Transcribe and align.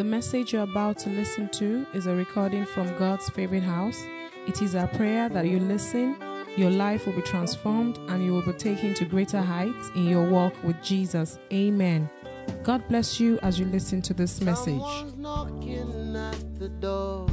The 0.00 0.04
message 0.04 0.54
you're 0.54 0.62
about 0.62 0.96
to 1.00 1.10
listen 1.10 1.50
to 1.50 1.86
is 1.92 2.06
a 2.06 2.16
recording 2.16 2.64
from 2.64 2.86
God's 2.96 3.28
favorite 3.28 3.62
house. 3.62 4.02
It 4.48 4.62
is 4.62 4.74
our 4.74 4.88
prayer 4.88 5.28
that 5.28 5.46
you 5.46 5.58
listen, 5.58 6.16
your 6.56 6.70
life 6.70 7.04
will 7.04 7.12
be 7.12 7.20
transformed, 7.20 7.98
and 8.08 8.24
you 8.24 8.32
will 8.32 8.40
be 8.40 8.54
taken 8.54 8.94
to 8.94 9.04
greater 9.04 9.42
heights 9.42 9.90
in 9.94 10.06
your 10.06 10.26
walk 10.30 10.54
with 10.64 10.82
Jesus. 10.82 11.38
Amen. 11.52 12.08
God 12.62 12.88
bless 12.88 13.20
you 13.20 13.38
as 13.42 13.60
you 13.60 13.66
listen 13.66 14.00
to 14.00 14.14
this 14.14 14.40
message. 14.40 14.80
Someone's 14.80 15.16
knocking 15.18 16.16
at 16.16 16.58
the. 16.80 17.28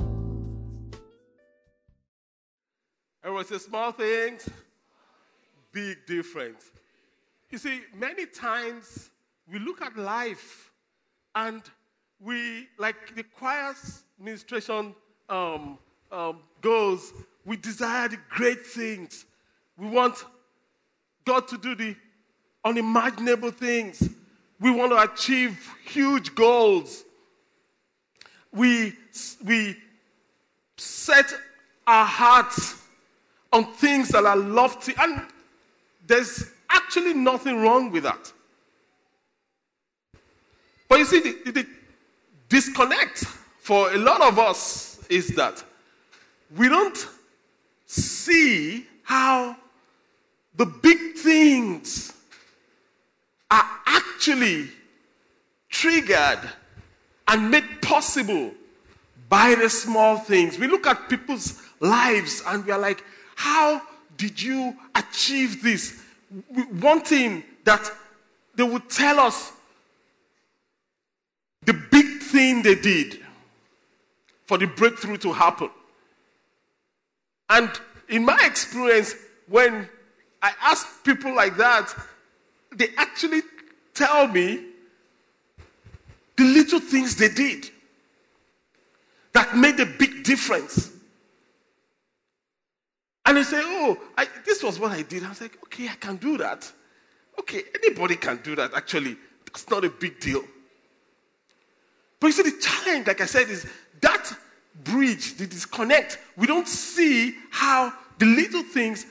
Everyone 3.24 3.46
say 3.46 3.60
small 3.60 3.94
things, 3.94 4.50
big 5.72 6.06
difference. 6.06 6.70
You 7.50 7.60
see, 7.60 7.80
many 7.96 8.26
times 8.26 9.10
we 9.50 9.58
look 9.58 9.82
at 9.82 9.96
life 9.96 10.74
and 11.34 11.64
we, 12.20 12.68
like 12.78 13.16
the 13.16 13.24
choir's 13.24 14.04
ministration 14.20 14.96
um, 15.30 15.78
um, 16.12 16.40
goes, 16.62 17.14
we 17.46 17.58
desire 17.58 18.08
the 18.08 18.18
great 18.30 18.66
things. 18.66 19.26
We 19.78 19.88
want 19.88 20.26
God 21.26 21.48
to 21.50 21.58
do 21.58 21.76
the 21.76 21.96
unimaginable 22.66 23.52
things. 23.52 24.10
We 24.60 24.72
want 24.72 24.92
to 24.92 25.14
achieve 25.14 25.60
huge 25.86 26.34
goals. 26.34 27.04
We, 28.52 28.94
we 29.46 29.78
set 30.78 31.32
our 31.86 32.06
hearts 32.06 32.76
on 33.54 33.74
things 33.74 34.10
that 34.10 34.26
are 34.26 34.36
lofty, 34.36 34.94
and 35.00 35.22
there's 36.06 36.50
actually 36.70 37.14
nothing 37.14 37.62
wrong 37.62 37.92
with 37.92 38.04
that. 38.04 38.34
But 40.90 41.00
you 41.00 41.06
see, 41.06 41.20
the, 41.20 41.52
the 41.52 41.68
disconnect 42.50 43.26
for 43.60 43.92
a 43.94 43.98
lot 43.98 44.22
of 44.22 44.40
us 44.40 45.06
is 45.10 45.28
that 45.36 45.64
we 46.56 46.70
don't 46.70 47.08
see 47.86 48.86
how 49.04 49.56
the 50.56 50.66
big 50.66 51.16
things 51.16 52.14
are 53.52 53.66
actually 53.86 54.70
triggered 55.70 56.40
and 57.28 57.52
made 57.52 57.82
possible 57.82 58.52
by 59.30 59.56
the 59.56 59.70
small 59.70 60.18
things. 60.18 60.58
We 60.58 60.68
look 60.68 60.88
at 60.88 61.10
people's 61.10 61.62
lives 61.80 62.42
and 62.48 62.66
we 62.66 62.72
are 62.72 62.80
like, 62.80 63.04
how 63.36 63.82
did 64.16 64.42
you 64.42 64.76
achieve 64.96 65.62
this? 65.62 66.02
We- 66.50 66.64
Wanting 66.64 67.44
that 67.66 67.92
they 68.56 68.64
would 68.64 68.90
tell 68.90 69.20
us 69.20 69.52
thing 72.38 72.62
they 72.62 72.76
did 72.76 73.20
for 74.46 74.60
the 74.60 74.68
breakthrough 74.68 75.18
to 75.18 75.34
happen. 75.34 75.72
And 77.50 77.70
in 78.10 78.24
my 78.26 78.38
experience, 78.44 79.16
when 79.48 79.90
I 80.44 80.52
ask 80.62 81.04
people 81.04 81.36
like 81.36 81.58
that, 81.58 81.92
they 82.76 82.90
actually 82.96 83.42
tell 83.96 84.28
me 84.28 84.66
the 86.36 86.44
little 86.44 86.80
things 86.80 87.16
they 87.16 87.30
did 87.30 87.72
that 89.34 89.58
made 89.58 89.80
a 89.80 89.88
big 89.88 90.24
difference. 90.24 90.92
And 93.26 93.38
they 93.38 93.44
say, 93.44 93.62
Oh, 93.64 93.98
I, 94.16 94.28
this 94.46 94.62
was 94.62 94.80
what 94.80 94.92
I 94.92 95.02
did. 95.02 95.24
I 95.24 95.30
was 95.30 95.42
like, 95.42 95.58
Okay, 95.66 95.88
I 95.90 95.96
can 95.96 96.18
do 96.18 96.38
that. 96.38 96.72
Okay, 97.40 97.64
anybody 97.84 98.16
can 98.16 98.40
do 98.44 98.56
that, 98.58 98.76
actually. 98.76 99.18
That's 99.44 99.68
not 99.72 99.84
a 99.84 99.90
big 99.90 100.20
deal. 100.20 100.44
But 102.20 102.28
you 102.28 102.34
see, 102.34 102.44
the 102.44 102.60
challenge, 102.60 103.08
like 103.08 103.22
I 103.22 103.26
said, 103.26 103.50
is 103.50 103.68
that 104.02 104.34
bridge, 104.84 105.36
the 105.36 105.48
disconnect. 105.48 106.20
We 106.36 106.48
don't 106.48 106.68
see 106.68 107.36
how 107.52 107.94
the 108.18 108.26
little 108.26 108.64
things 108.64 109.06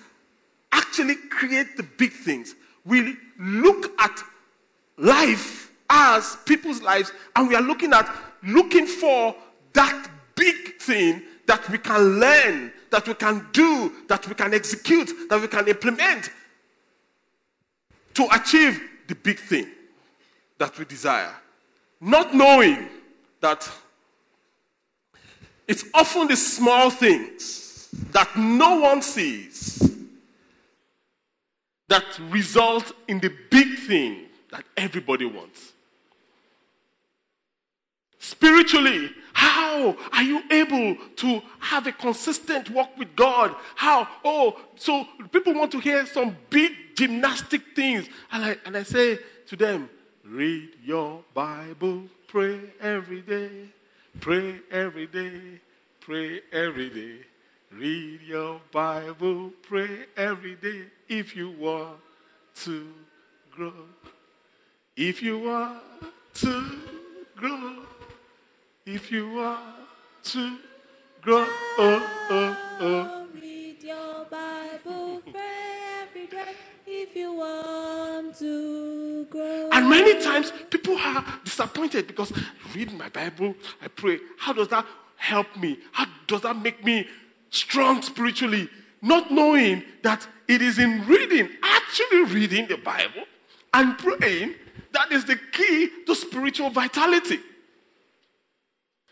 actually 0.72 1.16
create 1.30 1.76
the 1.76 1.82
big 1.82 2.12
things. 2.12 2.54
We 2.84 3.16
look 3.38 4.00
at 4.00 4.22
life 4.98 5.70
as 5.88 6.36
people's 6.44 6.82
lives, 6.82 7.12
and 7.34 7.48
we 7.48 7.54
are 7.54 7.62
looking 7.62 7.92
at 7.92 8.08
looking 8.42 8.86
for 8.86 9.34
that 9.72 10.08
big 10.34 10.80
thing 10.80 11.22
that 11.46 11.68
we 11.70 11.78
can 11.78 12.18
learn, 12.20 12.72
that 12.90 13.06
we 13.06 13.14
can 13.14 13.46
do, 13.52 13.92
that 14.08 14.26
we 14.28 14.34
can 14.34 14.54
execute, 14.54 15.28
that 15.28 15.40
we 15.40 15.48
can 15.48 15.68
implement 15.68 16.30
to 18.14 18.26
achieve 18.32 18.80
the 19.08 19.14
big 19.14 19.38
thing 19.38 19.66
that 20.58 20.76
we 20.78 20.84
desire. 20.84 21.34
Not 22.00 22.34
knowing 22.34 22.88
that 23.40 23.68
it's 25.66 25.84
often 25.94 26.28
the 26.28 26.36
small 26.36 26.90
things 26.90 27.88
that 28.12 28.36
no 28.36 28.80
one 28.80 29.02
sees 29.02 29.82
that 31.88 32.04
result 32.30 32.92
in 33.08 33.20
the 33.20 33.32
big 33.50 33.78
thing 33.78 34.26
that 34.50 34.64
everybody 34.76 35.24
wants. 35.24 35.72
Spiritually, 38.18 39.10
how 39.32 39.96
are 40.12 40.22
you 40.22 40.42
able 40.50 40.96
to 41.16 41.42
have 41.60 41.86
a 41.86 41.92
consistent 41.92 42.70
walk 42.70 42.96
with 42.98 43.14
God? 43.14 43.54
How? 43.76 44.08
Oh, 44.24 44.58
so 44.74 45.06
people 45.30 45.54
want 45.54 45.70
to 45.72 45.78
hear 45.78 46.06
some 46.06 46.36
big 46.50 46.72
gymnastic 46.96 47.62
things. 47.74 48.08
And 48.32 48.44
I, 48.44 48.56
and 48.64 48.76
I 48.76 48.82
say 48.82 49.18
to 49.46 49.56
them, 49.56 49.88
read 50.30 50.70
your 50.84 51.22
Bible, 51.34 52.04
pray 52.26 52.60
every 52.80 53.22
day, 53.22 53.50
pray 54.20 54.60
every 54.70 55.06
day, 55.06 55.60
pray 56.00 56.40
every 56.52 56.90
day. 56.90 57.18
Read 57.72 58.20
your 58.22 58.60
Bible, 58.72 59.50
pray 59.62 60.06
every 60.16 60.54
day 60.54 60.84
if 61.08 61.36
you 61.36 61.50
want 61.50 61.98
to 62.56 62.86
grow. 63.50 63.72
If 64.96 65.22
you 65.22 65.38
want 65.40 65.82
to 66.34 66.64
grow, 67.36 67.82
if 68.86 69.10
you 69.10 69.30
want 69.32 69.62
to 70.24 70.58
grow, 71.20 71.44
oh, 71.78 72.26
oh, 72.30 72.56
oh. 72.80 73.26
Read 73.34 73.82
your 73.82 74.24
Bible, 74.30 75.22
pray 75.30 75.78
every 76.02 76.26
day 76.26 76.54
if 76.86 77.14
you 77.16 77.32
want 77.32 78.38
to. 78.38 79.05
And 79.76 79.90
many 79.90 80.18
times 80.22 80.54
people 80.70 80.96
are 80.96 81.22
disappointed 81.44 82.06
because 82.06 82.32
read 82.74 82.94
my 82.94 83.10
Bible, 83.10 83.54
I 83.82 83.88
pray. 83.88 84.20
How 84.38 84.54
does 84.54 84.68
that 84.68 84.86
help 85.16 85.54
me? 85.54 85.78
How 85.92 86.06
does 86.26 86.40
that 86.40 86.56
make 86.56 86.82
me 86.82 87.06
strong 87.50 88.00
spiritually? 88.00 88.70
Not 89.02 89.30
knowing 89.30 89.82
that 90.02 90.26
it 90.48 90.62
is 90.62 90.78
in 90.78 91.06
reading, 91.06 91.50
actually 91.62 92.24
reading 92.24 92.68
the 92.68 92.78
Bible 92.78 93.24
and 93.74 93.98
praying, 93.98 94.54
that 94.92 95.12
is 95.12 95.26
the 95.26 95.38
key 95.52 95.90
to 96.06 96.14
spiritual 96.14 96.70
vitality. 96.70 97.40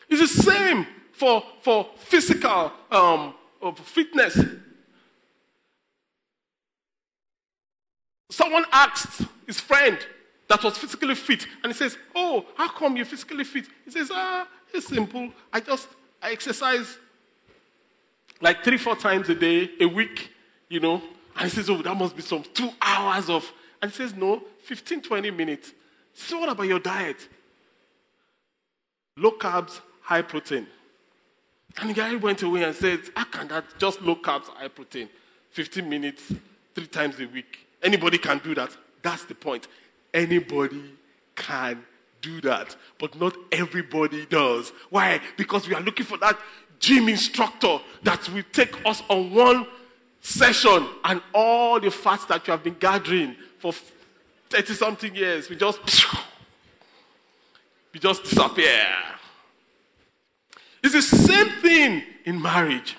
It's 0.08 0.34
the 0.34 0.42
same 0.42 0.86
for, 1.12 1.42
for 1.60 1.90
physical 1.98 2.72
um, 2.90 3.34
fitness. 3.74 4.40
Someone 8.30 8.64
asked 8.72 9.26
his 9.46 9.60
friend 9.60 9.98
that 10.54 10.62
was 10.62 10.78
physically 10.78 11.16
fit, 11.16 11.46
and 11.64 11.72
he 11.72 11.76
says, 11.76 11.98
Oh, 12.14 12.46
how 12.54 12.68
come 12.68 12.96
you're 12.96 13.04
physically 13.04 13.42
fit? 13.42 13.66
He 13.84 13.90
says, 13.90 14.10
Ah, 14.12 14.46
it's 14.72 14.86
simple. 14.86 15.30
I 15.52 15.58
just 15.58 15.88
I 16.22 16.30
exercise 16.30 16.96
like 18.40 18.62
three, 18.62 18.78
four 18.78 18.94
times 18.94 19.28
a 19.28 19.34
day, 19.34 19.70
a 19.80 19.86
week, 19.86 20.30
you 20.68 20.78
know. 20.78 21.02
And 21.36 21.50
he 21.50 21.56
says, 21.56 21.68
Oh, 21.68 21.82
that 21.82 21.96
must 21.96 22.14
be 22.14 22.22
some 22.22 22.44
two 22.54 22.70
hours 22.80 23.28
of. 23.28 23.52
And 23.82 23.90
he 23.90 23.96
says, 23.96 24.14
No, 24.14 24.44
15, 24.62 25.02
20 25.02 25.30
minutes. 25.32 25.72
So, 26.14 26.38
what 26.38 26.48
about 26.48 26.68
your 26.68 26.78
diet? 26.78 27.28
Low 29.16 29.32
carbs, 29.32 29.80
high 30.02 30.22
protein. 30.22 30.68
And 31.78 31.90
the 31.90 31.94
guy 31.94 32.14
went 32.14 32.42
away 32.42 32.62
and 32.62 32.76
said, 32.76 33.00
How 33.16 33.24
can 33.24 33.48
that 33.48 33.64
just 33.78 34.00
low 34.02 34.14
carbs, 34.14 34.46
high 34.46 34.68
protein? 34.68 35.08
15 35.50 35.88
minutes, 35.88 36.32
three 36.76 36.86
times 36.86 37.18
a 37.18 37.26
week. 37.26 37.66
Anybody 37.82 38.18
can 38.18 38.38
do 38.38 38.54
that. 38.54 38.70
That's 39.02 39.24
the 39.24 39.34
point. 39.34 39.68
Anybody 40.14 40.94
can 41.34 41.84
do 42.22 42.40
that, 42.40 42.74
but 42.98 43.20
not 43.20 43.36
everybody 43.52 44.24
does. 44.24 44.72
Why? 44.88 45.20
Because 45.36 45.68
we 45.68 45.74
are 45.74 45.82
looking 45.82 46.06
for 46.06 46.16
that 46.18 46.38
gym 46.78 47.08
instructor 47.08 47.78
that 48.02 48.26
will 48.30 48.44
take 48.52 48.74
us 48.86 49.02
on 49.10 49.34
one 49.34 49.66
session 50.20 50.86
and 51.04 51.20
all 51.34 51.78
the 51.78 51.90
fats 51.90 52.24
that 52.26 52.46
you 52.46 52.52
have 52.52 52.62
been 52.62 52.76
gathering 52.78 53.36
for 53.58 53.74
30 54.50 54.74
something 54.74 55.14
years, 55.14 55.50
we 55.50 55.56
just, 55.56 55.80
we 57.92 58.00
just 58.00 58.22
disappear. 58.22 58.86
It's 60.82 60.94
the 60.94 61.02
same 61.02 61.48
thing 61.60 62.02
in 62.24 62.40
marriage. 62.40 62.96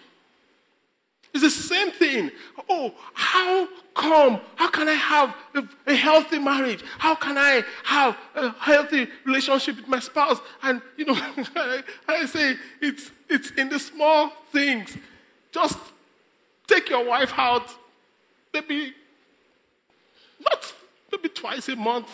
It's 1.34 1.44
the 1.44 1.50
same 1.50 1.92
thing. 1.92 2.32
Oh, 2.68 2.94
how 3.14 3.68
come? 3.96 4.40
How 4.56 4.70
can 4.70 4.88
I 4.88 4.94
have 4.94 5.36
a, 5.56 5.64
a 5.88 5.96
healthy 5.96 6.38
marriage? 6.38 6.84
How 7.00 7.16
can 7.16 7.38
I 7.38 7.64
have 7.84 8.18
a 8.36 8.52
healthy 8.52 9.08
relationship 9.26 9.78
with 9.78 9.88
my 9.88 10.00
spouse? 10.00 10.40
And, 10.62 10.82
you 10.98 11.06
know, 11.06 11.16
I, 12.08 12.26
say 12.26 12.58
it's, 12.82 13.10
it's 13.30 13.52
in 13.52 13.70
the 13.70 13.80
small 13.80 14.32
things. 14.52 14.96
Just 15.52 15.80
take 16.68 16.90
your 16.90 17.06
wife 17.06 17.34
out, 17.38 17.74
maybe 18.54 18.94
not 20.40 20.74
maybe 21.12 21.30
twice 21.30 21.70
a 21.70 21.76
month. 21.76 22.10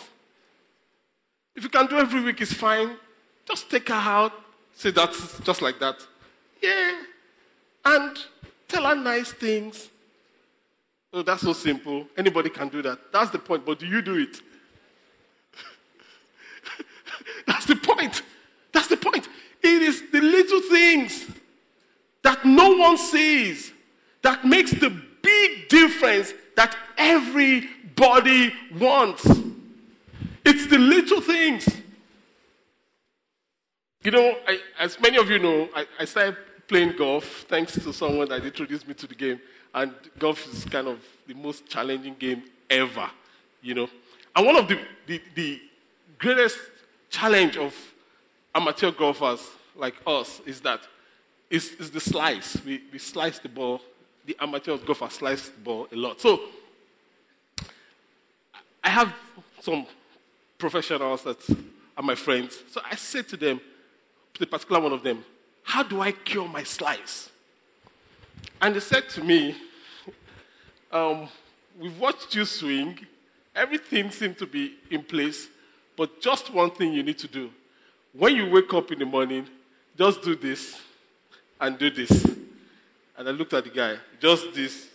If 1.54 1.64
you 1.64 1.68
can 1.68 1.86
do 1.86 1.98
every 1.98 2.22
week, 2.22 2.40
it's 2.40 2.52
fine. 2.52 2.96
Just 3.46 3.70
take 3.70 3.88
her 3.88 3.94
out. 3.94 4.32
Say 4.74 4.90
that's 4.90 5.38
just 5.40 5.60
like 5.60 5.78
that. 5.80 5.96
Yeah. 6.62 7.02
And 7.84 8.16
tell 8.68 8.84
her 8.84 8.94
nice 8.94 9.32
things. 9.32 9.90
Oh, 11.12 11.22
that's 11.22 11.42
so 11.42 11.52
simple. 11.52 12.06
Anybody 12.16 12.48
can 12.48 12.68
do 12.68 12.80
that. 12.82 13.12
That's 13.12 13.30
the 13.30 13.38
point. 13.38 13.66
But 13.66 13.78
do 13.78 13.86
you 13.86 14.00
do 14.00 14.16
it? 14.16 14.40
that's 17.46 17.66
the 17.66 17.76
point. 17.76 18.22
That's 18.72 18.88
the 18.88 18.96
point. 18.96 19.28
It 19.62 19.82
is 19.82 20.02
the 20.10 20.20
little 20.20 20.62
things 20.62 21.26
that 22.22 22.44
no 22.44 22.76
one 22.76 22.96
sees 22.96 23.72
that 24.22 24.44
makes 24.44 24.70
the 24.72 24.90
big 25.22 25.68
difference 25.68 26.32
that 26.56 26.76
everybody 26.96 28.52
wants. 28.78 29.26
It's 30.44 30.66
the 30.66 30.78
little 30.78 31.20
things. 31.20 31.68
You 34.02 34.10
know, 34.10 34.36
I, 34.48 34.58
as 34.80 34.98
many 35.00 35.16
of 35.16 35.30
you 35.30 35.38
know, 35.38 35.68
I, 35.74 35.86
I, 36.00 36.04
started 36.06 36.36
playing 36.66 36.96
golf 36.96 37.44
thanks 37.48 37.74
to 37.74 37.92
someone 37.92 38.28
that 38.30 38.44
introduced 38.44 38.88
me 38.88 38.94
to 38.94 39.06
the 39.06 39.14
game. 39.14 39.40
And 39.74 39.92
golf 40.18 40.46
is 40.52 40.64
kind 40.64 40.88
of 40.88 40.98
the 41.26 41.34
most 41.34 41.68
challenging 41.68 42.16
game 42.18 42.42
ever, 42.68 43.10
you 43.62 43.74
know. 43.74 43.88
And 44.34 44.46
one 44.46 44.56
of 44.56 44.68
the, 44.68 44.78
the, 45.06 45.20
the 45.34 45.60
greatest 46.18 46.58
challenge 47.10 47.56
of 47.56 47.74
amateur 48.54 48.90
golfers 48.90 49.46
like 49.76 49.94
us 50.06 50.40
is 50.46 50.60
that 50.60 50.80
is, 51.50 51.72
is 51.72 51.90
the 51.90 52.00
slice. 52.00 52.56
We, 52.64 52.82
we 52.92 52.98
slice 52.98 53.38
the 53.38 53.48
ball. 53.48 53.80
The 54.24 54.36
amateur 54.40 54.78
golfers 54.78 55.14
slice 55.14 55.48
the 55.48 55.60
ball 55.60 55.88
a 55.92 55.96
lot. 55.96 56.20
So 56.20 56.40
I 58.82 58.88
have 58.88 59.12
some 59.60 59.86
professionals 60.58 61.22
that 61.24 61.38
are 61.96 62.02
my 62.02 62.14
friends. 62.14 62.62
So 62.70 62.80
I 62.90 62.96
said 62.96 63.28
to 63.28 63.36
them, 63.36 63.60
the 64.38 64.46
particular 64.46 64.80
one 64.80 64.92
of 64.92 65.02
them, 65.02 65.24
How 65.62 65.82
do 65.82 66.00
I 66.00 66.12
cure 66.12 66.48
my 66.48 66.62
slice? 66.62 67.30
And 68.62 68.76
they 68.76 68.80
said 68.80 69.08
to 69.10 69.24
me, 69.24 69.56
um, 70.90 71.28
We've 71.78 71.98
watched 71.98 72.34
you 72.34 72.44
swing, 72.44 72.98
everything 73.56 74.10
seemed 74.10 74.38
to 74.38 74.46
be 74.46 74.74
in 74.90 75.02
place, 75.02 75.48
but 75.96 76.20
just 76.20 76.52
one 76.52 76.70
thing 76.70 76.92
you 76.92 77.02
need 77.02 77.18
to 77.18 77.28
do. 77.28 77.50
When 78.12 78.36
you 78.36 78.50
wake 78.50 78.72
up 78.74 78.92
in 78.92 78.98
the 78.98 79.06
morning, 79.06 79.48
just 79.96 80.22
do 80.22 80.36
this 80.36 80.78
and 81.60 81.78
do 81.78 81.90
this. 81.90 82.24
And 83.16 83.28
I 83.28 83.30
looked 83.30 83.54
at 83.54 83.64
the 83.64 83.70
guy, 83.70 83.96
just 84.20 84.52
this 84.54 84.88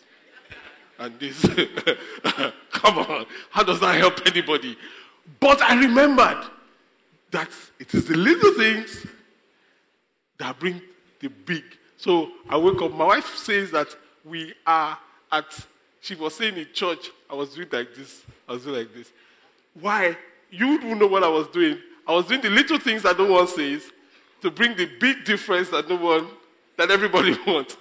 and 1.00 1.20
this. 1.20 1.42
Come 2.72 3.00
on, 3.00 3.26
how 3.50 3.64
does 3.64 3.80
that 3.80 3.96
help 3.96 4.26
anybody? 4.28 4.78
But 5.40 5.62
I 5.62 5.80
remembered 5.80 6.46
that 7.32 7.50
it 7.80 7.94
is 7.94 8.08
the 8.08 8.16
little 8.16 8.54
things 8.54 9.06
that 10.38 10.60
bring 10.60 10.80
the 11.20 11.30
big. 11.30 11.64
So 11.98 12.30
I 12.48 12.58
wake 12.58 12.82
up. 12.82 12.94
My 12.94 13.06
wife 13.06 13.36
says 13.36 13.72
that 13.72 13.88
we 14.24 14.54
are 14.66 14.98
at, 15.32 15.68
she 16.00 16.16
was 16.16 16.36
saying 16.36 16.58
in 16.58 16.68
church, 16.74 17.10
I 17.30 17.36
was 17.36 17.54
doing 17.54 17.68
like 17.72 17.94
this, 17.96 18.24
I 18.48 18.54
was 18.54 18.64
doing 18.64 18.78
like 18.78 18.94
this. 18.94 19.12
Why? 19.74 20.16
You 20.50 20.80
don't 20.80 21.00
know 21.00 21.08
what 21.08 21.24
I 21.24 21.30
was 21.30 21.48
doing. 21.48 21.80
I 22.08 22.14
was 22.14 22.26
doing 22.26 22.42
the 22.42 22.50
little 22.50 22.80
things 22.80 23.04
that 23.04 23.18
no 23.18 23.26
one 23.32 23.48
says 23.48 23.92
to 24.42 24.52
bring 24.52 24.76
the 24.78 24.86
big 25.00 25.26
difference 25.26 25.70
that 25.70 25.90
no 25.90 25.96
one, 25.98 26.28
that 26.78 26.92
everybody 26.92 27.36
wants. 27.48 27.76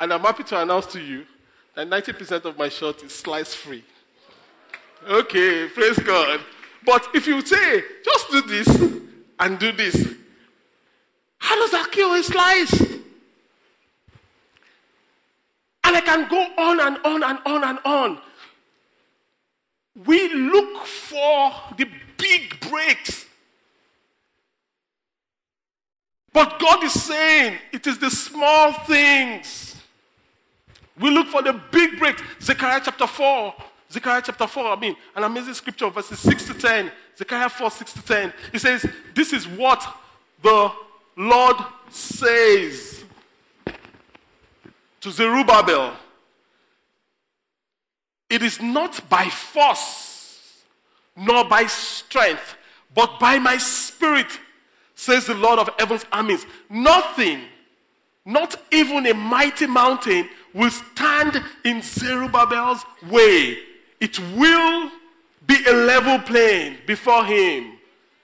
And 0.00 0.12
I'm 0.12 0.20
happy 0.20 0.42
to 0.44 0.60
announce 0.60 0.86
to 0.86 1.00
you 1.00 1.24
that 1.74 1.88
90% 1.88 2.44
of 2.44 2.58
my 2.58 2.68
shirt 2.68 3.02
is 3.02 3.14
slice 3.14 3.54
free. 3.54 3.84
Okay, 5.08 5.68
praise 5.68 5.98
God. 5.98 6.40
But 6.84 7.08
if 7.14 7.26
you 7.26 7.40
say, 7.44 7.82
just 8.04 8.30
do 8.30 8.42
this 8.42 8.68
and 9.38 9.58
do 9.58 9.72
this, 9.72 10.14
how 11.38 11.56
does 11.56 11.70
that 11.72 11.90
kill 11.90 12.12
a 12.14 12.22
slice? 12.22 12.80
And 15.84 15.93
I 15.93 15.93
can 16.04 16.28
go 16.28 16.48
on 16.58 16.80
and 16.80 16.98
on 17.04 17.22
and 17.22 17.38
on 17.46 17.64
and 17.64 17.78
on. 17.84 18.18
We 20.06 20.32
look 20.34 20.86
for 20.86 21.52
the 21.76 21.86
big 22.16 22.58
breaks. 22.68 23.26
But 26.32 26.58
God 26.58 26.82
is 26.82 27.00
saying 27.00 27.58
it 27.72 27.86
is 27.86 27.98
the 27.98 28.10
small 28.10 28.72
things. 28.72 29.76
We 30.98 31.10
look 31.10 31.28
for 31.28 31.42
the 31.42 31.52
big 31.70 31.98
breaks. 31.98 32.22
Zechariah 32.40 32.80
chapter 32.84 33.06
4. 33.06 33.54
Zechariah 33.92 34.22
chapter 34.24 34.46
4, 34.46 34.66
I 34.66 34.76
mean, 34.76 34.96
an 35.14 35.22
amazing 35.22 35.54
scripture, 35.54 35.88
verses 35.88 36.18
6 36.18 36.46
to 36.46 36.54
10. 36.54 36.90
Zechariah 37.16 37.48
4, 37.48 37.70
6 37.70 37.92
to 37.92 38.02
10. 38.02 38.32
He 38.50 38.58
says, 38.58 38.84
This 39.14 39.32
is 39.32 39.46
what 39.46 39.86
the 40.42 40.72
Lord 41.16 41.56
says 41.90 43.03
to 45.04 45.10
Zerubbabel. 45.10 45.92
It 48.30 48.42
is 48.42 48.58
not 48.60 49.06
by 49.10 49.26
force, 49.26 50.62
nor 51.14 51.44
by 51.44 51.66
strength, 51.66 52.56
but 52.94 53.20
by 53.20 53.38
my 53.38 53.58
spirit, 53.58 54.40
says 54.94 55.26
the 55.26 55.34
Lord 55.34 55.58
of 55.58 55.68
heaven's 55.78 56.06
armies. 56.10 56.46
Nothing, 56.70 57.42
not 58.24 58.56
even 58.72 59.06
a 59.06 59.12
mighty 59.12 59.66
mountain, 59.66 60.26
will 60.54 60.70
stand 60.70 61.44
in 61.66 61.82
Zerubbabel's 61.82 62.82
way. 63.10 63.58
It 64.00 64.18
will 64.34 64.90
be 65.46 65.56
a 65.68 65.72
level 65.74 66.18
plain 66.20 66.78
before 66.86 67.26
him. 67.26 67.76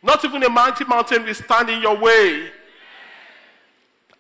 Not 0.03 0.25
even 0.25 0.43
a 0.45 0.49
mighty 0.49 0.87
mountain 0.87 1.25
will 1.27 1.35
stand 1.35 1.69
in 1.69 1.83
your 1.83 1.99
way. 1.99 2.49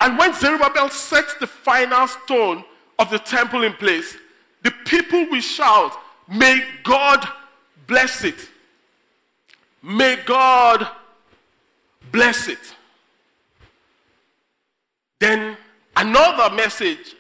And 0.01 0.19
when 0.19 0.33
Zerubbabel 0.33 0.89
sets 0.89 1.35
the 1.35 1.47
final 1.47 2.07
stone 2.09 2.65
of 2.99 3.11
the 3.11 3.19
temple 3.19 3.63
in 3.65 3.75
place, 3.75 4.17
the 4.63 4.71
people 4.85 5.27
will 5.31 5.41
shout, 5.41 5.93
May 6.29 6.65
God 6.85 7.27
bless 7.87 8.25
it. 8.25 8.49
May 9.83 10.17
God 10.25 10.87
bless 12.13 12.49
it. 12.49 12.59
Then 15.19 15.57
another 15.97 16.55
message 16.55 17.17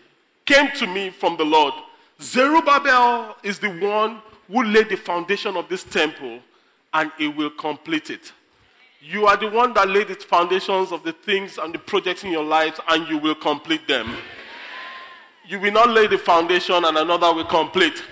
came 0.46 0.70
to 0.72 0.86
me 0.86 1.10
from 1.10 1.36
the 1.36 1.44
Lord. 1.44 1.74
Zerubbabel 2.20 3.36
is 3.42 3.58
the 3.58 3.70
one 3.70 4.22
who 4.46 4.62
laid 4.62 4.88
the 4.88 4.96
foundation 4.96 5.56
of 5.56 5.68
this 5.68 5.84
temple 5.84 6.40
and 6.92 7.10
he 7.18 7.28
will 7.28 7.50
complete 7.50 8.10
it. 8.10 8.32
You 9.02 9.26
are 9.26 9.36
the 9.36 9.48
one 9.48 9.72
that 9.74 9.88
laid 9.88 10.08
the 10.08 10.14
foundations 10.14 10.92
of 10.92 11.02
the 11.02 11.12
things 11.12 11.56
and 11.56 11.74
the 11.74 11.78
projects 11.78 12.22
in 12.22 12.30
your 12.30 12.44
life, 12.44 12.78
and 12.88 13.08
you 13.08 13.16
will 13.16 13.34
complete 13.34 13.88
them. 13.88 14.14
You 15.46 15.58
will 15.58 15.72
not 15.72 15.88
lay 15.88 16.06
the 16.06 16.18
foundation 16.18 16.84
and 16.84 16.96
another 16.98 17.32
will 17.32 17.46
complete. 17.46 18.02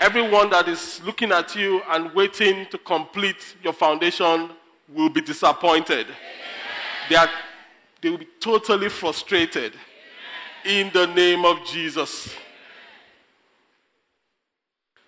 Everyone 0.00 0.50
that 0.50 0.68
is 0.68 1.00
looking 1.04 1.30
at 1.30 1.54
you 1.54 1.80
and 1.88 2.12
waiting 2.14 2.66
to 2.66 2.78
complete 2.78 3.54
your 3.62 3.72
foundation 3.72 4.50
will 4.92 5.08
be 5.08 5.20
disappointed. 5.20 6.08
They, 7.08 7.14
are, 7.14 7.30
they 8.02 8.10
will 8.10 8.18
be 8.18 8.28
totally 8.40 8.88
frustrated. 8.88 9.72
In 10.64 10.90
the 10.92 11.06
name 11.06 11.44
of 11.44 11.64
Jesus. 11.64 12.34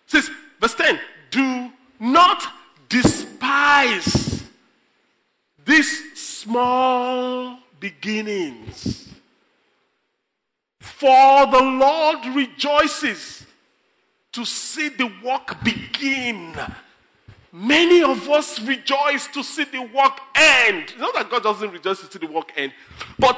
Says, 0.06 0.30
verse 0.60 0.74
10 0.74 1.00
Do 1.30 1.70
not 1.98 2.42
despise 2.88 4.35
these 5.66 6.18
small 6.18 7.58
beginnings. 7.80 9.08
For 10.80 11.46
the 11.46 11.60
Lord 11.60 12.34
rejoices 12.34 13.44
to 14.32 14.44
see 14.44 14.88
the 14.88 15.12
work 15.22 15.62
begin. 15.62 16.54
Many 17.52 18.02
of 18.02 18.28
us 18.30 18.60
rejoice 18.60 19.26
to 19.28 19.42
see 19.42 19.64
the 19.64 19.80
work 19.80 20.20
end. 20.34 20.94
Not 20.98 21.14
that 21.14 21.28
God 21.30 21.42
doesn't 21.42 21.70
rejoice 21.70 22.00
to 22.00 22.06
see 22.06 22.18
the 22.24 22.32
work 22.32 22.52
end, 22.56 22.72
but 23.18 23.36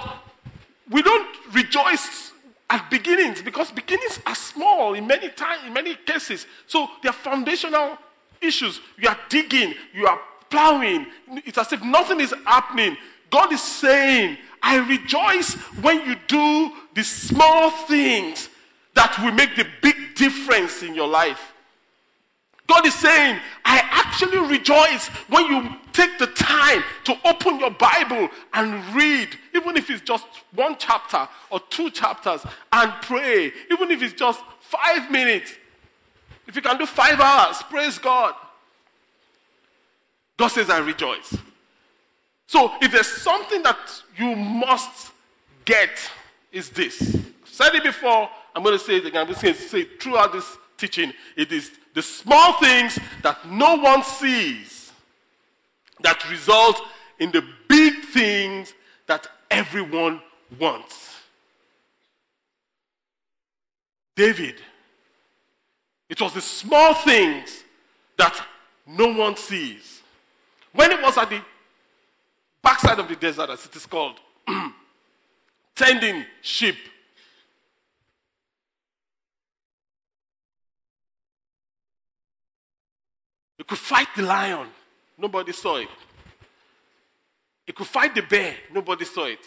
we 0.90 1.02
don't 1.02 1.28
rejoice 1.52 2.32
at 2.70 2.90
beginnings 2.90 3.40
because 3.40 3.70
beginnings 3.70 4.20
are 4.26 4.35
small 4.35 4.94
in 4.94 5.06
many 5.06 5.30
times, 5.30 5.62
in 5.66 5.73
many 5.73 5.94
cases. 5.94 6.47
So 6.66 6.88
they 7.02 7.08
are 7.08 7.12
foundational 7.12 7.97
issues. 8.40 8.80
You 8.99 9.08
are 9.08 9.18
digging, 9.28 9.75
you 9.94 10.06
are 10.06 10.20
plowing. 10.50 11.07
It's 11.45 11.59
as 11.59 11.73
if 11.73 11.83
nothing 11.83 12.21
is 12.21 12.35
happening. 12.45 12.97
God 13.31 13.52
is 13.52 13.62
saying, 13.62 14.38
I 14.62 14.76
rejoice 14.76 15.55
when 15.83 16.05
you 16.07 16.17
do 16.26 16.73
the 16.95 17.05
small 17.05 17.71
things 17.71 18.49
that 18.95 19.17
will 19.23 19.33
make 19.33 19.55
the 19.55 19.67
big 19.83 20.14
difference 20.17 20.83
in 20.83 20.95
your 20.95 21.09
life. 21.09 21.52
God 22.67 22.85
is 22.85 22.95
saying, 22.95 23.40
I 23.64 23.81
actually 23.90 24.38
rejoice 24.38 25.07
when 25.28 25.47
you 25.47 25.76
take 25.93 26.19
the 26.19 26.26
time 26.26 26.85
to 27.05 27.17
open 27.25 27.59
your 27.61 27.71
Bible 27.71 28.28
and 28.52 28.95
read, 28.95 29.28
even 29.55 29.76
if 29.76 29.88
it's 29.88 30.02
just 30.02 30.26
one 30.55 30.76
chapter 30.78 31.26
or 31.50 31.61
two 31.71 31.90
chapters, 31.90 32.45
and 32.73 32.93
pray, 33.02 33.52
even 33.71 33.90
if 33.90 34.02
it's 34.02 34.12
just 34.12 34.43
five 34.61 35.11
minutes. 35.11 35.55
If 36.47 36.57
you 36.57 36.62
can 36.62 36.76
do 36.76 36.87
five 36.87 37.21
hours, 37.21 37.62
praise 37.62 37.99
God. 37.99 38.35
God 40.38 40.49
says, 40.49 40.71
I 40.71 40.78
rejoice. 40.78 41.37
So 42.47 42.73
if 42.80 42.92
there's 42.92 43.09
something 43.09 43.62
that 43.64 43.76
you 44.16 44.35
must 44.35 45.12
get, 45.66 45.90
is 46.50 46.71
this. 46.71 47.14
I've 47.14 47.33
said 47.45 47.75
it 47.75 47.83
before, 47.83 48.30
I'm 48.54 48.62
going 48.62 48.78
to 48.78 48.83
say 48.83 48.97
it 48.97 49.04
again. 49.04 49.23
I'm 49.23 49.28
just 49.28 49.42
going 49.42 49.54
to 49.54 49.61
say 49.61 49.80
it 49.80 50.02
throughout 50.02 50.33
this 50.33 50.57
teaching. 50.78 51.12
It 51.37 51.52
is 51.52 51.73
the 51.95 52.00
small 52.00 52.54
things 52.54 52.99
that 53.23 53.47
no 53.47 53.75
one 53.76 54.02
sees 54.02 54.92
that 56.00 56.30
result 56.30 56.80
in 57.18 57.33
the 57.33 57.45
big 57.68 58.04
things 58.04 58.73
that 59.07 59.26
everyone 59.50 60.23
wants. 60.59 61.16
David, 64.14 64.57
it 66.09 66.21
was 66.21 66.33
the 66.33 66.40
small 66.40 66.95
things 66.95 67.64
that 68.16 68.40
no 68.87 69.12
one 69.12 69.37
sees. 69.37 69.98
When 70.78 70.92
it 70.92 71.02
was 71.02 71.18
at 71.18 71.28
the 71.28 71.42
backside 72.62 73.00
of 73.00 73.08
the 73.08 73.16
desert, 73.16 73.50
as 73.50 73.64
it 73.66 73.75
is 73.75 73.85
called, 73.85 74.20
tending 75.75 76.25
sheep. 76.40 76.76
He 83.56 83.64
could 83.64 83.76
fight 83.76 84.06
the 84.14 84.23
lion, 84.23 84.68
nobody 85.18 85.52
saw 85.52 85.78
it. 85.78 85.88
He 87.66 87.73
could 87.73 87.88
fight 87.88 88.14
the 88.14 88.23
bear, 88.23 88.54
nobody 88.73 89.04
saw 89.04 89.25
it. 89.25 89.40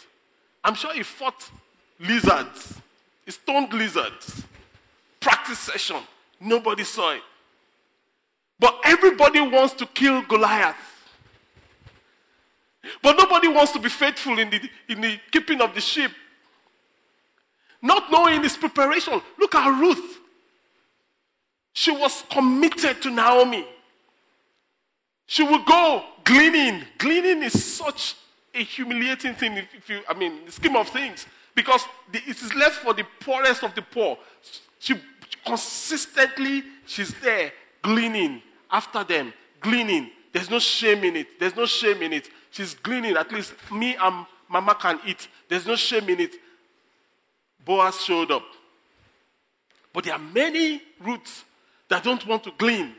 I'm 0.62 0.74
sure 0.74 0.92
he 0.92 1.02
fought 1.02 1.50
lizards, 1.98 2.74
he 3.24 3.30
stoned 3.30 3.72
lizards. 3.72 4.42
Practice 5.18 5.60
session, 5.60 5.96
nobody 6.38 6.84
saw 6.84 7.12
it. 7.14 7.22
But 8.58 8.78
everybody 8.84 9.40
wants 9.40 9.72
to 9.76 9.86
kill 9.86 10.20
Goliath. 10.20 10.91
But 13.02 13.16
nobody 13.16 13.48
wants 13.48 13.72
to 13.72 13.78
be 13.78 13.88
faithful 13.88 14.38
in 14.38 14.50
the, 14.50 14.60
in 14.88 15.00
the 15.00 15.18
keeping 15.30 15.60
of 15.60 15.74
the 15.74 15.80
sheep. 15.80 16.10
Not 17.80 18.10
knowing 18.10 18.42
his 18.42 18.56
preparation. 18.56 19.20
Look 19.38 19.54
at 19.54 19.80
Ruth. 19.80 20.18
She 21.72 21.90
was 21.90 22.24
committed 22.30 23.02
to 23.02 23.10
Naomi. 23.10 23.66
She 25.26 25.42
would 25.42 25.64
go 25.64 26.04
gleaning. 26.24 26.84
Gleaning 26.98 27.42
is 27.42 27.64
such 27.64 28.16
a 28.54 28.62
humiliating 28.62 29.34
thing, 29.34 29.56
if, 29.56 29.74
if 29.74 29.88
you, 29.88 30.00
I 30.08 30.14
mean, 30.14 30.44
the 30.44 30.52
scheme 30.52 30.76
of 30.76 30.88
things, 30.88 31.26
because 31.54 31.84
the, 32.12 32.18
it 32.18 32.42
is 32.42 32.54
left 32.54 32.76
for 32.76 32.92
the 32.92 33.04
poorest 33.20 33.64
of 33.64 33.74
the 33.74 33.82
poor. 33.82 34.18
She 34.78 34.94
consistently, 35.44 36.62
she's 36.86 37.14
there 37.20 37.52
gleaning 37.80 38.42
after 38.70 39.04
them, 39.04 39.32
gleaning. 39.60 40.10
There's 40.32 40.50
no 40.50 40.58
shame 40.58 41.04
in 41.04 41.16
it. 41.16 41.40
There's 41.40 41.56
no 41.56 41.66
shame 41.66 42.02
in 42.02 42.12
it. 42.12 42.28
She's 42.52 42.74
gleaning. 42.74 43.16
At 43.16 43.32
least 43.32 43.54
me 43.72 43.96
and 43.96 44.26
Mama 44.48 44.76
can 44.76 45.00
eat. 45.06 45.26
There's 45.48 45.66
no 45.66 45.74
shame 45.74 46.08
in 46.10 46.20
it. 46.20 46.34
Boaz 47.64 48.00
showed 48.02 48.30
up. 48.30 48.44
But 49.92 50.04
there 50.04 50.12
are 50.12 50.18
many 50.18 50.82
Ruths 51.00 51.44
that 51.88 52.04
don't 52.04 52.24
want 52.26 52.44
to 52.44 52.52
glean. 52.56 52.94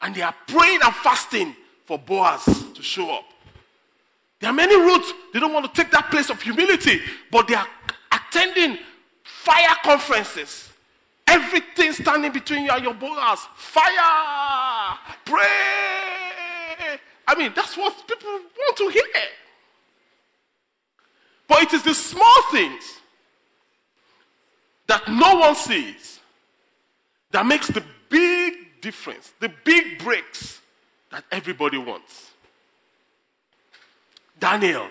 And 0.00 0.14
they 0.14 0.22
are 0.22 0.34
praying 0.46 0.80
and 0.82 0.94
fasting 0.94 1.54
for 1.84 1.98
Boaz 1.98 2.44
to 2.74 2.82
show 2.82 3.12
up. 3.12 3.24
There 4.40 4.50
are 4.50 4.54
many 4.54 4.76
Ruths, 4.76 5.12
they 5.32 5.40
don't 5.40 5.52
want 5.52 5.72
to 5.72 5.82
take 5.82 5.90
that 5.92 6.10
place 6.10 6.28
of 6.30 6.40
humility, 6.40 7.00
but 7.30 7.46
they 7.46 7.54
are 7.54 7.66
attending 8.12 8.78
fire 9.22 9.76
conferences. 9.82 10.70
Everything 11.26 11.92
standing 11.92 12.32
between 12.32 12.64
you 12.64 12.70
and 12.70 12.84
your 12.84 12.94
Boaz. 12.94 13.40
Fire! 13.56 14.98
Pray! 15.24 16.13
I 17.26 17.34
mean, 17.34 17.52
that's 17.54 17.76
what 17.76 18.06
people 18.06 18.30
want 18.30 18.76
to 18.76 18.88
hear. 18.88 19.02
But 21.48 21.62
it 21.62 21.72
is 21.72 21.82
the 21.82 21.94
small 21.94 22.42
things 22.50 23.00
that 24.86 25.08
no 25.08 25.36
one 25.36 25.54
sees 25.54 26.20
that 27.30 27.46
makes 27.46 27.68
the 27.68 27.82
big 28.08 28.80
difference, 28.80 29.32
the 29.40 29.50
big 29.64 29.98
breaks 29.98 30.60
that 31.10 31.24
everybody 31.30 31.78
wants. 31.78 32.32
Daniel. 34.38 34.88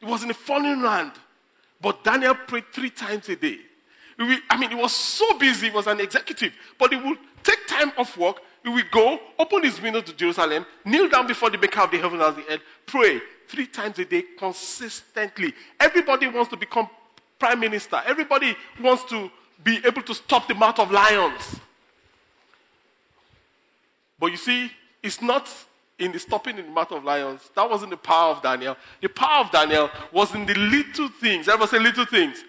He 0.00 0.06
was 0.06 0.22
in 0.22 0.30
a 0.30 0.34
foreign 0.34 0.82
land, 0.82 1.12
but 1.80 2.04
Daniel 2.04 2.34
prayed 2.34 2.64
three 2.72 2.90
times 2.90 3.28
a 3.28 3.36
day. 3.36 3.58
I 4.18 4.56
mean, 4.56 4.70
he 4.70 4.76
was 4.76 4.92
so 4.92 5.38
busy, 5.38 5.68
he 5.68 5.74
was 5.74 5.86
an 5.86 6.00
executive, 6.00 6.52
but 6.78 6.92
he 6.92 6.98
would 7.00 7.18
take 7.42 7.66
time 7.66 7.92
off 7.98 8.16
work. 8.16 8.40
He 8.66 8.72
would 8.72 8.90
go, 8.90 9.20
open 9.38 9.62
his 9.62 9.80
window 9.80 10.00
to 10.00 10.12
Jerusalem, 10.12 10.66
kneel 10.84 11.08
down 11.08 11.28
before 11.28 11.50
the 11.50 11.56
maker 11.56 11.82
of 11.82 11.90
the 11.92 11.98
heaven 11.98 12.20
and 12.20 12.36
the 12.36 12.52
earth, 12.52 12.60
pray 12.84 13.20
three 13.46 13.68
times 13.68 13.96
a 14.00 14.04
day 14.04 14.24
consistently. 14.36 15.54
Everybody 15.78 16.26
wants 16.26 16.50
to 16.50 16.56
become 16.56 16.90
prime 17.38 17.60
minister. 17.60 18.02
Everybody 18.04 18.56
wants 18.80 19.04
to 19.04 19.30
be 19.62 19.78
able 19.86 20.02
to 20.02 20.12
stop 20.12 20.48
the 20.48 20.54
mouth 20.56 20.80
of 20.80 20.90
lions. 20.90 21.60
But 24.18 24.32
you 24.32 24.36
see, 24.36 24.72
it's 25.00 25.22
not 25.22 25.48
in 25.96 26.10
the 26.10 26.18
stopping 26.18 26.58
in 26.58 26.64
the 26.64 26.72
mouth 26.72 26.90
of 26.90 27.04
lions. 27.04 27.48
That 27.54 27.70
wasn't 27.70 27.92
the 27.92 27.96
power 27.96 28.32
of 28.32 28.42
Daniel. 28.42 28.76
The 29.00 29.08
power 29.08 29.44
of 29.44 29.52
Daniel 29.52 29.90
was 30.10 30.34
in 30.34 30.44
the 30.44 30.54
little 30.54 31.06
things. 31.06 31.46
Everybody 31.46 31.70
say 31.70 31.78
little 31.78 32.04
things. 32.04 32.42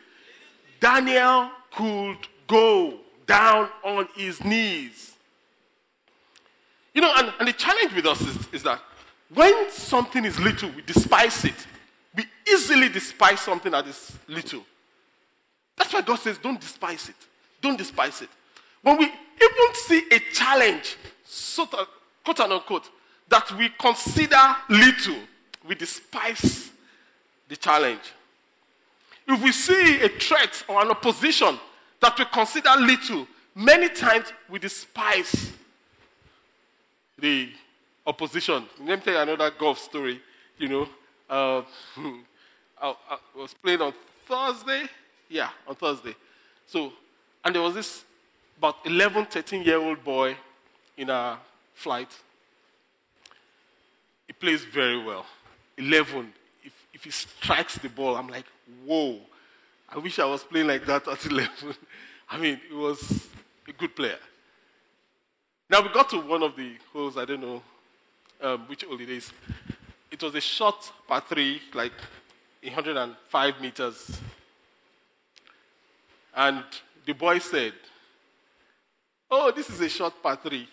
Daniel 0.80 1.52
could 1.72 2.28
go 2.48 3.02
down 3.28 3.70
on 3.84 4.08
his 4.16 4.44
knees. 4.44 5.14
You 6.98 7.02
know, 7.02 7.14
and, 7.16 7.32
and 7.38 7.48
the 7.48 7.54
challenge 7.54 7.94
with 7.94 8.08
us 8.08 8.20
is, 8.22 8.48
is 8.52 8.64
that 8.64 8.82
when 9.32 9.70
something 9.70 10.26
is 10.26 10.40
little, 10.40 10.72
we 10.72 10.82
despise 10.82 11.46
it. 11.46 11.54
We 12.16 12.26
easily 12.52 12.90
despise 12.90 13.40
something 13.42 13.72
that 13.72 13.86
is 13.86 14.18
little. 14.28 14.64
That's 15.78 15.94
why 15.94 16.02
God 16.02 16.16
says, 16.16 16.40
don't 16.40 16.60
despise 16.60 17.10
it. 17.10 17.16
Don't 17.62 17.78
despise 17.78 18.24
it. 18.24 18.30
When 18.82 18.98
we 18.98 19.06
even 19.06 19.76
see 19.76 20.06
a 20.12 20.20
challenge, 20.34 20.98
sort 21.24 21.72
of, 21.76 21.88
quote 22.24 22.40
unquote, 22.40 22.90
that 23.30 23.52
we 23.60 23.70
consider 23.78 24.56
little, 24.68 25.20
we 25.68 25.76
despise 25.76 26.72
the 27.48 27.58
challenge. 27.58 28.12
If 29.28 29.44
we 29.44 29.52
see 29.52 30.02
a 30.02 30.10
threat 30.10 30.64
or 30.68 30.82
an 30.82 30.90
opposition 30.90 31.60
that 32.02 32.18
we 32.18 32.26
consider 32.26 32.72
little, 32.80 33.28
many 33.54 33.88
times 33.90 34.34
we 34.50 34.58
despise 34.58 35.54
the 37.18 37.50
opposition. 38.06 38.66
Let 38.80 39.00
me 39.00 39.04
tell 39.04 39.14
you 39.14 39.20
another 39.20 39.52
golf 39.58 39.80
story. 39.80 40.22
You 40.58 40.70
know, 40.70 40.90
uh, 41.30 41.62
I, 42.82 42.96
I 43.10 43.18
was 43.36 43.54
playing 43.54 43.82
on 43.82 43.94
Thursday. 44.28 44.84
Yeah, 45.30 45.50
on 45.68 45.76
Thursday. 45.76 46.16
So, 46.66 46.94
and 47.44 47.54
there 47.54 47.62
was 47.62 47.74
this 47.74 48.04
about 48.58 48.78
11, 48.86 49.28
13 49.28 49.64
year 49.64 49.78
old 49.78 50.04
boy 50.04 50.36
in 50.98 51.10
a 51.10 51.38
flight. 51.74 52.10
He 54.26 54.34
plays 54.34 54.64
very 54.64 55.02
well. 55.04 55.26
11. 55.78 56.34
If, 56.64 56.74
if 56.94 57.04
he 57.04 57.12
strikes 57.12 57.78
the 57.78 57.90
ball, 57.90 58.16
I'm 58.16 58.28
like, 58.28 58.46
whoa. 58.86 59.20
I 59.90 59.98
wish 60.00 60.20
I 60.20 60.26
was 60.26 60.44
playing 60.44 60.68
like 60.68 60.86
that 60.86 61.08
at 61.08 61.26
11. 61.32 61.76
I 62.30 62.38
mean, 62.38 62.60
he 62.68 62.76
was 62.76 63.28
a 63.68 63.72
good 63.72 63.96
player. 63.96 64.20
Now 65.70 65.82
we 65.82 65.90
got 65.90 66.10
to 66.12 66.22
one 66.22 66.44
of 66.44 66.56
the 66.56 66.76
holes, 66.94 67.18
I 67.18 67.26
don't 67.26 67.42
know 67.42 67.62
um, 68.42 68.60
which 68.68 68.84
hole 68.84 69.00
it 69.00 69.10
is. 69.10 69.32
It 70.12 70.22
was 70.22 70.36
a 70.36 70.42
short 70.42 70.92
par 71.08 71.22
three, 71.28 71.62
like 71.74 71.94
105 72.64 73.62
meters. 73.62 74.20
And 76.36 76.64
the 77.06 77.14
boy 77.14 77.40
said, 77.40 77.74
Oh, 79.30 79.52
this 79.52 79.70
is 79.70 79.82
a 79.82 79.90
short 79.90 80.14
par 80.24 80.40
three. 80.42 80.68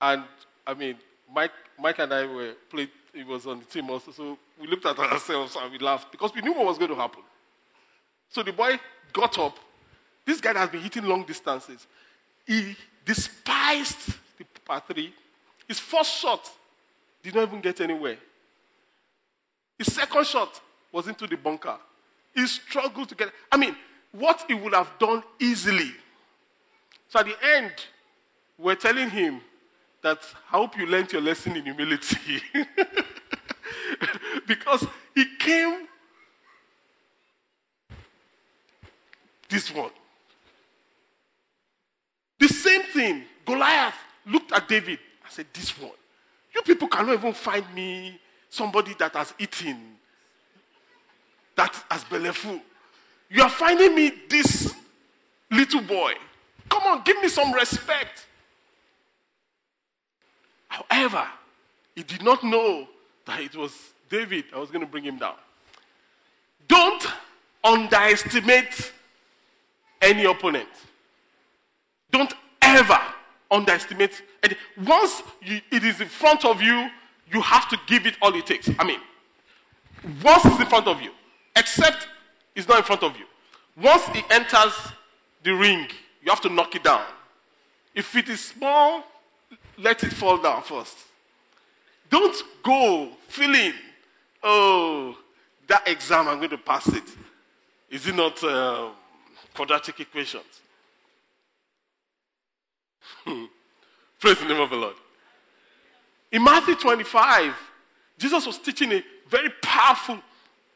And 0.00 0.24
I 0.66 0.74
mean, 0.74 0.96
Mike, 1.32 1.50
Mike 1.78 1.98
and 1.98 2.12
I 2.12 2.26
were 2.26 2.54
played, 2.70 2.90
he 3.12 3.24
was 3.24 3.46
on 3.46 3.60
the 3.60 3.64
team 3.64 3.90
also, 3.90 4.12
so 4.12 4.38
we 4.60 4.66
looked 4.66 4.86
at 4.86 4.98
ourselves 4.98 5.56
and 5.60 5.72
we 5.72 5.78
laughed 5.78 6.12
because 6.12 6.32
we 6.34 6.40
knew 6.40 6.52
what 6.52 6.66
was 6.66 6.78
going 6.78 6.90
to 6.90 6.96
happen. 6.96 7.22
So 8.28 8.42
the 8.42 8.52
boy 8.52 8.78
got 9.12 9.38
up. 9.38 9.58
This 10.24 10.40
guy 10.40 10.56
has 10.56 10.68
been 10.68 10.80
hitting 10.80 11.04
long 11.04 11.24
distances. 11.24 11.86
He 12.46 12.76
despised 13.04 14.14
the 14.38 14.44
par 14.64 14.82
three. 14.86 15.12
His 15.68 15.78
first 15.78 16.18
shot 16.20 16.50
did 17.22 17.34
not 17.34 17.48
even 17.48 17.60
get 17.60 17.80
anywhere. 17.80 18.18
His 19.78 19.92
second 19.92 20.26
shot 20.26 20.60
was 20.90 21.08
into 21.08 21.26
the 21.26 21.36
bunker. 21.36 21.76
He 22.34 22.46
struggled 22.46 23.08
to 23.10 23.14
get. 23.14 23.30
I 23.50 23.56
mean, 23.56 23.76
what 24.12 24.44
he 24.46 24.54
would 24.54 24.74
have 24.74 24.90
done 24.98 25.22
easily 25.40 25.92
So 27.12 27.18
at 27.18 27.26
the 27.26 27.36
end, 27.56 27.72
we're 28.56 28.74
telling 28.74 29.10
him 29.10 29.42
that 30.02 30.20
I 30.50 30.56
hope 30.56 30.78
you 30.78 30.86
learned 30.86 31.12
your 31.12 31.20
lesson 31.20 31.56
in 31.56 31.64
humility. 31.64 32.42
because 34.46 34.86
he 35.14 35.26
came 35.38 35.86
this 39.50 39.74
one. 39.74 39.90
The 42.42 42.48
same 42.48 42.82
thing, 42.82 43.22
Goliath 43.46 43.94
looked 44.26 44.50
at 44.50 44.66
David 44.66 44.98
and 45.22 45.32
said, 45.32 45.46
This 45.52 45.78
one. 45.80 45.92
You 46.52 46.62
people 46.62 46.88
cannot 46.88 47.12
even 47.12 47.32
find 47.32 47.64
me 47.72 48.18
somebody 48.50 48.94
that 48.98 49.14
has 49.14 49.32
eaten, 49.38 49.78
that 51.54 51.84
has 51.88 52.02
bellyful. 52.02 52.60
You 53.30 53.44
are 53.44 53.48
finding 53.48 53.94
me 53.94 54.12
this 54.28 54.74
little 55.52 55.82
boy. 55.82 56.14
Come 56.68 56.82
on, 56.82 57.02
give 57.04 57.22
me 57.22 57.28
some 57.28 57.52
respect. 57.52 58.26
However, 60.66 61.24
he 61.94 62.02
did 62.02 62.24
not 62.24 62.42
know 62.42 62.88
that 63.24 63.40
it 63.40 63.54
was 63.54 63.72
David 64.10 64.46
that 64.50 64.58
was 64.58 64.68
going 64.72 64.84
to 64.84 64.90
bring 64.90 65.04
him 65.04 65.18
down. 65.18 65.36
Don't 66.66 67.06
underestimate 67.62 68.90
any 70.00 70.24
opponent. 70.24 70.66
Don't 72.12 72.32
ever 72.60 72.98
underestimate. 73.50 74.22
And 74.42 74.56
once 74.86 75.22
you, 75.42 75.60
it 75.70 75.82
is 75.84 76.00
in 76.00 76.08
front 76.08 76.44
of 76.44 76.62
you, 76.62 76.88
you 77.32 77.40
have 77.40 77.68
to 77.70 77.78
give 77.86 78.06
it 78.06 78.16
all 78.22 78.34
it 78.34 78.46
takes. 78.46 78.70
I 78.78 78.84
mean, 78.84 79.00
once 80.22 80.44
it's 80.44 80.60
in 80.60 80.66
front 80.66 80.86
of 80.86 81.00
you, 81.02 81.10
except 81.56 82.06
it's 82.54 82.68
not 82.68 82.78
in 82.78 82.84
front 82.84 83.02
of 83.02 83.16
you. 83.16 83.24
Once 83.76 84.02
it 84.14 84.24
enters 84.30 84.74
the 85.42 85.52
ring, 85.52 85.86
you 86.22 86.30
have 86.30 86.40
to 86.42 86.48
knock 86.48 86.74
it 86.76 86.84
down. 86.84 87.04
If 87.94 88.14
it 88.16 88.28
is 88.28 88.44
small, 88.44 89.04
let 89.78 90.02
it 90.04 90.12
fall 90.12 90.38
down 90.38 90.62
first. 90.62 90.96
Don't 92.10 92.36
go 92.62 93.08
feeling, 93.28 93.72
oh, 94.42 95.16
that 95.66 95.88
exam, 95.88 96.28
I'm 96.28 96.38
going 96.38 96.50
to 96.50 96.58
pass 96.58 96.86
it. 96.88 97.04
Is 97.90 98.06
it 98.06 98.14
not 98.14 98.42
um, 98.44 98.90
quadratic 99.54 100.00
equations? 100.00 100.61
Praise 104.20 104.38
the 104.38 104.46
name 104.46 104.60
of 104.60 104.70
the 104.70 104.76
Lord. 104.76 104.94
In 106.30 106.42
Matthew 106.42 106.74
25, 106.76 107.54
Jesus 108.18 108.46
was 108.46 108.58
teaching 108.58 108.92
a 108.92 109.04
very 109.28 109.50
powerful 109.62 110.18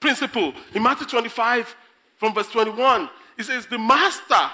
principle. 0.01 0.53
In 0.75 0.83
Matthew 0.83 1.07
25, 1.07 1.75
from 2.17 2.35
verse 2.35 2.49
21, 2.49 3.09
he 3.37 3.43
says, 3.43 3.67
The 3.67 3.79
master 3.79 4.51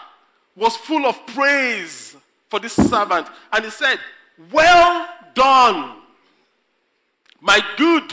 was 0.57 0.77
full 0.77 1.07
of 1.07 1.27
praise 1.29 2.17
for 2.49 2.61
this 2.61 2.75
servant. 2.75 3.29
And 3.53 3.65
he 3.65 3.71
said, 3.71 3.99
Well 4.53 5.09
done, 5.35 5.97
my 7.41 7.61
good 7.77 8.13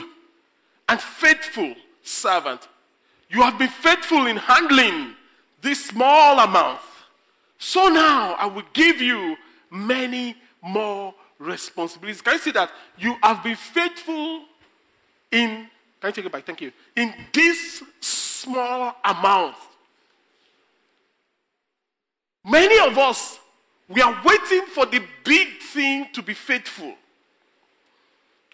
and 0.88 1.00
faithful 1.00 1.76
servant. 2.02 2.68
You 3.30 3.42
have 3.44 3.60
been 3.60 3.70
faithful 3.70 4.26
in 4.26 4.38
handling 4.38 5.14
this 5.62 5.86
small 5.86 6.40
amount. 6.40 6.80
So 7.60 7.90
now 7.90 8.34
I 8.36 8.46
will 8.48 8.64
give 8.74 9.02
you 9.02 9.36
many 9.72 10.36
more 10.62 11.14
responsibilities. 11.38 12.22
Can 12.22 12.34
you 12.34 12.40
see 12.40 12.52
that? 12.52 12.72
You 12.98 13.16
have 13.24 13.44
been 13.44 13.56
faithful 13.56 14.44
in, 15.32 15.68
can 16.02 16.08
you 16.08 16.12
take 16.12 16.26
it 16.26 16.32
back? 16.32 16.46
Thank 16.46 16.62
you. 16.62 16.72
In 16.96 17.14
this 17.34 17.84
small 18.00 18.96
amount. 19.04 19.56
Many 22.46 22.80
of 22.88 22.98
us, 22.98 23.40
we 23.88 24.02
are 24.02 24.22
waiting 24.24 24.66
for 24.68 24.86
the 24.86 25.02
big 25.24 25.60
thing 25.62 26.08
to 26.14 26.22
be 26.22 26.34
faithful. 26.34 26.94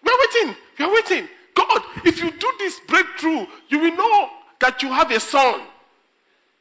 We 0.02 0.10
are 0.10 0.18
waiting. 0.20 0.56
We 0.78 0.84
are 0.84 0.92
waiting. 0.92 1.28
God, 1.54 1.82
if 2.04 2.22
you 2.22 2.30
do 2.30 2.52
this 2.58 2.80
breakthrough, 2.86 3.46
you 3.68 3.78
will 3.78 3.96
know 3.96 4.30
that 4.60 4.82
you 4.82 4.88
have 4.92 5.10
a 5.10 5.20
son. 5.20 5.62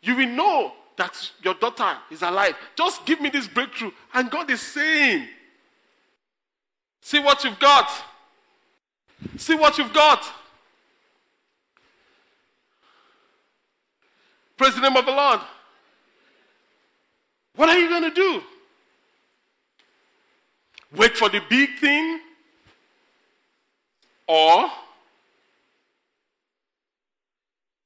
You 0.02 0.16
will 0.16 0.30
know 0.30 0.74
that 0.98 1.32
your 1.44 1.54
daughter 1.56 1.98
is 2.10 2.22
alive. 2.22 2.56
Just 2.76 3.06
give 3.06 3.20
me 3.22 3.30
this 3.30 3.48
breakthrough. 3.48 3.92
And 4.14 4.30
God 4.30 4.50
is 4.50 4.62
saying, 4.62 5.28
See 7.06 7.20
what 7.20 7.44
you've 7.44 7.60
got. 7.60 7.88
See 9.38 9.54
what 9.54 9.78
you've 9.78 9.94
got. 9.94 10.24
Praise 14.58 14.74
the 14.74 14.82
name 14.82 14.98
of 14.98 15.06
the 15.06 15.12
Lord. 15.12 15.40
What 17.56 17.70
are 17.70 17.78
you 17.78 17.88
going 17.90 18.04
to 18.04 18.12
do? 18.12 18.42
Wait 20.96 21.16
for 21.16 21.30
the 21.30 21.42
big 21.48 21.78
thing? 21.78 22.22
Or 24.28 24.72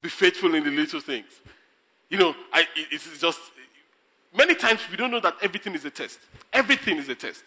be 0.00 0.08
faithful 0.08 0.54
in 0.54 0.64
the 0.64 0.70
little 0.70 1.00
things? 1.00 1.30
You 2.10 2.18
know, 2.18 2.34
I, 2.52 2.66
it's 2.90 3.18
just, 3.18 3.40
many 4.36 4.54
times 4.54 4.80
we 4.90 4.96
don't 4.96 5.12
know 5.12 5.20
that 5.20 5.36
everything 5.40 5.74
is 5.74 5.84
a 5.84 5.90
test. 5.90 6.18
Everything 6.52 6.98
is 6.98 7.08
a 7.08 7.14
test. 7.14 7.44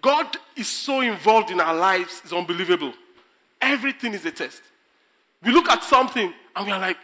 God 0.00 0.36
is 0.56 0.68
so 0.68 1.00
involved 1.00 1.50
in 1.50 1.60
our 1.60 1.74
lives, 1.74 2.20
it's 2.22 2.32
unbelievable. 2.32 2.92
Everything 3.60 4.12
is 4.12 4.24
a 4.24 4.30
test. 4.30 4.62
We 5.42 5.50
look 5.50 5.68
at 5.68 5.82
something 5.82 6.32
and 6.54 6.66
we 6.66 6.70
are 6.70 6.78
like, 6.78 6.98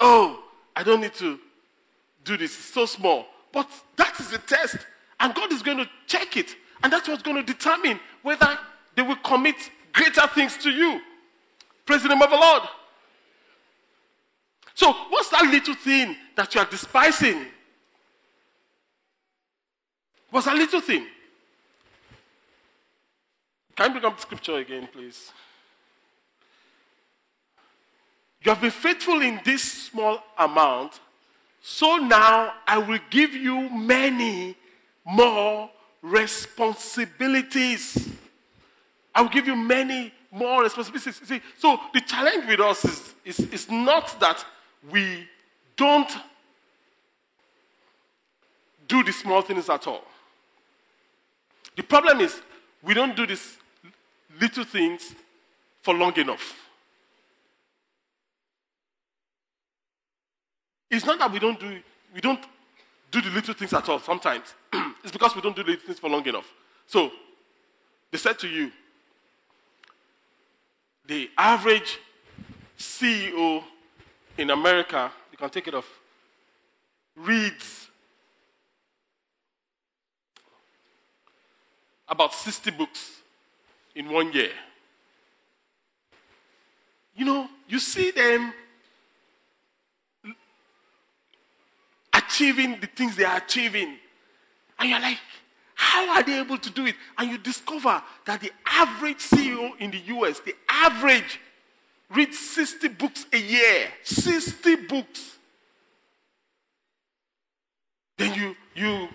oh, 0.00 0.42
I 0.76 0.82
don't 0.82 1.00
need 1.00 1.14
to 1.14 1.38
do 2.24 2.36
this. 2.36 2.52
It's 2.52 2.74
so 2.74 2.84
small. 2.84 3.26
But 3.52 3.70
that 3.96 4.18
is 4.20 4.32
a 4.32 4.38
test. 4.38 4.76
And 5.20 5.34
God 5.34 5.52
is 5.52 5.62
going 5.62 5.78
to 5.78 5.88
check 6.06 6.36
it. 6.36 6.54
And 6.82 6.92
that's 6.92 7.08
what's 7.08 7.22
going 7.22 7.36
to 7.36 7.42
determine 7.42 7.98
whether 8.22 8.58
they 8.94 9.02
will 9.02 9.16
commit 9.16 9.56
greater 9.92 10.26
things 10.28 10.56
to 10.58 10.70
you. 10.70 11.00
Praise 11.86 12.02
the 12.02 12.08
name 12.08 12.20
of 12.20 12.30
the 12.30 12.36
Lord. 12.36 12.62
So, 14.78 14.92
what's 15.08 15.28
that 15.30 15.42
little 15.42 15.74
thing 15.74 16.14
that 16.36 16.54
you 16.54 16.60
are 16.60 16.64
despising? 16.64 17.46
What's 20.30 20.46
that 20.46 20.56
little 20.56 20.80
thing? 20.80 21.04
Can 23.74 23.86
you 23.86 23.98
bring 23.98 24.04
up 24.04 24.20
scripture 24.20 24.58
again, 24.58 24.88
please? 24.92 25.32
You 28.44 28.52
have 28.52 28.60
been 28.60 28.70
faithful 28.70 29.20
in 29.20 29.40
this 29.44 29.62
small 29.62 30.22
amount, 30.38 31.00
so 31.60 31.96
now 31.96 32.52
I 32.64 32.78
will 32.78 33.00
give 33.10 33.34
you 33.34 33.68
many 33.70 34.54
more 35.04 35.70
responsibilities. 36.02 38.10
I 39.12 39.22
will 39.22 39.28
give 39.28 39.48
you 39.48 39.56
many 39.56 40.14
more 40.30 40.62
responsibilities. 40.62 41.20
See, 41.24 41.40
so 41.58 41.80
the 41.92 42.00
challenge 42.00 42.46
with 42.46 42.60
us 42.60 42.84
is, 42.84 43.14
is, 43.24 43.40
is 43.40 43.68
not 43.68 44.20
that 44.20 44.46
we 44.90 45.26
don't 45.76 46.10
do 48.86 49.02
the 49.04 49.12
small 49.12 49.42
things 49.42 49.68
at 49.68 49.86
all. 49.86 50.02
The 51.76 51.82
problem 51.82 52.20
is 52.20 52.40
we 52.82 52.94
don't 52.94 53.14
do 53.14 53.26
these 53.26 53.56
little 54.40 54.64
things 54.64 55.14
for 55.82 55.94
long 55.94 56.16
enough. 56.16 56.54
It's 60.90 61.04
not 61.04 61.18
that 61.18 61.30
we 61.30 61.38
don't 61.38 61.60
do 61.60 61.80
we 62.14 62.20
don't 62.20 62.40
do 63.10 63.20
the 63.20 63.30
little 63.30 63.54
things 63.54 63.72
at 63.72 63.88
all 63.88 63.98
sometimes. 63.98 64.54
it's 65.02 65.12
because 65.12 65.34
we 65.34 65.42
don't 65.42 65.54
do 65.54 65.62
the 65.62 65.70
little 65.70 65.86
things 65.86 65.98
for 65.98 66.08
long 66.08 66.26
enough. 66.26 66.52
So 66.86 67.10
they 68.10 68.18
said 68.18 68.38
to 68.40 68.48
you, 68.48 68.72
the 71.06 71.30
average 71.36 71.98
CEO 72.78 73.62
in 74.38 74.50
America, 74.50 75.10
you 75.32 75.36
can 75.36 75.50
take 75.50 75.66
it 75.66 75.74
off, 75.74 75.88
reads 77.16 77.88
about 82.08 82.32
60 82.32 82.70
books 82.70 83.20
in 83.94 84.08
one 84.10 84.32
year. 84.32 84.50
You 87.16 87.24
know, 87.24 87.48
you 87.68 87.80
see 87.80 88.12
them 88.12 88.52
achieving 92.12 92.78
the 92.80 92.86
things 92.86 93.16
they 93.16 93.24
are 93.24 93.38
achieving, 93.38 93.96
and 94.78 94.88
you're 94.88 95.00
like, 95.00 95.18
how 95.74 96.16
are 96.16 96.22
they 96.22 96.38
able 96.38 96.58
to 96.58 96.70
do 96.70 96.86
it? 96.86 96.94
And 97.16 97.30
you 97.30 97.38
discover 97.38 98.00
that 98.24 98.40
the 98.40 98.52
average 98.66 99.18
CEO 99.18 99.70
in 99.80 99.90
the 99.90 99.98
US, 99.98 100.40
the 100.40 100.54
average, 100.68 101.40
reads 102.14 102.38
60 102.38 102.88
books 102.88 103.26
a 103.32 103.38
year. 103.38 103.88
60 104.02 104.76
books. 104.86 105.38
Then 108.16 108.34
you 108.34 108.56
you 108.74 109.08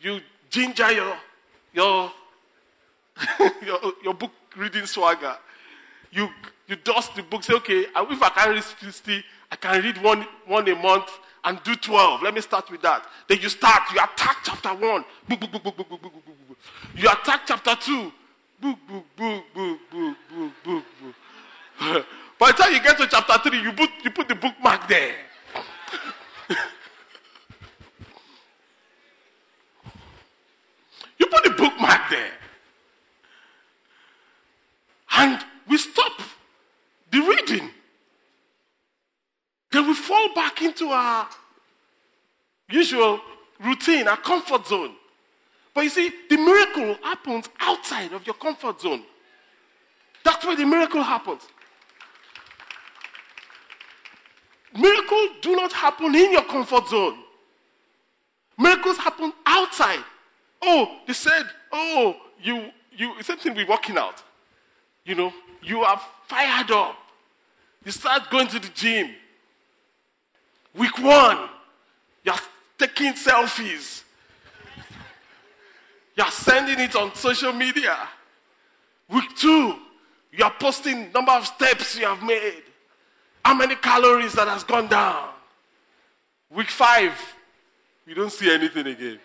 you 0.00 0.20
ginger 0.50 0.90
your 0.92 1.16
your 1.72 2.12
your, 3.64 3.92
your 4.02 4.14
book 4.14 4.30
reading 4.56 4.86
swagger. 4.86 5.36
You, 6.12 6.28
you 6.66 6.76
dust 6.76 7.14
the 7.14 7.22
book, 7.22 7.44
say, 7.44 7.54
okay, 7.54 7.86
if 7.94 8.22
I 8.22 8.28
can 8.30 8.50
read 8.50 8.64
60, 8.64 9.24
I 9.50 9.56
can 9.56 9.82
read 9.82 10.02
one, 10.02 10.26
one 10.46 10.68
a 10.68 10.74
month, 10.74 11.10
and 11.44 11.62
do 11.62 11.74
12. 11.74 12.22
Let 12.22 12.34
me 12.34 12.40
start 12.40 12.70
with 12.70 12.82
that. 12.82 13.06
Then 13.28 13.38
you 13.40 13.48
start, 13.48 13.82
you 13.94 14.00
attack 14.00 14.38
chapter 14.44 14.70
1. 14.70 14.80
Book, 15.28 15.40
book, 15.40 15.52
book, 15.52 15.62
book, 15.62 15.76
book, 15.76 15.88
book, 15.88 16.02
book, 16.02 16.24
book. 16.48 16.58
You 16.94 17.08
attack 17.08 17.42
chapter 17.46 17.74
2. 17.76 18.12
Book, 18.60 18.78
book, 18.86 19.04
book, 19.16 19.44
book, 19.54 19.78
book, 19.90 20.16
book, 20.30 20.52
book, 20.64 20.84
book. 21.80 22.06
By 22.40 22.52
the 22.52 22.56
time 22.62 22.72
you 22.72 22.82
get 22.82 22.96
to 22.96 23.06
chapter 23.06 23.50
3, 23.50 23.60
you 23.60 23.72
put, 23.74 23.90
you 24.02 24.10
put 24.10 24.26
the 24.26 24.34
bookmark 24.34 24.88
there. 24.88 25.14
you 31.18 31.26
put 31.26 31.44
the 31.44 31.50
bookmark 31.50 32.00
there. 32.08 32.32
And 35.18 35.44
we 35.68 35.76
stop 35.76 36.12
the 37.10 37.20
reading. 37.20 37.68
Then 39.70 39.86
we 39.86 39.92
fall 39.92 40.32
back 40.34 40.62
into 40.62 40.88
our 40.88 41.28
usual 42.70 43.20
routine, 43.62 44.08
our 44.08 44.16
comfort 44.16 44.66
zone. 44.66 44.94
But 45.74 45.82
you 45.82 45.90
see, 45.90 46.10
the 46.30 46.38
miracle 46.38 46.96
happens 47.02 47.50
outside 47.60 48.14
of 48.14 48.26
your 48.26 48.34
comfort 48.36 48.80
zone. 48.80 49.02
That's 50.24 50.46
where 50.46 50.56
the 50.56 50.64
miracle 50.64 51.02
happens. 51.02 51.42
Miracles 54.74 55.30
do 55.42 55.56
not 55.56 55.72
happen 55.72 56.14
in 56.14 56.32
your 56.32 56.44
comfort 56.44 56.88
zone. 56.88 57.18
Miracles 58.56 58.98
happen 58.98 59.32
outside. 59.46 60.04
Oh, 60.62 60.98
they 61.06 61.12
said, 61.12 61.44
oh, 61.72 62.16
you, 62.42 62.70
you, 62.96 63.22
same 63.22 63.38
thing 63.38 63.54
with 63.54 63.68
working 63.68 63.96
out. 63.96 64.22
You 65.04 65.14
know, 65.14 65.32
you 65.62 65.80
are 65.80 66.00
fired 66.28 66.70
up. 66.70 66.96
You 67.84 67.90
start 67.90 68.30
going 68.30 68.46
to 68.48 68.58
the 68.58 68.68
gym. 68.68 69.10
Week 70.74 70.98
one, 70.98 71.48
you're 72.22 72.34
taking 72.78 73.14
selfies. 73.14 74.02
You're 76.14 76.30
sending 76.30 76.78
it 76.78 76.94
on 76.94 77.14
social 77.14 77.52
media. 77.52 77.96
Week 79.08 79.34
two, 79.36 79.74
you 80.32 80.44
are 80.44 80.54
posting 80.60 81.10
number 81.12 81.32
of 81.32 81.46
steps 81.46 81.98
you 81.98 82.04
have 82.04 82.22
made. 82.22 82.62
How 83.44 83.54
many 83.54 83.76
calories 83.76 84.32
that 84.34 84.48
has 84.48 84.64
gone 84.64 84.88
down. 84.88 85.30
Week 86.50 86.68
five, 86.68 87.12
you 88.06 88.14
don't 88.14 88.32
see 88.32 88.52
anything 88.52 88.86
again. 88.86 89.18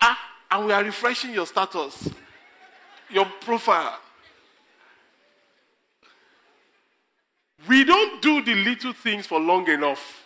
Ah, 0.00 0.18
and 0.50 0.66
we 0.66 0.72
are 0.72 0.82
refreshing 0.82 1.32
your 1.32 1.46
status, 1.46 2.08
your 3.10 3.26
profile. 3.40 3.98
We 7.68 7.84
don't 7.84 8.22
do 8.22 8.42
the 8.42 8.54
little 8.54 8.92
things 8.92 9.26
for 9.26 9.40
long 9.40 9.68
enough. 9.68 10.24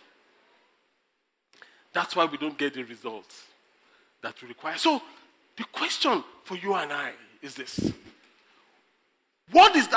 That's 1.92 2.14
why 2.14 2.26
we 2.26 2.38
don't 2.38 2.56
get 2.56 2.74
the 2.74 2.84
results 2.84 3.44
that 4.22 4.40
we 4.40 4.48
require. 4.48 4.76
So, 4.76 5.02
the 5.56 5.64
question 5.64 6.22
for 6.44 6.56
you 6.56 6.74
and 6.74 6.92
I 6.92 7.12
is 7.42 7.54
this 7.54 7.92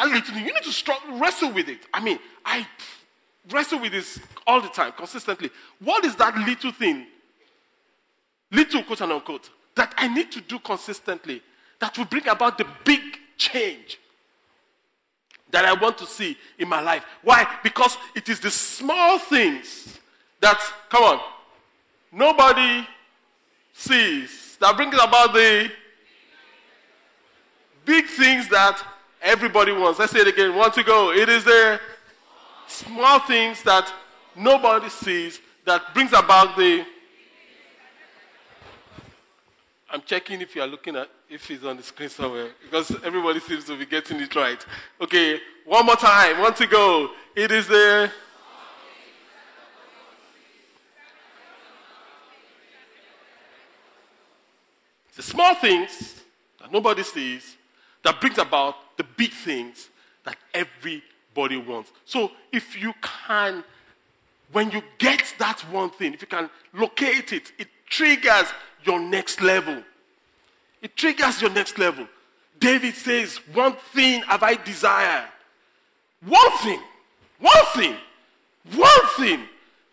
You 0.06 0.44
need 0.46 0.63
to 0.63 0.72
struggle, 0.72 1.20
wrestle 1.20 1.52
with 1.52 1.70
it. 1.70 1.80
I 1.94 2.00
mean, 2.02 2.20
I 2.46 2.68
wrestle 3.52 3.80
with 3.80 3.92
this 3.92 4.20
all 4.46 4.62
the 4.62 4.70
time, 4.70 4.94
consistently. 4.94 5.50
What 5.80 6.04
is 6.06 6.16
that 6.18 6.36
little 6.38 6.72
thing, 6.72 7.08
little 8.52 8.84
quote 8.84 9.02
and 9.02 9.12
unquote, 9.12 9.50
that 9.76 9.94
I 9.98 10.08
need 10.08 10.32
to 10.34 10.42
do 10.42 10.60
consistently 10.60 11.42
that 11.80 11.98
will 11.98 12.06
bring 12.06 12.28
about 12.28 12.58
the 12.58 12.66
big 12.84 13.02
change 13.38 14.00
that 15.52 15.66
I 15.66 15.74
want 15.74 15.98
to 16.00 16.06
see 16.06 16.36
in 16.58 16.68
my 16.68 16.82
life. 16.82 17.06
Why? 17.22 17.48
Because 17.63 17.98
it 18.16 18.28
is 18.28 18.39
the 18.39 18.50
small 18.50 19.20
things 19.20 20.00
that, 20.42 20.60
come 20.89 21.04
on, 21.04 21.20
nobody 22.12 22.88
sees 23.74 24.58
that 24.60 24.76
brings 24.76 24.96
about 24.96 25.34
the 25.34 25.70
big 27.86 28.06
things 28.06 28.48
that 28.50 28.84
everybody 29.24 29.72
wants. 29.72 29.98
Let's 29.98 30.12
say 30.12 30.20
it 30.20 30.28
again. 30.28 30.54
Want 30.56 30.74
to 30.76 30.84
go? 30.84 31.12
It 31.12 31.30
is 31.30 31.46
the 31.46 31.80
small 32.68 33.20
things 33.20 33.64
that 33.64 33.92
nobody 34.36 34.90
sees 34.90 35.40
that 35.66 35.94
brings 35.94 36.12
about 36.12 36.58
the. 36.58 36.86
I'm 39.90 40.02
checking 40.02 40.42
if 40.42 40.56
you 40.56 40.62
are 40.62 40.68
looking 40.68 40.96
at 40.96 41.08
if 41.30 41.50
it's 41.50 41.64
on 41.64 41.78
the 41.78 41.84
screen 41.84 42.10
somewhere 42.10 42.50
because 42.64 42.92
everybody 43.04 43.40
seems 43.40 43.64
to 43.66 43.78
be 43.78 43.86
getting 43.86 44.20
it 44.20 44.36
right. 44.36 44.64
Okay, 45.00 45.40
one 45.66 45.86
more 45.86 45.96
time. 45.96 46.42
Want 46.42 46.58
to 46.58 46.68
go? 46.68 47.10
It 47.36 47.52
is 47.52 47.68
the. 47.68 48.12
The 55.16 55.22
small 55.22 55.54
things 55.54 56.22
that 56.60 56.72
nobody 56.72 57.04
sees 57.04 57.56
that 58.04 58.20
brings 58.20 58.40
about 58.40 58.76
the 58.98 59.04
big 59.04 59.32
things 59.32 59.90
that 60.24 60.38
everybody 60.54 61.58
wants. 61.58 61.92
So 62.06 62.32
if 62.52 62.80
you 62.82 62.94
can, 63.02 63.64
when 64.52 64.72
you 64.72 64.82
get 64.98 65.34
that 65.40 65.62
one 65.72 65.90
thing, 65.90 66.14
if 66.14 66.22
you 66.22 66.28
can 66.28 66.50
locate 66.74 67.34
it, 67.34 67.52
it 67.58 67.68
triggers 67.90 68.48
your 68.84 69.00
next 69.00 69.42
level. 69.42 69.84
It 70.82 70.96
triggers 70.96 71.42
your 71.42 71.52
next 71.52 71.78
level. 71.78 72.08
David 72.60 72.96
says, 72.96 73.38
One 73.54 73.74
thing 73.94 74.22
have 74.24 74.44
I 74.44 74.56
desire. 74.56 75.26
One 76.26 76.58
thing, 76.60 76.80
one 77.40 77.66
thing, 77.74 77.96
one 78.76 79.08
thing 79.18 79.42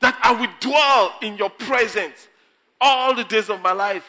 that 0.00 0.18
I 0.22 0.32
will 0.32 0.50
dwell 0.60 1.14
in 1.22 1.36
your 1.36 1.50
presence 1.50 2.28
all 2.80 3.14
the 3.14 3.24
days 3.24 3.50
of 3.50 3.60
my 3.60 3.72
life. 3.72 4.08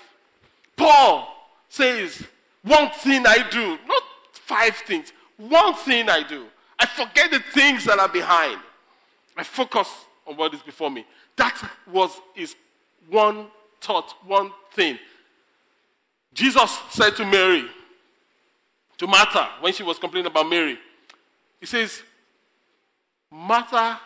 Paul 0.75 1.27
says, 1.69 2.23
One 2.63 2.89
thing 2.91 3.25
I 3.25 3.47
do, 3.49 3.77
not 3.87 4.03
five 4.51 4.75
things, 4.75 5.13
one 5.37 5.73
thing 5.75 6.09
I 6.09 6.23
do. 6.23 6.45
I 6.77 6.85
forget 6.85 7.31
the 7.31 7.39
things 7.39 7.85
that 7.85 7.99
are 7.99 8.09
behind. 8.09 8.59
I 9.37 9.43
focus 9.43 9.87
on 10.27 10.35
what 10.35 10.53
is 10.53 10.61
before 10.61 10.91
me. 10.91 11.05
That 11.37 11.57
was 11.89 12.19
his 12.35 12.55
one 13.09 13.47
thought, 13.79 14.13
one 14.25 14.51
thing. 14.73 14.99
Jesus 16.33 16.77
said 16.89 17.11
to 17.11 17.25
Mary, 17.25 17.65
to 18.97 19.07
Martha, 19.07 19.49
when 19.61 19.71
she 19.71 19.83
was 19.83 19.97
complaining 19.97 20.29
about 20.29 20.49
Mary, 20.49 20.77
he 21.59 21.65
says, 21.65 22.03
Martha, 23.31 24.01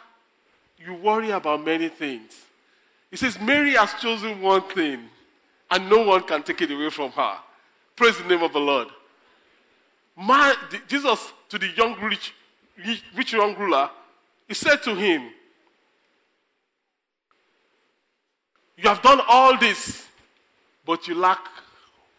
you 0.77 0.93
worry 0.93 1.31
about 1.31 1.65
many 1.65 1.89
things. 1.89 2.33
He 3.09 3.17
says, 3.17 3.39
Mary 3.39 3.71
has 3.71 3.93
chosen 3.95 4.41
one 4.41 4.61
thing, 4.61 4.99
and 5.71 5.89
no 5.89 6.03
one 6.03 6.21
can 6.21 6.43
take 6.43 6.61
it 6.61 6.71
away 6.71 6.91
from 6.91 7.11
her. 7.11 7.37
Praise 7.95 8.17
the 8.19 8.25
name 8.25 8.43
of 8.43 8.53
the 8.53 8.59
Lord. 8.59 8.89
My, 10.15 10.55
Jesus, 10.87 11.33
to 11.49 11.59
the 11.59 11.67
young 11.75 11.99
rich, 12.01 12.33
rich 13.15 13.33
young 13.33 13.55
ruler, 13.55 13.89
he 14.47 14.53
said 14.53 14.77
to 14.83 14.95
him, 14.95 15.29
You 18.77 18.89
have 18.89 19.01
done 19.01 19.21
all 19.27 19.57
this, 19.57 20.05
but 20.85 21.07
you 21.07 21.15
lack 21.15 21.47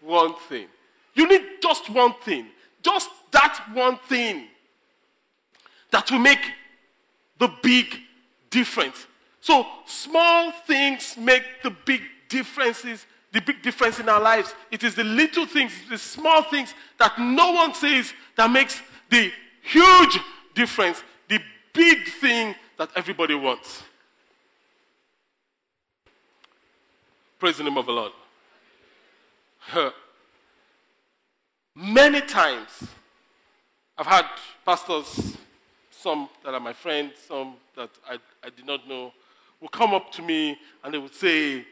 one 0.01 0.35
thing. 0.49 0.67
You 1.15 1.29
need 1.29 1.43
just 1.63 1.91
one 1.91 2.15
thing. 2.23 2.47
Just 2.83 3.11
that 3.33 3.65
one 3.73 3.99
thing 4.09 4.47
that 5.91 6.11
will 6.11 6.19
make 6.19 6.53
the 7.39 7.49
big 7.63 7.87
difference. 8.51 9.07
So 9.41 9.67
small 9.87 10.53
things 10.67 11.17
make 11.17 11.43
the 11.63 11.71
big 11.71 12.03
differences, 12.29 13.07
the 13.33 13.41
big 13.41 13.63
difference 13.63 14.01
in 14.01 14.09
our 14.09 14.21
lives. 14.21 14.55
It 14.71 14.83
is 14.83 14.95
the 14.95 15.05
little 15.05 15.47
things, 15.47 15.73
the 15.91 15.99
small 15.99 16.43
things 16.43 16.75
that 16.99 17.19
no 17.19 17.53
one 17.53 17.75
sees 17.75 18.13
that 18.37 18.51
makes 18.51 18.81
the 19.11 19.31
huge 19.63 20.19
difference, 20.55 21.03
the 21.29 21.41
big 21.73 22.07
thing 22.09 22.55
that 22.79 22.91
everybody 22.97 23.35
wants. 23.35 23.83
Praise 27.39 27.59
the 27.59 27.65
name 27.65 27.77
of 27.77 27.87
the 27.87 27.93
Lord. 27.93 28.13
Many 31.75 32.23
times, 32.23 32.71
I've 33.99 34.07
had 34.07 34.25
pastors, 34.65 35.37
some 35.91 36.29
that 36.45 36.55
are 36.55 36.61
my 36.61 36.73
friends, 36.73 37.15
some 37.29 37.57
that 37.77 37.91
I, 38.09 38.19
I 38.43 38.51
did 38.51 38.65
not 38.65 38.89
know, 38.89 39.13
will 39.61 39.69
come 39.69 39.93
up 39.93 40.11
to 40.13 40.23
me 40.23 40.57
and 40.83 40.95
they 40.95 40.99
would 40.99 41.15
say, 41.15 41.67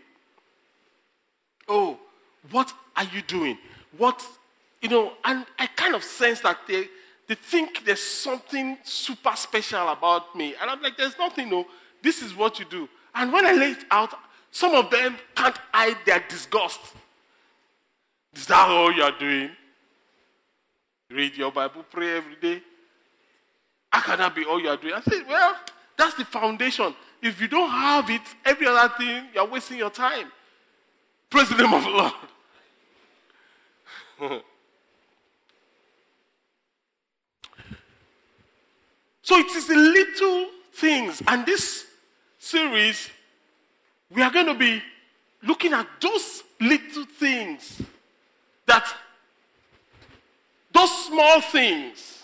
Oh, 1.69 1.99
what 2.51 2.73
are 2.97 3.05
you 3.05 3.23
doing? 3.23 3.59
What, 3.97 4.25
you 4.83 4.89
know, 4.89 5.13
and 5.25 5.47
I 5.59 5.67
kind 5.67 5.95
of 5.95 6.03
sense 6.05 6.41
that 6.41 6.59
they, 6.69 6.89
they 7.27 7.35
think 7.35 7.85
there's 7.85 8.03
something 8.03 8.77
super 8.83 9.35
special 9.35 9.89
about 9.89 10.35
me. 10.37 10.55
And 10.61 10.71
I'm 10.71 10.83
like, 10.83 10.97
There's 10.97 11.19
nothing, 11.19 11.51
no, 11.51 11.67
this 12.03 12.23
is 12.23 12.35
what 12.35 12.59
you 12.59 12.65
do. 12.65 12.89
And 13.15 13.33
when 13.33 13.47
I 13.47 13.53
lay 13.53 13.71
it 13.71 13.85
out, 13.91 14.13
some 14.51 14.75
of 14.75 14.91
them 14.91 15.17
can't 15.35 15.57
hide 15.73 15.97
their 16.05 16.23
disgust. 16.29 16.81
Is 18.35 18.47
that 18.47 18.69
all 18.69 18.93
you 18.93 19.03
are 19.03 19.17
doing? 19.19 19.51
Read 21.11 21.37
your 21.37 21.53
Bible, 21.53 21.85
pray 21.91 22.17
every 22.17 22.37
day. 22.37 22.63
How 23.91 24.01
can 24.01 24.19
that 24.19 24.35
be 24.35 24.45
all 24.45 24.61
you 24.61 24.69
are 24.69 24.77
doing? 24.77 24.95
I 24.95 25.01
said, 25.03 25.23
Well, 25.29 25.57
that's 25.97 26.15
the 26.15 26.25
foundation. 26.25 26.95
if 27.23 27.41
you 27.41 27.49
don't 27.49 27.71
have 27.71 28.11
it, 28.11 28.23
every 28.45 28.67
other 28.67 28.93
thing, 28.99 29.27
you're 29.33 29.47
wasting 29.47 29.79
your 29.79 29.91
time. 29.91 30.31
Praise 31.35 31.49
the 31.49 31.57
name 31.57 31.75
of 31.75 31.83
the 31.83 31.91
Lord. 31.91 32.13
so 39.23 39.39
it 39.39 39.47
is 39.47 39.67
the 39.67 39.75
little 39.75 40.47
things. 40.75 41.21
And 41.27 41.45
this 41.45 41.87
series, 42.39 43.11
we 44.13 44.23
are 44.23 44.31
going 44.31 44.47
to 44.47 44.55
be 44.55 44.81
looking 45.43 45.73
at 45.73 45.89
those 46.01 46.45
little 46.61 47.05
things 47.05 47.83
that, 48.67 48.87
those 50.71 51.07
small 51.07 51.41
things 51.41 52.23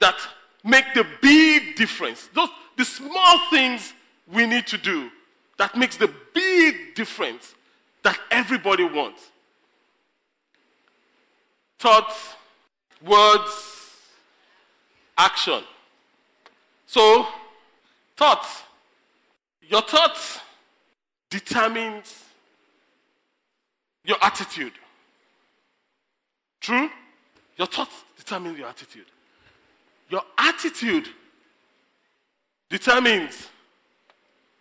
that 0.00 0.16
make 0.64 0.94
the 0.94 1.04
big 1.20 1.76
difference. 1.76 2.30
Those, 2.34 2.48
the 2.74 2.86
small 2.86 3.50
things 3.50 3.92
we 4.32 4.46
need 4.46 4.66
to 4.68 4.78
do 4.78 5.10
that 5.58 5.76
makes 5.76 5.98
the 5.98 6.10
big 6.32 6.94
difference 6.94 7.54
that 8.02 8.18
everybody 8.30 8.84
wants. 8.84 9.22
Thoughts, 11.78 12.34
words, 13.04 13.96
action. 15.16 15.62
So, 16.86 17.26
thoughts. 18.16 18.62
Your 19.62 19.82
thoughts 19.82 20.40
determines 21.28 22.24
your 24.04 24.16
attitude. 24.22 24.72
True? 26.60 26.88
Your 27.56 27.66
thoughts 27.66 28.04
determine 28.16 28.56
your 28.56 28.68
attitude. 28.68 29.04
Your 30.08 30.22
attitude 30.38 31.08
determines 32.70 33.48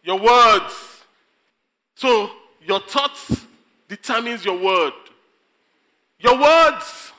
your 0.04 0.20
words. 0.20 1.04
So 1.96 2.30
your 2.68 2.82
thoughts 2.82 3.46
determines 3.88 4.44
your 4.44 4.62
word. 4.62 4.92
Your 6.20 6.38
words 6.38 7.14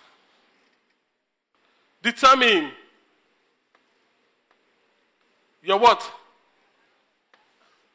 determine 2.02 2.70
your 5.62 5.78
what? 5.78 6.02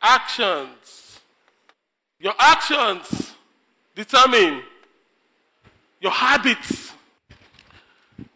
Actions. 0.01 1.19
Your 2.19 2.33
actions 2.39 3.33
determine 3.95 4.63
your 6.01 6.11
habits. 6.11 6.91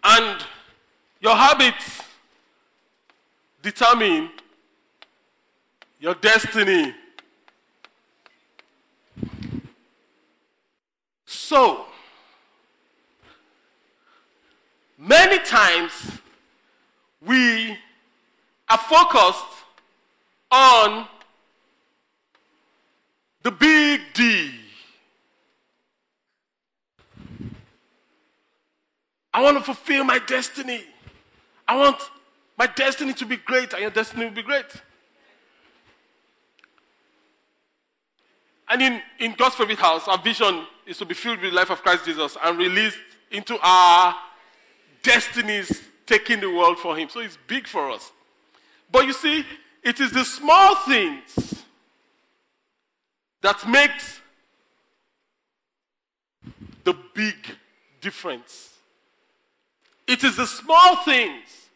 And 0.03 0.45
your 1.21 1.35
habits 1.35 2.01
determine 3.63 4.29
your 5.99 6.13
destiny. 6.13 6.93
So, 11.47 11.85
many 14.97 15.39
times 15.45 15.93
we 17.25 17.77
are 18.67 18.77
focused 18.77 19.45
on 20.51 21.07
the 23.43 23.51
big 23.51 24.01
D. 24.13 24.51
I 29.33 29.41
want 29.41 29.57
to 29.57 29.63
fulfill 29.63 30.03
my 30.03 30.19
destiny. 30.19 30.83
I 31.65 31.77
want 31.77 31.95
my 32.57 32.67
destiny 32.67 33.13
to 33.13 33.25
be 33.25 33.37
great, 33.37 33.71
and 33.71 33.81
your 33.83 33.91
destiny 33.91 34.25
will 34.25 34.33
be 34.33 34.43
great. 34.43 34.65
And 38.67 38.81
in, 38.81 39.01
in 39.19 39.33
God's 39.37 39.55
favorite 39.55 39.79
house, 39.79 40.09
our 40.09 40.17
vision 40.17 40.67
is 40.87 40.97
to 40.97 41.05
be 41.05 41.13
filled 41.13 41.41
with 41.41 41.51
the 41.51 41.55
life 41.55 41.69
of 41.69 41.83
Christ 41.83 42.05
Jesus 42.05 42.37
and 42.41 42.57
released 42.57 42.97
into 43.29 43.59
our 43.61 44.15
destinies, 45.03 45.83
taking 46.05 46.39
the 46.39 46.49
world 46.49 46.79
for 46.79 46.95
Him. 46.95 47.09
So 47.09 47.19
it's 47.19 47.37
big 47.47 47.67
for 47.67 47.91
us. 47.91 48.11
But 48.89 49.05
you 49.05 49.13
see, 49.13 49.45
it 49.83 49.99
is 49.99 50.11
the 50.11 50.23
small 50.23 50.75
things 50.75 51.63
that 53.41 53.67
makes 53.67 54.21
the 56.85 56.95
big 57.13 57.35
difference. 57.99 58.73
It 60.07 60.23
is 60.23 60.37
the 60.37 60.47
small 60.47 61.03
things 61.03 61.67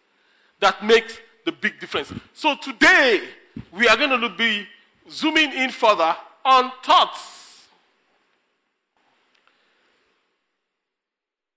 that 0.62 0.86
makes 0.86 1.19
the 1.43 1.52
big 1.52 1.80
difference. 1.82 2.13
So 2.34 2.56
today 2.56 3.21
we 3.74 3.89
are 3.89 3.97
going 3.97 4.21
to 4.21 4.30
be 4.30 4.65
zooming 5.10 5.52
in 5.52 5.69
further 5.69 6.15
on 6.45 6.71
thoughts. 6.84 7.40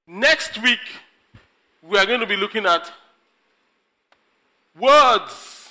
Next 0.07 0.61
week 0.63 0.81
we 1.83 1.99
are 1.99 2.07
going 2.07 2.21
to 2.21 2.27
be 2.27 2.37
looking 2.37 2.67
at 2.67 2.93
words. 4.79 5.71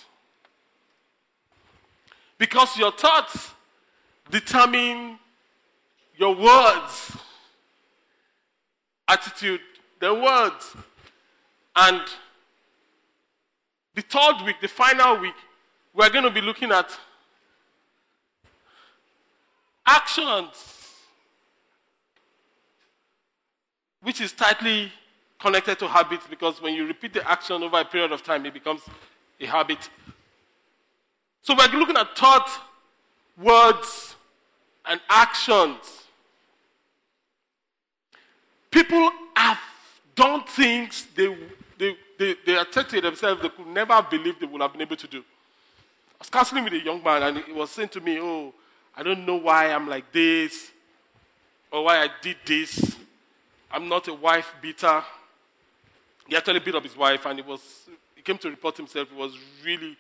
Because 2.38 2.76
your 2.78 2.92
thoughts 2.92 3.52
determine 4.30 5.20
your 6.18 6.36
words, 6.36 7.18
attitude, 9.08 9.62
then 10.00 10.22
words. 10.22 10.76
And 11.76 12.02
the 13.96 14.02
third 14.02 14.46
week, 14.46 14.58
the 14.62 14.68
final 14.68 15.20
week, 15.20 15.36
we're 15.94 16.10
going 16.10 16.24
to 16.24 16.32
be 16.32 16.42
looking 16.42 16.72
at 16.72 16.98
actions, 19.86 20.83
which 24.04 24.22
is 24.22 24.32
tightly 24.34 24.92
connected 25.40 25.80
to 25.80 25.88
habits 25.88 26.26
because 26.30 26.62
when 26.62 26.74
you 26.74 26.86
repeat 26.86 27.14
the 27.14 27.30
action 27.30 27.64
over 27.64 27.80
a 27.80 27.86
period 27.86 28.12
of 28.12 28.24
time, 28.24 28.46
it 28.46 28.54
becomes 28.54 28.82
a 29.40 29.46
habit. 29.46 29.90
So 31.42 31.56
we're 31.58 31.68
looking 31.78 31.98
at 31.98 32.16
thought, 32.18 32.50
words, 33.38 34.16
and 34.86 35.02
actions. 35.10 36.06
People 38.70 39.10
have 39.36 39.60
done 40.16 40.44
things 40.44 41.08
they, 41.16 41.36
they, 41.78 41.98
they, 42.18 42.36
they 42.46 42.58
attest 42.58 42.90
to 42.90 43.02
themselves 43.02 43.42
they 43.42 43.50
could 43.50 43.68
never 43.68 44.02
believe 44.10 44.40
they 44.40 44.46
would 44.46 44.62
have 44.62 44.72
been 44.72 44.82
able 44.82 44.96
to 44.96 45.08
do. 45.08 45.20
I 45.20 46.16
was 46.20 46.30
counseling 46.30 46.64
with 46.64 46.74
a 46.74 46.80
young 46.80 47.04
man 47.04 47.24
and 47.24 47.38
he 47.40 47.52
was 47.52 47.72
saying 47.72 47.90
to 47.90 48.02
me, 48.02 48.20
Oh, 48.20 48.54
I 48.96 49.04
don't 49.04 49.26
know 49.26 49.36
why 49.36 49.72
I'm 49.72 49.88
like 49.90 50.12
this 50.12 50.72
or 51.72 51.86
why 51.86 51.98
I 52.04 52.10
did 52.22 52.38
this. 52.46 52.98
I'm 53.74 53.90
not 53.90 54.08
a 54.08 54.14
wife 54.14 54.54
beater. 54.62 55.04
He 56.28 56.36
actually 56.36 56.60
beat 56.60 56.76
up 56.76 56.84
his 56.84 56.96
wife 56.96 57.26
and 57.26 57.40
he 57.40 57.46
was 57.46 57.90
he 58.16 58.22
came 58.22 58.38
to 58.38 58.50
report 58.50 58.78
himself. 58.78 59.10
He 59.10 59.16
was 59.16 59.36
really 59.66 59.98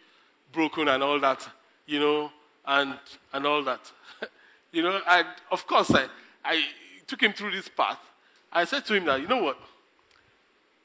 broken 0.51 0.87
and 0.87 1.01
all 1.01 1.19
that, 1.19 1.49
you 1.87 1.99
know, 1.99 2.31
and 2.67 2.99
and 3.33 3.47
all 3.47 3.63
that. 3.63 3.91
you 4.71 4.83
know, 4.83 5.01
and 5.07 5.27
of 5.51 5.65
course 5.65 5.91
I, 5.91 6.05
I 6.45 6.63
took 7.07 7.21
him 7.21 7.33
through 7.33 7.51
this 7.51 7.67
path. 7.67 7.97
I 8.51 8.65
said 8.65 8.85
to 8.85 8.93
him 8.93 9.05
that, 9.05 9.19
you 9.19 9.27
know 9.27 9.41
what? 9.41 9.57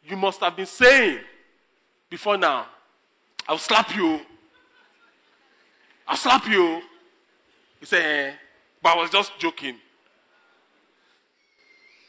You 0.07 0.16
must 0.16 0.40
have 0.40 0.57
been 0.57 0.64
saying 0.64 1.18
before 2.09 2.38
now, 2.38 2.66
I'll 3.46 3.59
slap 3.59 3.94
you. 3.94 4.20
I'll 6.07 6.16
slap 6.16 6.46
you. 6.48 6.81
He 7.81 7.87
said, 7.87 8.31
eh, 8.31 8.35
but 8.83 8.96
I 8.96 8.96
was 8.96 9.11
just 9.11 9.38
joking. 9.38 9.77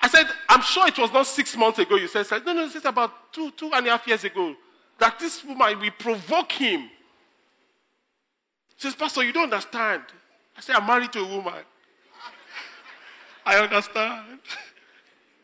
I 0.02 0.08
said, 0.08 0.28
I'm 0.48 0.62
sure 0.62 0.88
it 0.88 0.98
was 0.98 1.12
not 1.12 1.28
six 1.28 1.56
months 1.58 1.80
ago 1.80 1.96
you 1.96 2.08
said, 2.08 2.26
no, 2.46 2.54
no, 2.54 2.66
it's 2.66 2.86
about 2.86 3.34
two, 3.34 3.52
two 3.52 3.70
and 3.74 3.86
a 3.86 3.92
half 3.92 4.08
years 4.08 4.24
ago 4.24 4.56
that 4.98 5.20
this 5.20 5.44
woman 5.44 5.80
will 5.80 5.92
provoke 5.92 6.52
him. 6.52 6.82
He 6.82 6.90
says, 8.78 8.96
Pastor, 8.96 9.24
you 9.24 9.34
don't 9.34 9.46
understand. 9.46 10.04
I 10.58 10.62
said, 10.62 10.76
I'm 10.76 10.88
married 10.88 11.12
to 11.14 11.20
a 11.20 11.28
woman. 11.28 11.54
I 13.46 13.58
understand. 13.58 14.40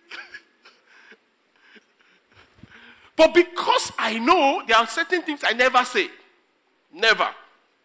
but 3.17 3.33
because 3.33 3.91
I 3.97 4.19
know 4.19 4.61
there 4.67 4.77
are 4.77 4.87
certain 4.87 5.21
things 5.21 5.41
I 5.43 5.53
never 5.53 5.83
say, 5.83 6.09
never, 6.93 7.27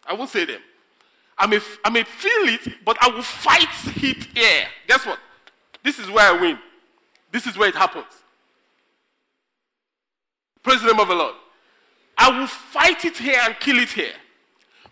I 0.05 0.13
won't 0.13 0.29
say 0.29 0.45
them. 0.45 0.61
I 1.37 1.47
may, 1.47 1.59
I 1.83 1.89
may 1.89 2.03
feel 2.03 2.53
it, 2.53 2.85
but 2.85 2.97
I 3.01 3.09
will 3.09 3.23
fight 3.23 3.67
it 3.97 4.27
here. 4.35 4.67
Guess 4.87 5.05
what? 5.05 5.19
This 5.83 5.99
is 5.99 6.09
where 6.09 6.33
I 6.33 6.39
win. 6.39 6.59
This 7.31 7.47
is 7.47 7.57
where 7.57 7.69
it 7.69 7.75
happens. 7.75 8.05
Praise 10.63 10.81
the 10.81 10.87
name 10.87 10.99
of 10.99 11.07
the 11.07 11.15
Lord. 11.15 11.35
I 12.17 12.37
will 12.37 12.47
fight 12.47 13.03
it 13.05 13.17
here 13.17 13.39
and 13.43 13.55
kill 13.59 13.79
it 13.79 13.89
here. 13.89 14.13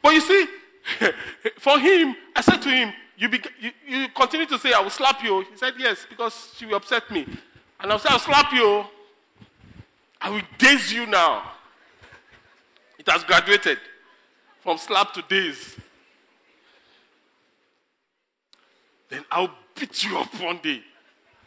But 0.01 0.13
you 0.13 0.21
see, 0.21 0.47
for 1.59 1.77
him, 1.79 2.15
I 2.35 2.41
said 2.41 2.61
to 2.61 2.69
him, 2.69 2.93
you, 3.17 3.29
be, 3.29 3.41
you, 3.59 3.71
you, 3.87 4.07
continue 4.15 4.45
to 4.47 4.57
say, 4.57 4.73
I 4.73 4.79
will 4.79 4.89
slap 4.89 5.21
you. 5.21 5.41
He 5.41 5.57
said, 5.57 5.73
Yes, 5.77 6.05
because 6.09 6.53
she 6.55 6.65
will 6.65 6.75
upset 6.75 7.11
me. 7.11 7.27
And 7.81 7.91
I'll 7.91 7.99
say, 7.99 8.09
I'll 8.09 8.19
slap 8.19 8.51
you. 8.53 8.85
I 10.21 10.29
will 10.29 10.41
daze 10.57 10.91
you 10.91 11.05
now. 11.05 11.51
It 12.97 13.07
has 13.09 13.23
graduated. 13.23 13.77
from 14.61 14.77
slap 14.77 15.13
to 15.13 15.23
daze. 15.27 15.77
Then 19.09 19.23
I'll 19.31 19.53
beat 19.79 20.03
you 20.03 20.17
up 20.17 20.33
one 20.41 20.59
day. 20.61 20.81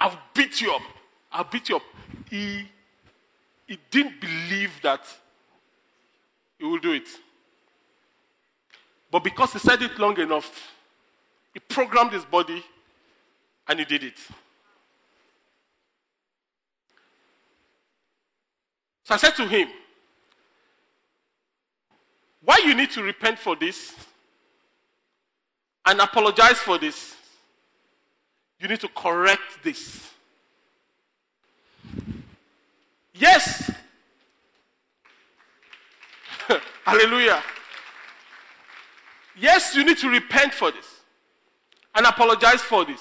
I'll 0.01 0.19
beat 0.35 0.61
you 0.61 0.73
up. 0.73 0.83
I'll 1.31 1.45
beat 1.45 1.69
you 1.69 1.77
up. 1.77 1.83
He, 2.29 2.67
he 3.67 3.79
didn't 3.91 4.21
believe 4.21 4.81
that 4.83 5.05
he 6.59 6.65
will 6.65 6.79
do 6.79 6.93
it. 6.93 7.09
But 9.11 9.25
because 9.25 9.53
he 9.53 9.59
said 9.59 9.83
it 9.83 9.99
long 9.99 10.19
enough, 10.19 10.73
he 11.53 11.61
programmed 11.61 12.13
his 12.13 12.25
body 12.25 12.65
and 13.69 13.79
he 13.79 13.85
did 13.85 14.05
it. 14.05 14.19
So 19.05 19.15
I 19.15 19.19
said 19.19 19.37
to 19.37 19.47
him, 19.47 19.69
Why 22.45 22.63
you 22.65 22.75
need 22.75 22.91
to 22.93 23.03
repent 23.03 23.39
for 23.39 23.55
this 23.55 23.95
and 25.85 26.01
apologize 26.01 26.59
for 26.59 26.79
this? 26.79 27.17
You 28.63 28.69
need 28.69 28.81
to 28.81 28.89
correct 28.89 29.65
this. 29.65 30.09
Yes. 33.13 33.73
Hallelujah. 36.85 37.43
Yes, 39.37 39.75
you 39.75 39.85
need 39.85 39.99
to 39.99 40.09
repent 40.09 40.55
for 40.55 40.71
this 40.71 41.01
and 41.97 42.07
apologize 42.07 42.61
for 42.61 42.85
this. 42.85 43.01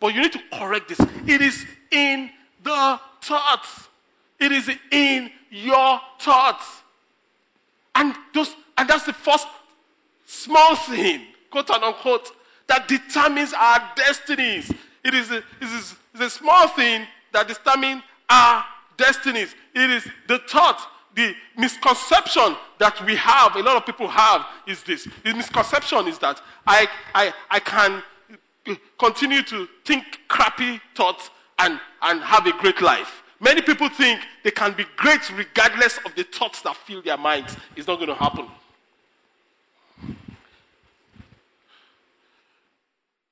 But 0.00 0.12
you 0.12 0.22
need 0.22 0.32
to 0.32 0.40
correct 0.52 0.88
this. 0.88 1.00
It 1.28 1.40
is 1.40 1.64
in 1.92 2.28
the 2.64 3.00
thoughts. 3.22 3.86
It 4.40 4.50
is 4.50 4.68
in 4.90 5.30
your 5.50 6.00
thoughts. 6.18 6.82
And 7.94 8.12
those 8.34 8.56
and 8.76 8.88
that's 8.88 9.04
the 9.04 9.12
first 9.12 9.46
small 10.26 10.74
thing, 10.74 11.26
quote 11.48 11.70
and 11.70 11.84
unquote, 11.84 12.32
that 12.68 12.86
determines 12.86 13.52
our 13.52 13.82
destinies. 13.96 14.70
It 15.04 15.14
is 15.14 15.30
a, 15.30 15.38
it 15.38 15.44
is 15.62 15.96
a 16.20 16.30
small 16.30 16.68
thing 16.68 17.06
that 17.32 17.48
determines 17.48 18.02
our 18.28 18.64
destinies. 18.96 19.54
It 19.74 19.90
is 19.90 20.06
the 20.26 20.38
thought, 20.38 20.80
the 21.14 21.34
misconception 21.56 22.56
that 22.78 23.04
we 23.04 23.16
have, 23.16 23.56
a 23.56 23.62
lot 23.62 23.76
of 23.76 23.86
people 23.86 24.08
have, 24.08 24.46
is 24.66 24.82
this. 24.82 25.08
The 25.24 25.34
misconception 25.34 26.06
is 26.08 26.18
that 26.18 26.40
I, 26.66 26.86
I, 27.14 27.32
I 27.50 27.60
can 27.60 28.02
continue 28.98 29.42
to 29.42 29.68
think 29.84 30.04
crappy 30.28 30.80
thoughts 30.94 31.30
and, 31.58 31.80
and 32.02 32.20
have 32.20 32.46
a 32.46 32.52
great 32.52 32.80
life. 32.82 33.22
Many 33.40 33.62
people 33.62 33.88
think 33.88 34.20
they 34.42 34.50
can 34.50 34.72
be 34.72 34.84
great 34.96 35.30
regardless 35.36 35.98
of 36.04 36.14
the 36.14 36.24
thoughts 36.24 36.60
that 36.62 36.76
fill 36.76 37.02
their 37.02 37.16
minds. 37.16 37.56
It's 37.76 37.86
not 37.86 37.96
going 37.96 38.08
to 38.08 38.14
happen. 38.14 38.46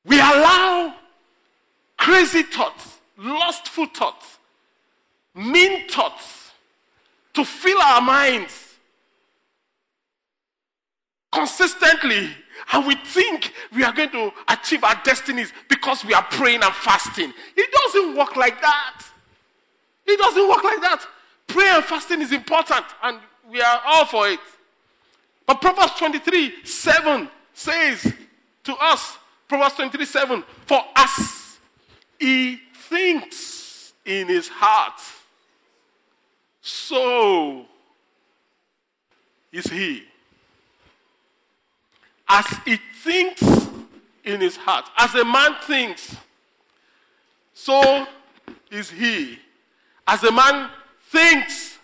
We 0.06 0.20
allow 0.20 0.94
crazy 1.98 2.42
thoughts, 2.44 2.98
lustful 3.18 3.86
thoughts, 3.86 4.38
mean 5.34 5.88
thoughts 5.88 6.52
to 7.34 7.44
fill 7.44 7.80
our 7.80 8.00
minds 8.00 8.74
consistently. 11.32 12.30
And 12.72 12.86
we 12.86 12.94
think 12.94 13.52
we 13.74 13.84
are 13.84 13.92
going 13.92 14.10
to 14.10 14.32
achieve 14.48 14.82
our 14.84 14.98
destinies 15.04 15.52
because 15.68 16.04
we 16.04 16.14
are 16.14 16.22
praying 16.30 16.62
and 16.62 16.74
fasting. 16.74 17.32
It 17.56 17.70
doesn't 17.72 18.16
work 18.16 18.36
like 18.36 18.60
that. 18.60 19.02
It 20.06 20.18
doesn't 20.18 20.48
work 20.48 20.64
like 20.64 20.80
that. 20.82 21.06
Prayer 21.48 21.76
and 21.76 21.84
fasting 21.84 22.22
is 22.22 22.32
important, 22.32 22.84
and 23.02 23.18
we 23.50 23.60
are 23.60 23.80
all 23.86 24.04
for 24.06 24.28
it. 24.28 24.40
But 25.46 25.60
Proverbs 25.60 25.92
23 25.98 26.64
7 26.64 27.28
says 27.52 28.12
to 28.64 28.76
us, 28.76 29.16
Proverbs 29.48 29.74
23 29.74 30.04
7, 30.04 30.44
for 30.66 30.80
as 30.94 31.58
he 32.18 32.60
thinks 32.74 33.92
in 34.04 34.28
his 34.28 34.48
heart, 34.48 35.00
so 36.60 37.66
is 39.52 39.66
he. 39.66 40.02
As 42.28 42.46
he 42.64 42.78
thinks 43.02 43.42
in 44.24 44.40
his 44.40 44.56
heart, 44.56 44.86
as 44.96 45.14
a 45.14 45.24
man 45.24 45.54
thinks, 45.62 46.16
so 47.54 48.06
is 48.70 48.90
he. 48.90 49.38
As 50.06 50.24
a 50.24 50.32
man 50.32 50.70
thinks, 51.08 51.78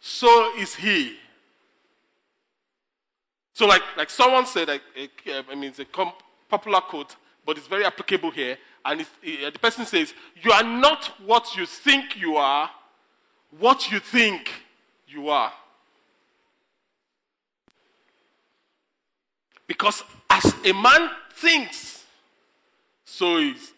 so 0.00 0.56
is 0.56 0.74
he. 0.74 1.16
So, 3.54 3.66
like, 3.66 3.82
like 3.96 4.08
someone 4.08 4.46
said, 4.46 4.68
like, 4.68 4.82
I 5.26 5.54
mean, 5.54 5.64
it's 5.64 5.80
a 5.80 5.84
com- 5.84 6.12
popular 6.48 6.80
quote, 6.80 7.16
but 7.44 7.56
it's 7.56 7.66
very 7.66 7.84
applicable 7.84 8.30
here. 8.30 8.58
And 8.84 9.00
it's, 9.00 9.10
uh, 9.44 9.50
the 9.50 9.58
person 9.58 9.84
says, 9.86 10.14
You 10.42 10.52
are 10.52 10.62
not 10.62 11.12
what 11.24 11.56
you 11.56 11.66
think 11.66 12.16
you 12.16 12.36
are, 12.36 12.70
what 13.58 13.90
you 13.90 14.00
think 14.00 14.50
you 15.06 15.28
are. 15.28 15.52
Because 19.66 20.02
as 20.30 20.54
a 20.64 20.72
man 20.72 21.10
thinks, 21.34 22.04
so 23.04 23.36
is, 23.36 23.72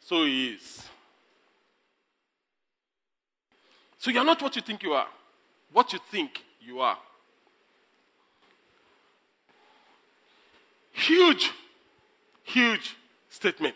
so 0.00 0.24
he 0.24 0.54
is. 0.54 0.82
So 3.98 4.10
you're 4.10 4.24
not 4.24 4.42
what 4.42 4.54
you 4.56 4.62
think 4.62 4.82
you 4.82 4.92
are, 4.92 5.08
what 5.72 5.92
you 5.92 5.98
think 6.10 6.42
you 6.60 6.80
are. 6.80 6.98
Huge, 10.92 11.50
huge 12.46 12.96
statement. 13.28 13.74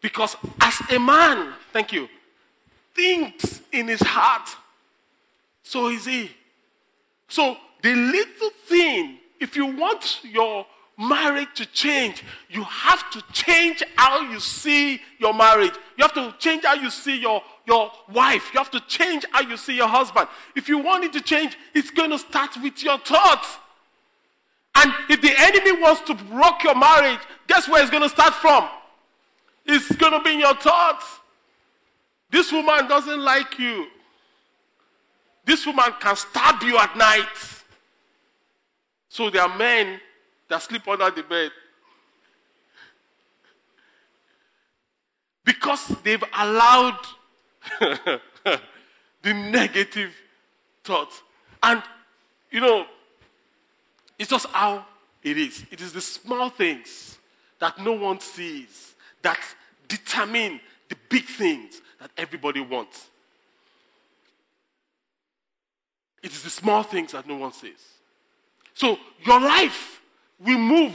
Because 0.00 0.36
as 0.60 0.80
a 0.90 0.98
man, 0.98 1.52
thank 1.72 1.92
you, 1.92 2.08
thinks 2.94 3.60
in 3.72 3.88
his 3.88 4.00
heart, 4.00 4.48
so 5.62 5.88
is 5.88 6.06
he. 6.06 6.30
So 7.28 7.56
the 7.82 7.94
little 7.94 8.50
thing, 8.66 9.18
if 9.40 9.56
you 9.56 9.66
want 9.66 10.20
your 10.22 10.66
marriage 10.98 11.48
to 11.54 11.66
change, 11.66 12.24
you 12.48 12.64
have 12.64 13.08
to 13.10 13.22
change 13.32 13.82
how 13.96 14.20
you 14.30 14.40
see 14.40 15.00
your 15.18 15.32
marriage. 15.32 15.74
You 15.96 16.02
have 16.02 16.14
to 16.14 16.34
change 16.38 16.64
how 16.64 16.74
you 16.74 16.90
see 16.90 17.20
your, 17.20 17.42
your 17.66 17.90
wife. 18.12 18.50
You 18.52 18.58
have 18.58 18.70
to 18.72 18.80
change 18.80 19.24
how 19.30 19.42
you 19.42 19.56
see 19.56 19.76
your 19.76 19.86
husband. 19.88 20.28
If 20.56 20.68
you 20.68 20.78
want 20.78 21.04
it 21.04 21.12
to 21.12 21.20
change, 21.20 21.56
it's 21.74 21.90
going 21.90 22.10
to 22.10 22.18
start 22.18 22.50
with 22.62 22.82
your 22.82 22.98
thoughts. 22.98 23.58
And 24.78 24.94
if 25.08 25.20
the 25.20 25.32
enemy 25.36 25.72
wants 25.82 26.02
to 26.02 26.14
rock 26.30 26.62
your 26.62 26.76
marriage, 26.76 27.18
guess 27.48 27.68
where 27.68 27.82
it's 27.82 27.90
going 27.90 28.04
to 28.04 28.08
start 28.08 28.32
from? 28.34 28.68
It's 29.66 29.94
going 29.96 30.12
to 30.12 30.20
be 30.20 30.34
in 30.34 30.40
your 30.40 30.54
thoughts. 30.54 31.04
This 32.30 32.52
woman 32.52 32.86
doesn't 32.86 33.20
like 33.20 33.58
you. 33.58 33.88
This 35.44 35.66
woman 35.66 35.92
can 35.98 36.14
stab 36.14 36.62
you 36.62 36.78
at 36.78 36.96
night. 36.96 37.26
So 39.08 39.30
there 39.30 39.42
are 39.42 39.58
men 39.58 39.98
that 40.48 40.62
sleep 40.62 40.86
under 40.86 41.10
the 41.10 41.24
bed. 41.24 41.50
Because 45.44 45.88
they've 46.04 46.22
allowed 46.38 46.98
the 47.80 48.20
negative 49.24 50.12
thoughts. 50.84 51.22
And, 51.62 51.82
you 52.52 52.60
know, 52.60 52.86
it's 54.18 54.30
just 54.30 54.46
how 54.46 54.84
it 55.22 55.36
is. 55.36 55.64
It 55.70 55.80
is 55.80 55.92
the 55.92 56.00
small 56.00 56.50
things 56.50 57.18
that 57.58 57.78
no 57.78 57.92
one 57.92 58.20
sees 58.20 58.94
that 59.22 59.38
determine 59.86 60.60
the 60.88 60.96
big 61.08 61.24
things 61.24 61.80
that 62.00 62.10
everybody 62.16 62.60
wants. 62.60 63.08
It 66.22 66.32
is 66.32 66.42
the 66.42 66.50
small 66.50 66.82
things 66.82 67.12
that 67.12 67.26
no 67.26 67.36
one 67.36 67.52
sees. 67.52 67.84
So 68.74 68.98
your 69.24 69.40
life 69.40 70.00
will 70.38 70.58
move 70.58 70.94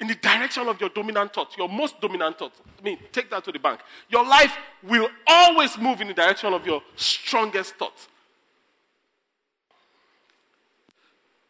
in 0.00 0.06
the 0.08 0.14
direction 0.14 0.68
of 0.68 0.80
your 0.80 0.90
dominant 0.90 1.32
thought, 1.32 1.56
your 1.56 1.68
most 1.68 2.00
dominant 2.00 2.38
thought. 2.38 2.52
I 2.78 2.82
mean, 2.82 2.98
take 3.12 3.30
that 3.30 3.44
to 3.44 3.52
the 3.52 3.58
bank. 3.58 3.80
Your 4.08 4.24
life 4.24 4.56
will 4.82 5.08
always 5.26 5.78
move 5.78 6.00
in 6.00 6.08
the 6.08 6.14
direction 6.14 6.52
of 6.52 6.66
your 6.66 6.82
strongest 6.96 7.76
thought. 7.76 8.06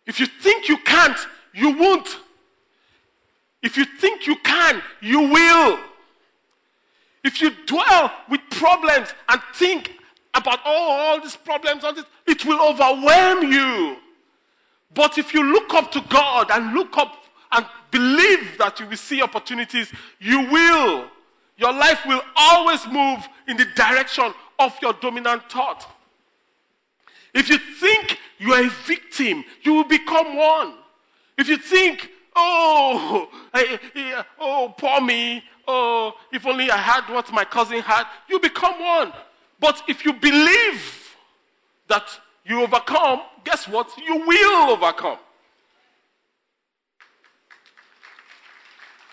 If 0.07 0.21
you 0.21 0.27
think 0.27 0.69
you 0.69 0.79
can't, 0.79 1.19
you 1.53 1.77
won't. 1.77 2.09
If 3.63 3.77
you 3.77 3.85
think 3.85 4.27
you 4.27 4.37
can, 4.37 4.83
you 5.01 5.21
will. 5.23 5.79
If 7.25 7.41
you 7.41 7.51
dwell 7.67 8.13
with 8.31 8.41
problems 8.51 9.13
and 9.29 9.41
think 9.55 9.93
about 10.35 10.61
oh, 10.65 10.71
all 10.71 11.21
these 11.21 11.37
problems, 11.37 11.83
all 11.83 11.93
this, 11.93 12.05
it 12.27 12.45
will 12.45 12.61
overwhelm 12.61 13.51
you. 13.51 13.97
But 14.95 15.19
if 15.19 15.35
you 15.35 15.43
look 15.43 15.75
up 15.75 15.91
to 15.93 16.01
God 16.09 16.51
and 16.53 16.73
look 16.73 16.97
up 16.97 17.17
and 17.53 17.67
believe 17.91 18.57
that 18.59 18.79
you 18.79 18.87
will 18.87 18.97
see 18.97 19.23
opportunities, 19.23 19.93
you 20.21 20.49
will. 20.51 21.07
Your 21.57 21.73
life 21.73 22.01
will 22.07 22.23
always 22.37 22.87
move 22.87 23.27
in 23.49 23.57
the 23.57 23.65
direction 23.75 24.33
of 24.59 24.77
your 24.81 24.93
dominant 24.95 25.51
thought. 25.51 25.91
If 27.37 27.51
you 27.51 27.59
think 27.59 28.19
you 28.39 28.55
are 28.55 28.65
a 28.65 28.71
victim, 28.87 29.45
you 29.63 29.75
will 29.75 29.85
become 29.85 30.39
one. 30.39 30.73
If 31.37 31.49
you 31.49 31.59
think, 31.59 32.09
oh, 32.35 33.29
I, 33.55 34.25
oh, 34.41 34.75
poor 34.77 35.03
me, 35.03 35.45
oh, 35.69 36.15
if 36.33 36.47
only 36.47 36.71
I 36.71 36.79
had 36.79 37.13
what 37.13 37.31
my 37.35 37.45
cousin 37.45 37.81
had, 37.81 38.05
you 38.27 38.41
become 38.41 38.81
one. 38.81 39.13
But 39.61 39.83
if 39.87 40.03
you 40.07 40.15
believe 40.15 41.15
that 41.89 42.09
you 42.47 42.63
overcome, 42.63 43.21
guess 43.45 43.69
what? 43.69 43.91
You 43.99 44.27
will 44.27 44.71
overcome. 44.71 45.19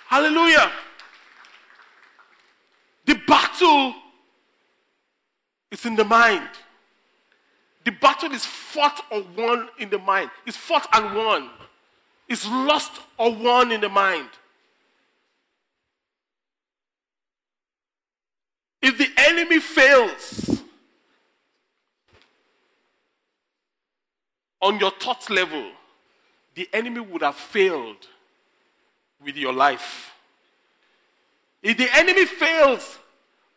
Hallelujah. 0.07 0.71
The 3.05 3.15
battle 3.28 3.95
is 5.71 5.86
in 5.86 5.97
the 5.97 6.05
mind. 6.05 6.47
The 7.84 7.92
battle 7.92 8.32
is 8.32 8.46
fought 8.46 9.04
or 9.12 9.24
won 9.38 9.68
in 9.78 9.90
the 9.90 10.00
mind. 10.00 10.30
It's 10.46 10.58
fought 10.58 10.88
and 10.94 11.16
won. 11.16 11.50
It's 12.30 12.48
lost 12.48 13.02
or 13.18 13.34
won 13.34 13.72
in 13.72 13.82
the 13.82 13.90
mind. 13.90 14.30
If 18.82 18.98
the 18.98 19.10
enemy 19.18 19.60
fails 19.60 20.62
on 24.62 24.80
your 24.80 24.92
thought 24.92 25.30
level, 25.30 25.72
the 26.56 26.70
enemy 26.74 27.02
would 27.02 27.22
have 27.22 27.36
failed 27.36 28.08
with 29.24 29.36
your 29.36 29.54
life. 29.54 30.14
If 31.62 31.78
the 31.78 31.90
enemy 31.96 32.26
fails 32.26 33.00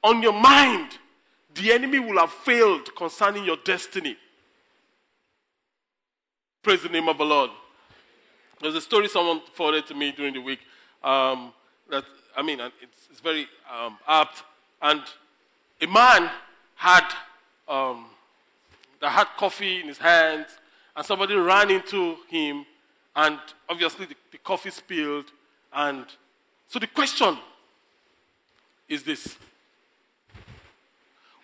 on 0.02 0.22
your 0.22 0.32
mind, 0.32 0.98
the 1.56 1.72
enemy 1.72 1.98
will 1.98 2.18
have 2.18 2.32
failed 2.32 2.94
concerning 2.94 3.44
your 3.44 3.56
destiny. 3.64 4.16
Praise 6.62 6.82
the 6.82 6.88
name 6.88 7.08
of 7.08 7.18
the 7.18 7.24
Lord. 7.24 7.50
There's 8.60 8.74
a 8.74 8.80
story 8.80 9.08
someone 9.08 9.40
forwarded 9.52 9.86
to 9.86 9.94
me 9.94 10.12
during 10.12 10.34
the 10.34 10.40
week 10.40 10.60
um, 11.04 11.52
that, 11.90 12.04
I 12.36 12.42
mean, 12.42 12.60
it's, 12.60 13.08
it's 13.10 13.20
very 13.20 13.46
um, 13.72 13.98
apt. 14.08 14.42
And 14.82 15.02
a 15.80 15.86
man 15.86 16.30
had, 16.74 17.06
um, 17.68 18.06
that 19.00 19.10
had 19.10 19.26
coffee 19.36 19.80
in 19.80 19.88
his 19.88 19.98
hands, 19.98 20.48
and 20.96 21.04
somebody 21.04 21.34
ran 21.34 21.70
into 21.70 22.16
him, 22.28 22.64
and 23.14 23.38
obviously 23.68 24.06
the, 24.06 24.16
the 24.32 24.38
coffee 24.38 24.70
spilled. 24.70 25.26
And 25.72 26.06
so 26.68 26.78
the 26.78 26.86
question 26.86 27.38
is 28.88 29.02
this 29.02 29.36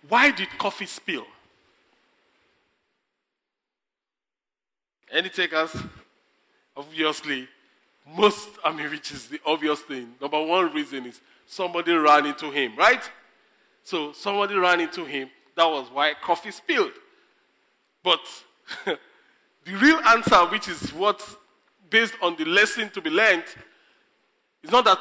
Why 0.08 0.30
did 0.30 0.48
coffee 0.58 0.86
spill? 0.86 1.26
Any 5.10 5.28
takers? 5.28 5.76
Obviously, 6.76 7.48
most, 8.16 8.48
I 8.64 8.72
mean, 8.72 8.90
which 8.90 9.12
is 9.12 9.28
the 9.28 9.40
obvious 9.44 9.80
thing. 9.80 10.14
Number 10.20 10.42
one 10.42 10.72
reason 10.72 11.06
is 11.06 11.20
somebody 11.46 11.92
ran 11.92 12.26
into 12.26 12.50
him, 12.50 12.76
right? 12.76 13.02
So 13.84 14.12
somebody 14.12 14.54
ran 14.54 14.80
into 14.80 15.04
him. 15.04 15.28
That 15.54 15.66
was 15.66 15.88
why 15.92 16.14
coffee 16.20 16.50
spilled. 16.50 16.92
But 18.02 18.20
the 18.84 19.72
real 19.74 19.98
answer, 19.98 20.38
which 20.46 20.68
is 20.68 20.92
what, 20.92 21.22
based 21.90 22.14
on 22.22 22.36
the 22.36 22.44
lesson 22.46 22.90
to 22.90 23.00
be 23.00 23.10
learned, 23.10 23.44
is 24.62 24.70
not 24.70 24.84
that 24.86 24.98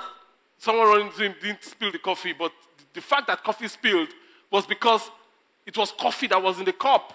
someone 0.58 0.88
running 0.88 1.08
into 1.08 1.24
him 1.24 1.36
didn't 1.42 1.64
spill 1.64 1.92
the 1.92 2.00
coffee, 2.00 2.34
but 2.34 2.52
the 2.94 3.02
fact 3.02 3.28
that 3.28 3.44
coffee 3.44 3.68
spilled 3.68 4.10
was 4.52 4.66
because 4.66 5.10
it 5.66 5.78
was 5.78 5.92
coffee 5.94 6.28
that 6.28 6.42
was 6.42 6.60
in 6.60 6.66
the 6.66 6.74
cup. 6.74 7.14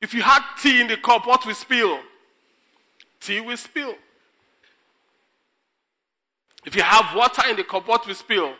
If 0.00 0.14
you 0.14 0.22
had 0.22 0.42
tea 0.60 0.80
in 0.80 0.86
the 0.86 0.96
cup, 0.96 1.26
what 1.26 1.44
will 1.46 1.54
spill? 1.54 1.98
Tea 3.20 3.40
will 3.40 3.56
spill. 3.56 3.94
If 6.64 6.76
you 6.76 6.82
have 6.82 7.16
water 7.16 7.42
in 7.48 7.56
the 7.56 7.64
cup, 7.64 7.88
what 7.88 8.06
will 8.06 8.14
spill? 8.14 8.54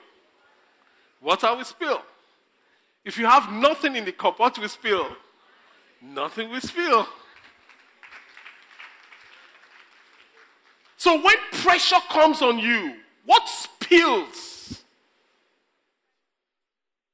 Water 1.20 1.54
will 1.54 1.64
spill. 1.64 2.02
If 3.04 3.18
you 3.18 3.26
have 3.26 3.52
nothing 3.52 3.96
in 3.96 4.04
the 4.04 4.12
cup, 4.12 4.38
what 4.38 4.58
will 4.58 4.68
spill? 4.68 5.08
Nothing 6.00 6.50
will 6.50 6.60
spill. 6.60 7.06
So 10.96 11.20
when 11.22 11.36
pressure 11.52 12.00
comes 12.08 12.42
on 12.42 12.58
you, 12.58 12.94
what 13.24 13.48
spills 13.48 14.57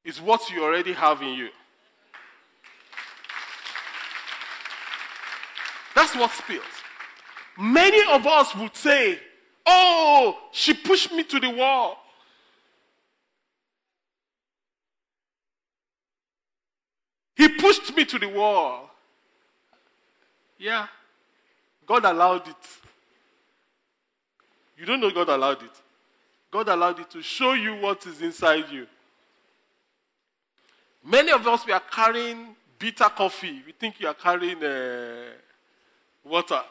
is 0.05 0.21
what 0.21 0.51
you 0.51 0.63
already 0.63 0.93
have 0.93 1.23
in 1.23 1.35
you. 1.35 1.49
That's 5.95 6.15
what 6.15 6.31
spills. 6.33 6.65
Many 7.59 8.03
of 8.13 8.27
us 8.27 8.55
would 8.57 8.77
say, 8.77 9.19
Oh, 9.67 10.39
she 10.53 10.75
pushed 10.75 11.13
me 11.13 11.25
to 11.25 11.41
the 11.41 11.51
wall. 11.51 11.99
He 17.37 17.49
pushed 17.49 17.97
me 17.97 18.05
to 18.05 18.19
the 18.19 18.29
wall. 18.29 18.91
Yeah. 20.59 20.87
God 21.87 22.05
allowed 22.05 22.49
it. 22.49 22.57
You 24.79 24.87
don't 24.87 25.01
know 25.01 25.11
God 25.11 25.29
allowed 25.29 25.63
it. 25.63 25.71
God 26.51 26.69
allowed 26.69 27.01
it 27.01 27.11
to 27.11 27.23
show 27.23 27.53
you 27.55 27.77
what 27.77 28.07
is 28.07 28.23
inside 28.23 28.69
you. 28.71 28.87
Many 31.05 31.33
of 31.33 31.47
us, 31.47 31.67
we 31.67 31.73
are 31.73 31.83
carrying 31.91 32.57
bitter 32.79 33.05
coffee. 33.05 33.63
We 33.67 33.73
think 33.73 34.01
you 34.01 34.09
are 34.09 34.15
carrying 34.15 34.63
uh, 34.65 35.33
water. 36.25 36.63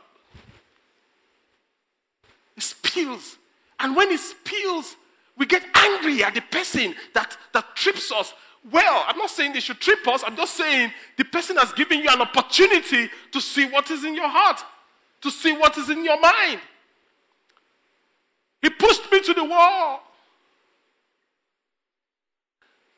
It 2.58 2.64
spills. 2.64 3.38
And 3.80 3.96
when 3.96 4.10
it 4.12 4.20
spills, 4.20 4.96
we 5.38 5.46
get 5.46 5.64
angry 5.76 6.24
at 6.24 6.34
the 6.34 6.42
person 6.42 6.96
that, 7.14 7.38
that 7.54 7.76
trips 7.76 8.12
us. 8.12 8.34
Well, 8.72 9.04
I'm 9.08 9.18
not 9.18 9.30
saying 9.30 9.54
they 9.54 9.60
should 9.60 9.80
trip 9.80 10.08
us. 10.08 10.24
I'm 10.26 10.36
just 10.36 10.56
saying 10.56 10.92
the 11.18 11.26
person 11.26 11.58
has 11.58 11.72
given 11.74 12.00
you 12.00 12.10
an 12.10 12.22
opportunity 12.22 13.10
to 13.32 13.42
see 13.42 13.66
what 13.66 13.92
is 13.92 14.04
in 14.04 14.16
your 14.16 14.30
heart, 14.30 14.64
to 15.22 15.30
see 15.30 15.52
what 15.52 15.78
is 15.78 15.90
in 15.90 16.04
your 16.04 16.20
mind. 16.20 16.60
He 18.62 18.70
pushed 18.70 19.12
me 19.12 19.22
to 19.22 19.34
the 19.34 19.44
wall. 19.44 20.02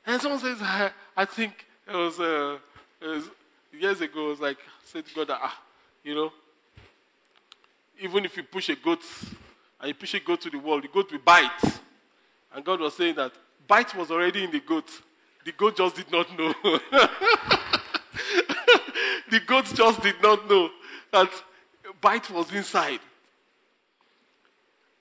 And 0.05 0.21
someone 0.21 0.39
says, 0.39 0.57
I, 0.61 0.91
I 1.17 1.25
think 1.25 1.65
it 1.87 1.95
was, 1.95 2.19
uh, 2.19 2.57
it 3.01 3.07
was 3.07 3.29
years 3.73 4.01
ago, 4.01 4.27
it 4.27 4.29
was 4.29 4.39
like, 4.39 4.57
I 4.57 4.85
said 4.85 5.05
God, 5.15 5.29
ah, 5.31 5.61
you 6.03 6.13
know, 6.13 6.31
even 7.99 8.25
if 8.25 8.37
you 8.37 8.43
push 8.43 8.69
a 8.69 8.75
goat 8.75 9.01
and 9.79 9.87
you 9.87 9.93
push 9.95 10.13
a 10.13 10.19
goat 10.19 10.41
to 10.41 10.49
the 10.49 10.59
wall, 10.59 10.79
the 10.81 10.87
goat 10.87 11.11
will 11.11 11.19
bite. 11.19 11.79
And 12.53 12.63
God 12.63 12.79
was 12.79 12.95
saying 12.95 13.15
that 13.15 13.31
bite 13.67 13.95
was 13.95 14.11
already 14.11 14.43
in 14.43 14.51
the 14.51 14.59
goat. 14.59 14.89
The 15.43 15.51
goat 15.51 15.77
just 15.77 15.95
did 15.95 16.11
not 16.11 16.37
know. 16.37 16.53
the 19.29 19.39
goat 19.45 19.65
just 19.73 20.01
did 20.01 20.21
not 20.21 20.49
know 20.49 20.69
that 21.11 21.29
bite 22.01 22.29
was 22.29 22.53
inside. 22.53 22.99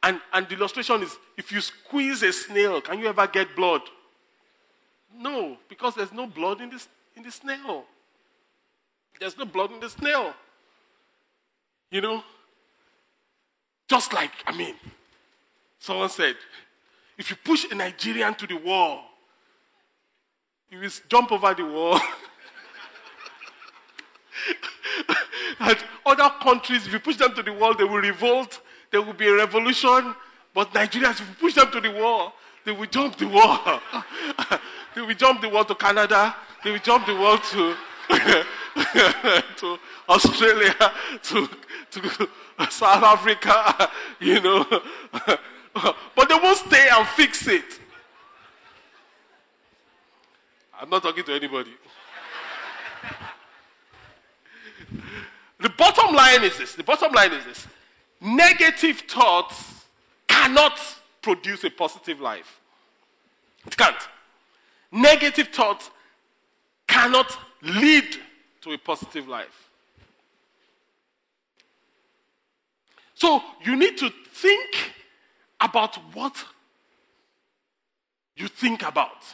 And, 0.03 0.21
and 0.33 0.49
the 0.49 0.55
illustration 0.55 1.03
is 1.03 1.17
if 1.37 1.51
you 1.51 1.61
squeeze 1.61 2.23
a 2.23 2.33
snail, 2.33 2.81
can 2.81 2.99
you 2.99 3.07
ever 3.07 3.27
get 3.27 3.55
blood? 3.57 3.83
No, 5.17 5.57
because 5.69 5.95
there's 5.95 6.13
no 6.13 6.27
blood 6.27 6.61
in, 6.61 6.71
this, 6.71 6.89
in 7.17 7.23
the 7.23 7.31
snail. 7.31 7.85
There's 9.21 9.39
no 9.39 9.45
blood 9.45 9.73
in 9.73 9.81
the 9.81 9.89
snail. 9.89 10.35
You 11.91 12.01
know? 12.01 12.25
Just 13.89 14.13
like, 14.13 14.33
I 14.47 14.57
mean, 14.57 14.75
someone 15.79 16.09
said, 16.09 16.37
if 17.17 17.31
you 17.31 17.37
push 17.37 17.71
a 17.71 17.75
Nigerian 17.75 18.35
to 18.35 18.47
the 18.47 18.57
wall, 18.57 19.03
he 20.69 20.77
will 20.77 20.91
jump 21.09 21.31
over 21.31 21.55
the 21.55 21.65
wall. 21.65 22.01
and 25.61 25.79
other 26.05 26.31
countries, 26.43 26.87
if 26.87 26.93
you 26.93 26.99
push 26.99 27.17
them 27.17 27.35
to 27.35 27.43
the 27.43 27.53
wall, 27.53 27.75
they 27.75 27.85
will 27.85 28.01
revolt. 28.01 28.61
There 28.91 29.01
will 29.01 29.13
be 29.13 29.29
a 29.29 29.35
revolution. 29.35 30.15
But 30.53 30.73
Nigerians, 30.73 31.21
if 31.21 31.29
you 31.29 31.35
push 31.39 31.55
them 31.55 31.71
to 31.71 31.81
the 31.81 31.93
wall, 31.93 32.33
they 32.65 32.73
will 32.73 32.87
jump 32.87 33.17
the 33.17 33.29
wall. 33.29 33.81
they 34.95 35.03
will 35.03 35.15
jump 35.15 35.41
the 35.41 35.49
world 35.49 35.69
to 35.69 35.75
Canada. 35.75 36.35
They 36.63 36.71
will 36.71 36.79
jump 36.79 37.07
the 37.07 37.15
world 37.15 37.43
to, 37.45 37.77
to 39.57 39.79
Australia, 40.09 40.75
to, 41.23 41.49
to 41.91 42.29
South 42.71 43.03
Africa, 43.03 43.91
you 44.21 44.41
know. 44.41 44.65
but 46.15 46.29
they 46.29 46.35
won't 46.35 46.59
stay 46.59 46.89
and 46.91 47.07
fix 47.09 47.47
it. 47.49 47.81
I'm 50.81 50.91
not 50.91 51.03
talking 51.03 51.25
to 51.25 51.35
anybody. 51.35 51.71
the 55.61 55.69
bottom 55.71 56.15
line 56.15 56.45
is 56.45 56.59
this 56.59 56.75
the 56.75 56.83
bottom 56.83 57.13
line 57.13 57.33
is 57.33 57.45
this 57.45 57.67
negative 58.21 59.01
thoughts 59.09 59.87
cannot 60.27 60.79
produce 61.23 61.65
a 61.65 61.71
positive 61.71 62.21
life. 62.21 62.61
It 63.67 63.77
can't. 63.77 63.97
Negative 64.95 65.49
thoughts 65.49 65.91
cannot 66.87 67.37
lead 67.63 68.17
to 68.61 68.73
a 68.73 68.79
positive 68.79 69.27
life. 69.27 69.71
So 73.15 73.43
you 73.65 73.75
need 73.75 73.99
to 73.99 74.11
think 74.33 74.93
about 75.61 75.97
what 76.15 76.45
you 78.37 78.47
think 78.47 78.87
about. 78.87 79.25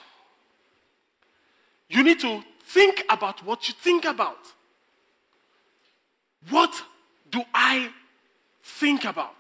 You 1.91 2.05
need 2.05 2.21
to 2.21 2.43
think 2.65 3.05
about 3.11 3.45
what 3.45 3.69
you 3.69 3.75
think 3.75 4.07
about. 4.07 4.39
What 6.49 6.83
do 7.31 7.43
I 7.53 7.91
think 8.63 9.05
about? 9.05 9.37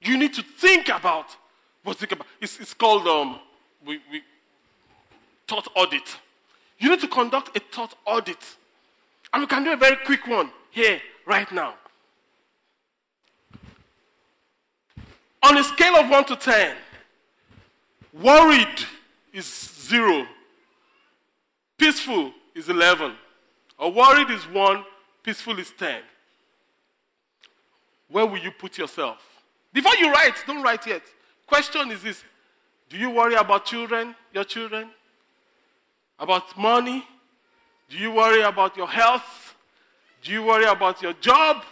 You 0.00 0.18
need 0.18 0.34
to 0.34 0.42
think 0.42 0.88
about 0.88 1.36
what 1.84 1.98
think 1.98 2.10
about. 2.10 2.26
It's, 2.40 2.58
it's 2.58 2.74
called 2.74 3.06
um, 3.06 3.38
we, 3.86 4.00
we, 4.10 4.22
thought 5.46 5.68
audit. 5.74 6.16
You 6.78 6.90
need 6.90 7.00
to 7.00 7.08
conduct 7.08 7.56
a 7.56 7.60
thought 7.60 7.94
audit. 8.04 8.56
And 9.32 9.42
we 9.42 9.46
can 9.46 9.64
do 9.64 9.72
a 9.72 9.76
very 9.76 9.96
quick 10.04 10.26
one 10.26 10.50
here, 10.70 11.00
right 11.26 11.50
now. 11.52 11.74
On 15.42 15.56
a 15.56 15.64
scale 15.64 15.96
of 15.96 16.08
1 16.08 16.24
to 16.26 16.36
10, 16.36 16.76
worried 18.22 18.78
is 19.32 19.44
0, 19.44 20.26
peaceful 21.76 22.32
is 22.54 22.68
11, 22.68 23.12
or 23.78 23.92
worried 23.92 24.30
is 24.30 24.48
1, 24.48 24.84
peaceful 25.22 25.58
is 25.58 25.70
10. 25.78 26.00
Where 28.08 28.26
will 28.26 28.38
you 28.38 28.52
put 28.52 28.78
yourself? 28.78 29.18
Before 29.72 29.94
you 29.96 30.12
write, 30.12 30.34
don't 30.46 30.62
write 30.62 30.86
yet. 30.86 31.02
Question 31.46 31.90
is 31.90 32.02
this 32.02 32.22
Do 32.88 32.96
you 32.96 33.10
worry 33.10 33.34
about 33.34 33.64
children, 33.64 34.14
your 34.32 34.44
children? 34.44 34.90
About 36.18 36.56
money? 36.56 37.04
Do 37.88 37.96
you 37.96 38.12
worry 38.12 38.42
about 38.42 38.76
your 38.76 38.88
health? 38.88 39.54
Do 40.22 40.32
you 40.32 40.42
worry 40.42 40.64
about 40.64 41.02
your 41.02 41.12
job? 41.14 41.62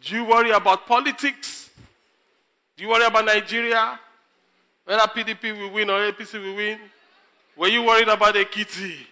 Do 0.00 0.14
you 0.14 0.24
worry 0.24 0.50
about 0.50 0.86
politics? 0.86 1.70
Do 2.76 2.84
you 2.84 2.90
worry 2.90 3.04
about 3.04 3.24
Nigeria? 3.24 3.98
Whether 4.84 5.02
PDP 5.02 5.58
will 5.58 5.70
win 5.70 5.90
or 5.90 6.10
APC 6.10 6.34
will 6.42 6.56
win? 6.56 6.78
Were 7.56 7.68
you 7.68 7.82
worried 7.82 8.08
about 8.08 8.36
a 8.36 8.44
kitty? 8.44 9.06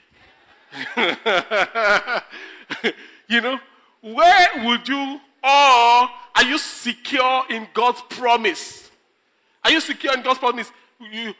you 3.29 3.41
know, 3.41 3.59
where 4.01 4.47
would 4.64 4.89
you, 4.89 5.21
or 5.43 6.09
are 6.39 6.45
you 6.45 6.59
secure 6.59 7.45
in 7.51 7.69
God's 7.75 8.03
promise? 8.09 8.91
Are 9.64 9.71
you 9.71 9.81
secure 9.81 10.14
in 10.14 10.23
God's 10.23 10.39
promise? 10.39 10.71
You, 11.01 11.35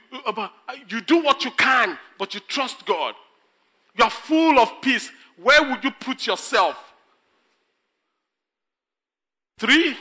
you 0.89 1.01
do 1.01 1.23
what 1.23 1.45
you 1.45 1.51
can, 1.51 1.99
but 2.19 2.35
you 2.35 2.41
trust 2.41 2.87
God. 2.87 3.15
You 3.97 4.05
are 4.05 4.11
full 4.11 4.59
of 4.59 4.81
peace. 4.81 5.11
Where 5.43 5.69
would 5.69 5.83
you 5.83 5.91
put 5.91 6.27
yourself? 6.27 6.77
Three, 9.59 9.97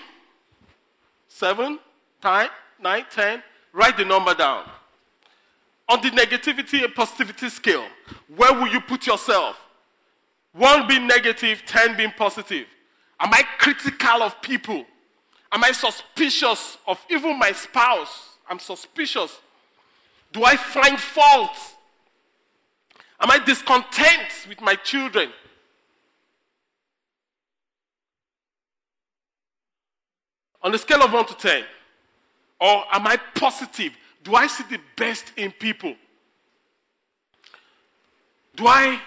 seven, 1.27 1.79
nine, 2.23 2.49
nine, 2.79 3.05
ten. 3.09 3.41
Write 3.73 3.97
the 3.97 4.05
number 4.05 4.33
down. 4.35 4.69
On 5.89 6.01
the 6.01 6.09
negativity 6.09 6.83
and 6.83 6.93
positivity 6.93 7.49
scale, 7.49 7.85
where 8.35 8.53
will 8.53 8.67
you 8.67 8.81
put 8.81 9.07
yourself? 9.07 9.57
One 10.53 10.87
being 10.87 11.07
negative, 11.07 11.63
ten 11.65 11.95
being 11.95 12.11
positive. 12.17 12.67
Am 13.19 13.33
I 13.33 13.43
critical 13.57 14.21
of 14.21 14.39
people? 14.41 14.85
Am 15.51 15.63
I 15.63 15.71
suspicious 15.71 16.77
of 16.85 17.03
even 17.09 17.39
my 17.39 17.51
spouse? 17.51 18.37
I'm 18.49 18.59
suspicious. 18.59 19.39
Do 20.31 20.43
I 20.43 20.55
find 20.55 20.99
fault? 20.99 21.57
Am 23.19 23.31
I 23.31 23.39
discontent 23.39 24.45
with 24.47 24.61
my 24.61 24.75
children? 24.75 25.29
On 30.61 30.73
a 30.73 30.77
scale 30.77 31.01
of 31.01 31.13
1 31.13 31.25
to 31.27 31.35
10, 31.35 31.63
or 32.59 32.83
am 32.91 33.07
I 33.07 33.17
positive? 33.35 33.93
Do 34.23 34.35
I 34.35 34.47
see 34.47 34.63
the 34.69 34.79
best 34.95 35.31
in 35.37 35.51
people? 35.51 35.95
Do 38.55 38.67
I 38.67 38.99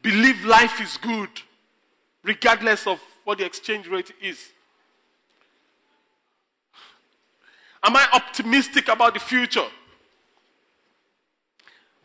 believe 0.00 0.44
life 0.44 0.80
is 0.80 0.96
good, 0.96 1.28
regardless 2.22 2.86
of 2.86 3.00
what 3.24 3.38
the 3.38 3.44
exchange 3.44 3.88
rate 3.88 4.12
is? 4.22 4.52
Am 7.82 7.94
I 7.96 8.08
optimistic 8.12 8.88
about 8.88 9.14
the 9.14 9.20
future? 9.20 9.66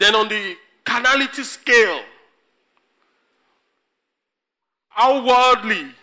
Then, 0.02 0.16
on 0.16 0.30
the 0.30 0.58
carnality 0.84 1.44
scale, 1.44 2.02
how 4.90 5.24
worldly 5.24 5.94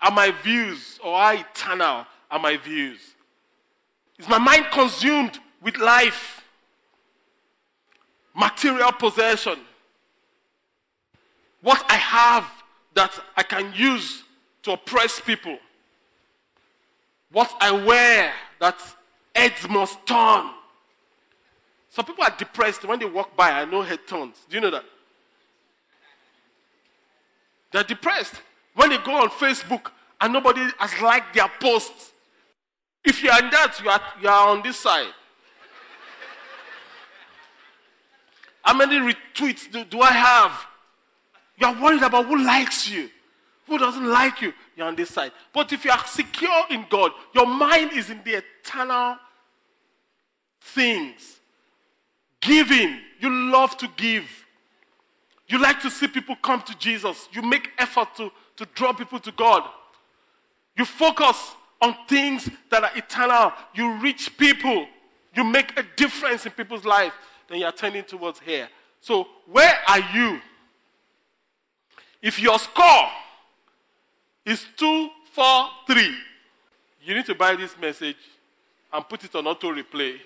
are 0.00 0.12
my 0.12 0.30
views, 0.30 1.00
or 1.02 1.18
how 1.18 1.32
eternal 1.32 2.06
are 2.30 2.38
my 2.38 2.56
views? 2.56 3.00
Is 4.20 4.28
my 4.28 4.38
mind 4.38 4.66
consumed 4.70 5.40
with 5.60 5.78
life, 5.78 6.44
material 8.36 8.92
possession? 8.92 9.58
What 11.60 11.84
I 11.88 11.96
have 11.96 12.48
that 12.94 13.20
I 13.36 13.42
can 13.42 13.72
use 13.74 14.22
to 14.62 14.74
oppress 14.74 15.18
people? 15.18 15.58
What 17.32 17.52
I 17.60 17.72
wear 17.72 18.32
that 18.60 18.78
heads 19.34 19.68
must 19.68 20.06
turn? 20.06 20.50
Some 21.92 22.06
people 22.06 22.24
are 22.24 22.34
depressed 22.34 22.86
when 22.86 22.98
they 22.98 23.04
walk 23.04 23.36
by. 23.36 23.50
I 23.50 23.66
know 23.66 23.82
head 23.82 24.00
turns. 24.06 24.38
Do 24.48 24.54
you 24.54 24.62
know 24.62 24.70
that? 24.70 24.84
They're 27.70 27.84
depressed 27.84 28.40
when 28.74 28.88
they 28.88 28.96
go 28.96 29.14
on 29.20 29.28
Facebook 29.28 29.90
and 30.18 30.32
nobody 30.32 30.62
has 30.78 30.98
liked 31.02 31.34
their 31.34 31.50
posts. 31.60 32.12
If 33.04 33.22
you 33.22 33.28
are 33.28 33.38
in 33.40 33.50
that, 33.50 33.78
you 33.84 33.90
are, 33.90 34.00
you 34.22 34.28
are 34.30 34.48
on 34.48 34.62
this 34.62 34.78
side. 34.78 35.12
How 38.62 38.72
many 38.72 38.96
retweets 38.96 39.70
do, 39.70 39.84
do 39.84 40.00
I 40.00 40.12
have? 40.12 40.66
You 41.58 41.66
are 41.66 41.82
worried 41.82 42.02
about 42.02 42.24
who 42.24 42.42
likes 42.42 42.88
you, 42.88 43.10
who 43.66 43.76
doesn't 43.76 44.06
like 44.06 44.40
you. 44.40 44.54
You're 44.76 44.86
on 44.86 44.96
this 44.96 45.10
side. 45.10 45.32
But 45.52 45.70
if 45.74 45.84
you 45.84 45.90
are 45.90 46.06
secure 46.06 46.64
in 46.70 46.86
God, 46.88 47.12
your 47.34 47.46
mind 47.46 47.92
is 47.92 48.08
in 48.08 48.22
the 48.24 48.42
eternal 48.42 49.18
things. 50.62 51.40
Giving. 52.42 52.98
You 53.20 53.50
love 53.50 53.78
to 53.78 53.88
give. 53.96 54.26
You 55.48 55.58
like 55.58 55.80
to 55.82 55.90
see 55.90 56.08
people 56.08 56.36
come 56.42 56.60
to 56.62 56.76
Jesus. 56.78 57.28
You 57.32 57.42
make 57.42 57.70
effort 57.78 58.08
to, 58.16 58.30
to 58.56 58.66
draw 58.74 58.92
people 58.92 59.18
to 59.20 59.32
God. 59.32 59.62
You 60.76 60.84
focus 60.84 61.54
on 61.80 61.96
things 62.08 62.48
that 62.70 62.84
are 62.84 62.90
eternal. 62.96 63.52
You 63.74 63.94
reach 63.98 64.36
people. 64.36 64.86
You 65.34 65.44
make 65.44 65.78
a 65.78 65.84
difference 65.96 66.44
in 66.44 66.52
people's 66.52 66.84
life. 66.84 67.12
Then 67.48 67.58
you 67.58 67.64
are 67.64 67.72
turning 67.72 68.04
towards 68.04 68.40
here. 68.40 68.68
So, 69.00 69.26
where 69.50 69.74
are 69.88 70.00
you? 70.14 70.40
If 72.20 72.40
your 72.40 72.58
score 72.58 73.08
is 74.44 74.64
2, 74.76 75.08
4, 75.32 75.68
3, 75.88 76.16
you 77.04 77.14
need 77.14 77.26
to 77.26 77.34
buy 77.34 77.56
this 77.56 77.76
message 77.80 78.16
and 78.92 79.08
put 79.08 79.24
it 79.24 79.34
on 79.34 79.46
auto 79.46 79.72
replay. 79.72 80.18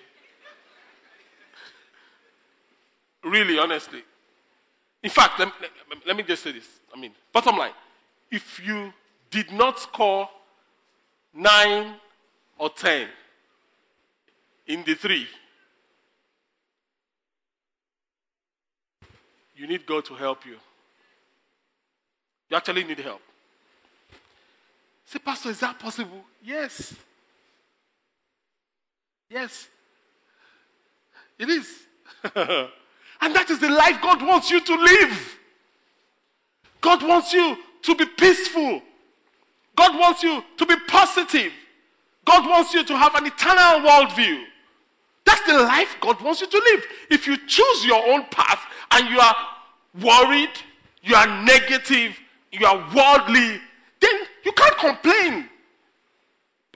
Really, 3.29 3.57
honestly. 3.59 4.03
In 5.03 5.09
fact, 5.09 5.39
let, 5.39 5.51
let, 6.05 6.15
me 6.15 6.23
just 6.23 6.43
say 6.43 6.51
this. 6.51 6.67
I 6.95 6.99
mean, 6.99 7.11
bottom 7.31 7.57
line 7.57 7.73
if 8.31 8.59
you 8.65 8.93
did 9.29 9.51
not 9.51 9.79
score 9.79 10.29
9 11.33 11.93
or 12.57 12.69
10 12.69 13.07
in 14.67 14.83
the 14.83 14.95
three, 14.95 15.27
you 19.55 19.67
need 19.67 19.85
God 19.85 20.05
to 20.05 20.13
help 20.13 20.45
you. 20.45 20.57
You 22.49 22.57
actually 22.57 22.83
need 22.83 22.99
help. 22.99 23.21
Say, 25.05 25.19
Pastor, 25.19 25.49
is 25.49 25.59
that 25.61 25.79
possible? 25.79 26.23
Yes. 26.43 26.93
Yes. 29.29 29.67
It 31.39 31.49
is. 31.49 31.69
and 33.21 33.35
that 33.35 33.49
is 33.49 33.59
the 33.59 33.69
life 33.69 34.01
God 34.01 34.21
wants 34.21 34.51
you 34.51 34.61
to 34.61 34.75
live. 34.75 35.39
God 36.81 37.07
wants 37.07 37.33
you 37.33 37.57
to 37.83 37.95
be 37.95 38.05
peaceful. 38.05 38.81
God 39.75 39.99
wants 39.99 40.23
you 40.23 40.43
to 40.57 40.65
be 40.65 40.75
positive. 40.87 41.51
God 42.25 42.47
wants 42.49 42.73
you 42.73 42.83
to 42.83 42.97
have 42.97 43.15
an 43.15 43.25
eternal 43.25 43.87
worldview. 43.87 44.43
That's 45.25 45.41
the 45.45 45.59
life 45.59 45.95
God 46.01 46.21
wants 46.21 46.41
you 46.41 46.47
to 46.47 46.57
live. 46.57 46.85
If 47.09 47.27
you 47.27 47.37
choose 47.47 47.85
your 47.85 48.05
own 48.09 48.25
path 48.31 48.61
and 48.91 49.09
you 49.09 49.19
are 49.19 49.35
worried, 50.01 50.51
you 51.03 51.15
are 51.15 51.43
negative, 51.43 52.17
you 52.51 52.65
are 52.65 52.77
worldly, 52.95 53.61
then 53.99 54.15
you 54.43 54.51
can't 54.51 54.77
complain 54.77 55.49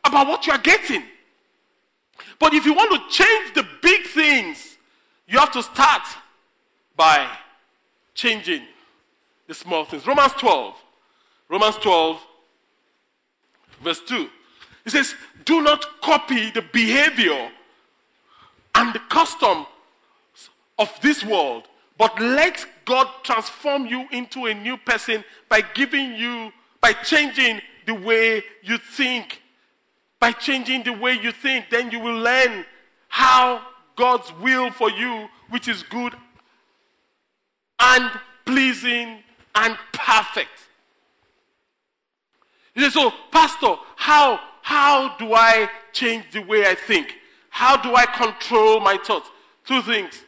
about 0.03 0.27
what 0.27 0.45
you 0.47 0.53
are 0.53 0.59
getting. 0.59 1.03
But 2.39 2.53
if 2.53 2.65
you 2.65 2.73
want 2.73 2.91
to 2.91 3.15
change 3.15 3.53
the 3.53 3.65
big 3.81 4.05
things, 4.07 4.77
you 5.27 5.39
have 5.39 5.51
to 5.51 5.63
start 5.63 6.01
by 7.01 7.27
changing 8.13 8.61
the 9.47 9.55
small 9.55 9.85
things. 9.85 10.05
Romans 10.05 10.33
12. 10.33 10.75
Romans 11.49 11.75
12, 11.77 12.21
Verse 13.83 13.99
2. 14.05 14.29
He 14.83 14.91
says, 14.91 15.15
Do 15.43 15.63
not 15.63 15.83
copy 16.01 16.51
the 16.51 16.61
behavior 16.61 17.49
and 18.75 18.93
the 18.93 18.99
custom 19.09 19.65
of 20.77 20.95
this 21.01 21.25
world, 21.25 21.63
but 21.97 22.21
let 22.21 22.67
God 22.85 23.07
transform 23.23 23.87
you 23.87 24.05
into 24.11 24.45
a 24.45 24.53
new 24.53 24.77
person 24.77 25.23
by 25.49 25.61
giving 25.73 26.13
you, 26.13 26.51
by 26.81 26.93
changing 26.93 27.61
the 27.87 27.95
way 27.95 28.43
you 28.61 28.77
think. 28.77 29.41
By 30.19 30.33
changing 30.33 30.83
the 30.83 30.93
way 30.93 31.13
you 31.13 31.31
think, 31.31 31.65
then 31.71 31.89
you 31.89 31.99
will 31.99 32.19
learn 32.19 32.63
how 33.07 33.65
God's 33.95 34.31
will 34.33 34.69
for 34.69 34.91
you, 34.91 35.27
which 35.49 35.67
is 35.67 35.81
good 35.81 36.13
and 37.81 38.11
pleasing 38.45 39.19
and 39.55 39.77
perfect. 39.91 40.49
He 42.73 42.81
says, 42.81 42.93
So, 42.93 43.11
Pastor, 43.31 43.75
how, 43.95 44.39
how 44.61 45.17
do 45.17 45.33
I 45.33 45.69
change 45.91 46.25
the 46.31 46.41
way 46.41 46.65
I 46.65 46.75
think? 46.75 47.15
How 47.49 47.75
do 47.75 47.95
I 47.95 48.05
control 48.05 48.79
my 48.79 48.97
thoughts? 48.97 49.29
Two 49.65 49.81
things, 49.81 50.23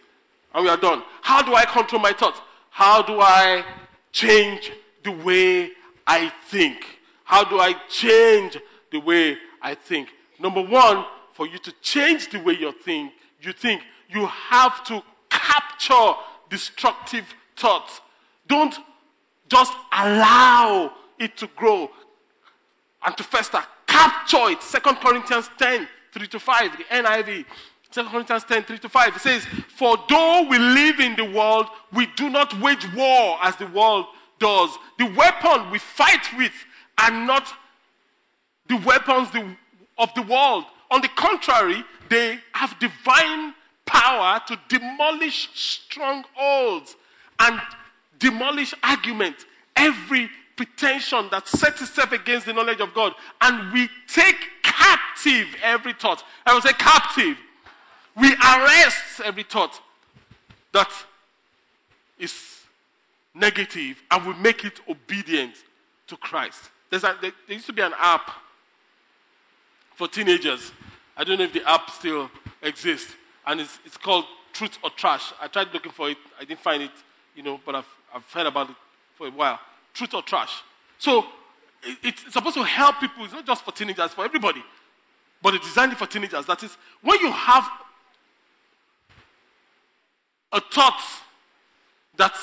and 0.53 0.63
we 0.63 0.69
are 0.69 0.77
done. 0.77 1.03
How 1.21 1.41
do 1.41 1.55
I 1.55 1.65
control 1.65 2.01
my 2.01 2.11
thoughts? 2.11 2.41
How 2.69 3.01
do 3.01 3.19
I 3.19 3.63
change 4.11 4.71
the 5.03 5.11
way 5.11 5.71
I 6.05 6.31
think? 6.47 6.85
How 7.23 7.43
do 7.43 7.59
I 7.59 7.73
change 7.89 8.57
the 8.91 8.99
way 8.99 9.37
I 9.61 9.75
think? 9.75 10.09
Number 10.39 10.61
one, 10.61 11.05
for 11.33 11.47
you 11.47 11.57
to 11.59 11.71
change 11.81 12.29
the 12.29 12.39
way 12.39 12.53
you 12.53 12.71
think, 12.71 13.13
you 13.41 13.53
think, 13.53 13.81
you 14.09 14.27
have 14.27 14.83
to 14.85 15.01
capture 15.29 16.13
destructive 16.49 17.33
thoughts. 17.63 18.01
Don't 18.45 18.77
just 19.47 19.73
allow 19.93 20.91
it 21.17 21.37
to 21.37 21.47
grow 21.55 21.89
and 23.05 23.15
to 23.17 23.23
fester. 23.23 23.63
Capture 23.87 24.49
it. 24.49 24.61
Second 24.61 24.95
Corinthians 24.97 25.49
10, 25.57 25.87
3 26.11 26.27
to 26.27 26.39
5, 26.39 26.77
the 26.77 26.83
NIV. 26.83 27.45
2 27.91 28.03
Corinthians 28.05 28.43
10, 28.43 28.63
3 28.63 28.77
to 28.79 28.89
5. 28.89 29.15
It 29.15 29.21
says, 29.21 29.45
For 29.77 29.97
though 30.09 30.45
we 30.49 30.57
live 30.57 30.99
in 30.99 31.15
the 31.15 31.29
world, 31.37 31.67
we 31.93 32.07
do 32.17 32.29
not 32.29 32.59
wage 32.59 32.85
war 32.93 33.37
as 33.41 33.55
the 33.55 33.67
world 33.67 34.07
does. 34.39 34.71
The 34.99 35.05
weapon 35.15 35.71
we 35.71 35.79
fight 35.79 36.25
with 36.37 36.53
are 36.97 37.11
not 37.11 37.47
the 38.67 38.77
weapons 38.77 39.29
of 39.97 40.13
the 40.15 40.23
world. 40.23 40.65
On 40.91 40.99
the 41.01 41.09
contrary, 41.15 41.83
they 42.09 42.39
have 42.51 42.77
divine 42.79 43.53
power 43.85 44.41
to 44.47 44.59
demolish 44.67 45.49
strongholds 45.53 46.95
and 47.43 47.61
demolish 48.19 48.73
argument, 48.83 49.35
every 49.75 50.29
pretension 50.55 51.27
that 51.31 51.47
sets 51.47 51.81
itself 51.81 52.11
against 52.11 52.45
the 52.45 52.53
knowledge 52.53 52.79
of 52.79 52.93
God. 52.93 53.13
And 53.41 53.73
we 53.73 53.89
take 54.07 54.35
captive 54.61 55.47
every 55.61 55.93
thought. 55.93 56.23
I 56.45 56.53
will 56.53 56.61
say 56.61 56.73
captive. 56.73 57.37
We 58.15 58.33
arrest 58.33 59.21
every 59.25 59.43
thought 59.43 59.81
that 60.71 60.91
is 62.19 62.59
negative 63.33 64.01
and 64.11 64.25
we 64.27 64.33
make 64.35 64.63
it 64.63 64.79
obedient 64.87 65.55
to 66.07 66.17
Christ. 66.17 66.69
There's 66.89 67.03
a, 67.03 67.17
there, 67.19 67.31
there 67.47 67.55
used 67.55 67.65
to 67.65 67.73
be 67.73 67.81
an 67.81 67.93
app 67.97 68.29
for 69.95 70.07
teenagers. 70.07 70.71
I 71.17 71.23
don't 71.23 71.39
know 71.39 71.45
if 71.45 71.53
the 71.53 71.67
app 71.67 71.89
still 71.89 72.29
exists. 72.61 73.15
And 73.45 73.61
it's, 73.61 73.79
it's 73.85 73.97
called 73.97 74.25
Truth 74.53 74.77
or 74.83 74.89
Trash. 74.91 75.33
I 75.41 75.47
tried 75.47 75.73
looking 75.73 75.91
for 75.91 76.09
it. 76.09 76.17
I 76.39 76.45
didn't 76.45 76.61
find 76.61 76.83
it, 76.83 76.91
you 77.35 77.43
know, 77.43 77.59
but 77.65 77.75
I've, 77.75 77.87
I've 78.13 78.31
heard 78.31 78.47
about 78.47 78.69
it 78.69 78.75
for 79.15 79.27
a 79.27 79.31
while. 79.31 79.59
Truth 79.93 80.13
or 80.13 80.21
Trash. 80.21 80.61
So 80.97 81.25
it, 81.83 81.97
it's 82.03 82.33
supposed 82.33 82.55
to 82.55 82.63
help 82.63 82.99
people. 82.99 83.23
It's 83.25 83.33
not 83.33 83.45
just 83.45 83.63
for 83.63 83.71
teenagers, 83.71 84.11
for 84.11 84.25
everybody. 84.25 84.63
But 85.41 85.55
it's 85.55 85.67
designed 85.67 85.95
for 85.97 86.07
teenagers. 86.07 86.45
That 86.45 86.63
is, 86.63 86.77
when 87.01 87.19
you 87.19 87.31
have 87.31 87.69
a 90.51 90.61
thought 90.61 91.01
that 92.15 92.33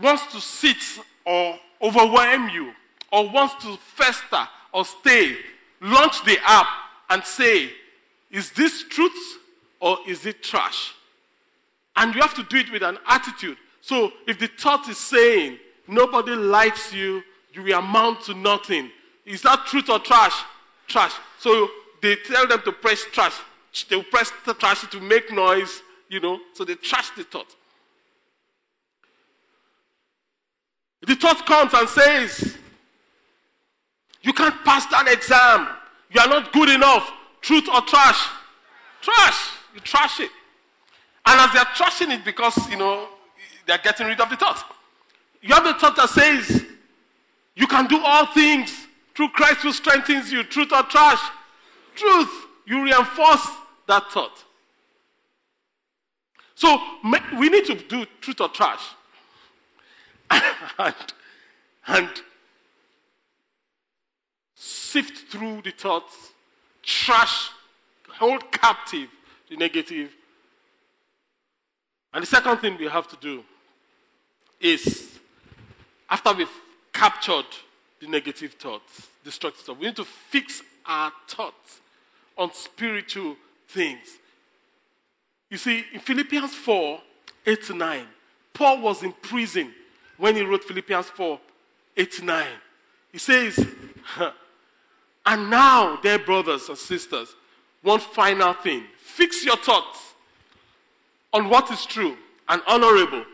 wants 0.00 0.32
to 0.32 0.40
sit 0.40 0.76
or 1.24 1.58
overwhelm 1.82 2.48
you 2.50 2.72
or 3.10 3.28
wants 3.30 3.54
to 3.64 3.76
fester 3.76 4.48
or 4.72 4.84
stay, 4.84 5.36
launch 5.80 6.24
the 6.24 6.36
app 6.44 6.66
and 7.10 7.24
say, 7.24 7.70
Is 8.30 8.50
this 8.52 8.84
truth 8.84 9.38
or 9.80 9.98
is 10.06 10.26
it 10.26 10.42
trash? 10.42 10.94
And 11.96 12.14
you 12.14 12.20
have 12.20 12.34
to 12.34 12.42
do 12.44 12.56
it 12.56 12.70
with 12.72 12.82
an 12.82 12.98
attitude. 13.06 13.56
So 13.84 14.12
if 14.26 14.38
the 14.38 14.46
thought 14.46 14.88
is 14.88 14.96
saying, 14.96 15.58
Nobody 15.86 16.34
likes 16.34 16.92
you, 16.92 17.22
you 17.52 17.62
will 17.62 17.78
amount 17.78 18.22
to 18.22 18.34
nothing. 18.34 18.90
Is 19.26 19.42
that 19.42 19.66
truth 19.66 19.88
or 19.90 19.98
trash? 19.98 20.34
Trash. 20.86 21.12
So 21.38 21.68
they 22.00 22.16
tell 22.16 22.46
them 22.46 22.62
to 22.64 22.72
press 22.72 23.04
trash. 23.12 23.34
They 23.88 23.96
will 23.96 24.04
press 24.04 24.32
the 24.46 24.54
trash 24.54 24.88
to 24.88 25.00
make 25.00 25.32
noise, 25.32 25.82
you 26.08 26.20
know, 26.20 26.38
so 26.52 26.64
they 26.64 26.74
trash 26.76 27.10
the 27.10 27.24
thought. 27.24 27.54
The 31.06 31.16
thought 31.16 31.44
comes 31.44 31.74
and 31.74 31.88
says, 31.88 32.56
You 34.22 34.32
can't 34.32 34.64
pass 34.64 34.86
that 34.86 35.06
exam. 35.08 35.68
You 36.10 36.20
are 36.20 36.28
not 36.28 36.52
good 36.52 36.70
enough. 36.70 37.12
Truth 37.42 37.68
or 37.68 37.82
trash? 37.82 38.26
Trash. 39.02 39.50
You 39.74 39.80
trash 39.80 40.20
it. 40.20 40.30
And 41.26 41.40
as 41.40 41.52
they're 41.52 41.64
trashing 41.64 42.10
it 42.14 42.24
because, 42.24 42.70
you 42.70 42.78
know, 42.78 43.08
they're 43.66 43.78
getting 43.78 44.06
rid 44.06 44.20
of 44.20 44.30
the 44.30 44.36
thought. 44.36 44.64
You 45.40 45.54
have 45.54 45.64
the 45.64 45.74
thought 45.74 45.96
that 45.96 46.08
says, 46.08 46.64
You 47.54 47.66
can 47.66 47.86
do 47.86 48.00
all 48.02 48.26
things 48.26 48.86
through 49.14 49.28
Christ 49.30 49.60
who 49.60 49.72
strengthens 49.72 50.32
you. 50.32 50.42
Truth 50.44 50.72
or 50.72 50.82
trash? 50.84 51.20
Truth. 51.94 52.46
You 52.66 52.82
reinforce 52.82 53.46
that 53.86 54.10
thought. 54.10 54.44
So 56.54 56.80
we 57.38 57.48
need 57.48 57.66
to 57.66 57.74
do 57.74 58.06
truth 58.20 58.40
or 58.40 58.48
trash. 58.48 58.82
and, 60.78 60.94
and 61.86 62.08
sift 64.54 65.30
through 65.30 65.62
the 65.62 65.70
thoughts, 65.70 66.32
trash, 66.82 67.50
hold 68.08 68.50
captive 68.50 69.08
the 69.50 69.56
negative. 69.56 70.10
And 72.12 72.22
the 72.22 72.26
second 72.26 72.58
thing 72.58 72.76
we 72.78 72.86
have 72.86 73.08
to 73.08 73.16
do 73.16 73.44
is, 74.64 75.18
after 76.08 76.32
we've 76.32 76.48
captured 76.92 77.44
the 78.00 78.08
negative 78.08 78.54
thoughts, 78.54 79.08
destructive 79.22 79.64
thoughts, 79.64 79.78
we 79.78 79.86
need 79.86 79.96
to 79.96 80.04
fix 80.04 80.62
our 80.86 81.12
thoughts 81.28 81.80
on 82.36 82.52
spiritual 82.52 83.36
things. 83.68 84.18
You 85.50 85.58
see, 85.58 85.84
in 85.92 86.00
Philippians 86.00 86.54
4 86.54 87.00
8 87.46 87.62
to 87.64 87.74
9, 87.74 88.06
Paul 88.54 88.80
was 88.80 89.02
in 89.02 89.12
prison 89.12 89.70
when 90.16 90.34
he 90.34 90.42
wrote 90.42 90.64
Philippians 90.64 91.06
4 91.10 91.38
8 91.96 92.12
to 92.12 92.24
9. 92.24 92.46
He 93.12 93.18
says, 93.18 93.66
And 95.26 95.50
now, 95.50 95.96
dear 95.96 96.18
brothers 96.18 96.68
and 96.68 96.78
sisters, 96.78 97.34
one 97.82 98.00
final 98.00 98.54
thing 98.54 98.84
fix 98.98 99.44
your 99.44 99.56
thoughts 99.56 100.14
on 101.32 101.50
what 101.50 101.70
is 101.70 101.84
true 101.84 102.16
and 102.48 102.62
honorable 102.66 103.24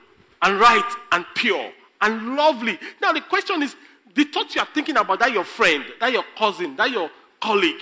and 0.42 0.58
right 0.58 0.92
and 1.12 1.24
pure 1.34 1.70
and 2.00 2.36
lovely. 2.36 2.78
Now, 3.00 3.12
the 3.12 3.20
question 3.20 3.62
is 3.62 3.76
the 4.14 4.24
thoughts 4.24 4.54
you 4.54 4.60
are 4.60 4.68
thinking 4.74 4.96
about, 4.96 5.18
that 5.20 5.32
your 5.32 5.44
friend, 5.44 5.84
that 6.00 6.12
your 6.12 6.24
cousin, 6.36 6.76
that 6.76 6.90
your 6.90 7.10
colleague, 7.40 7.80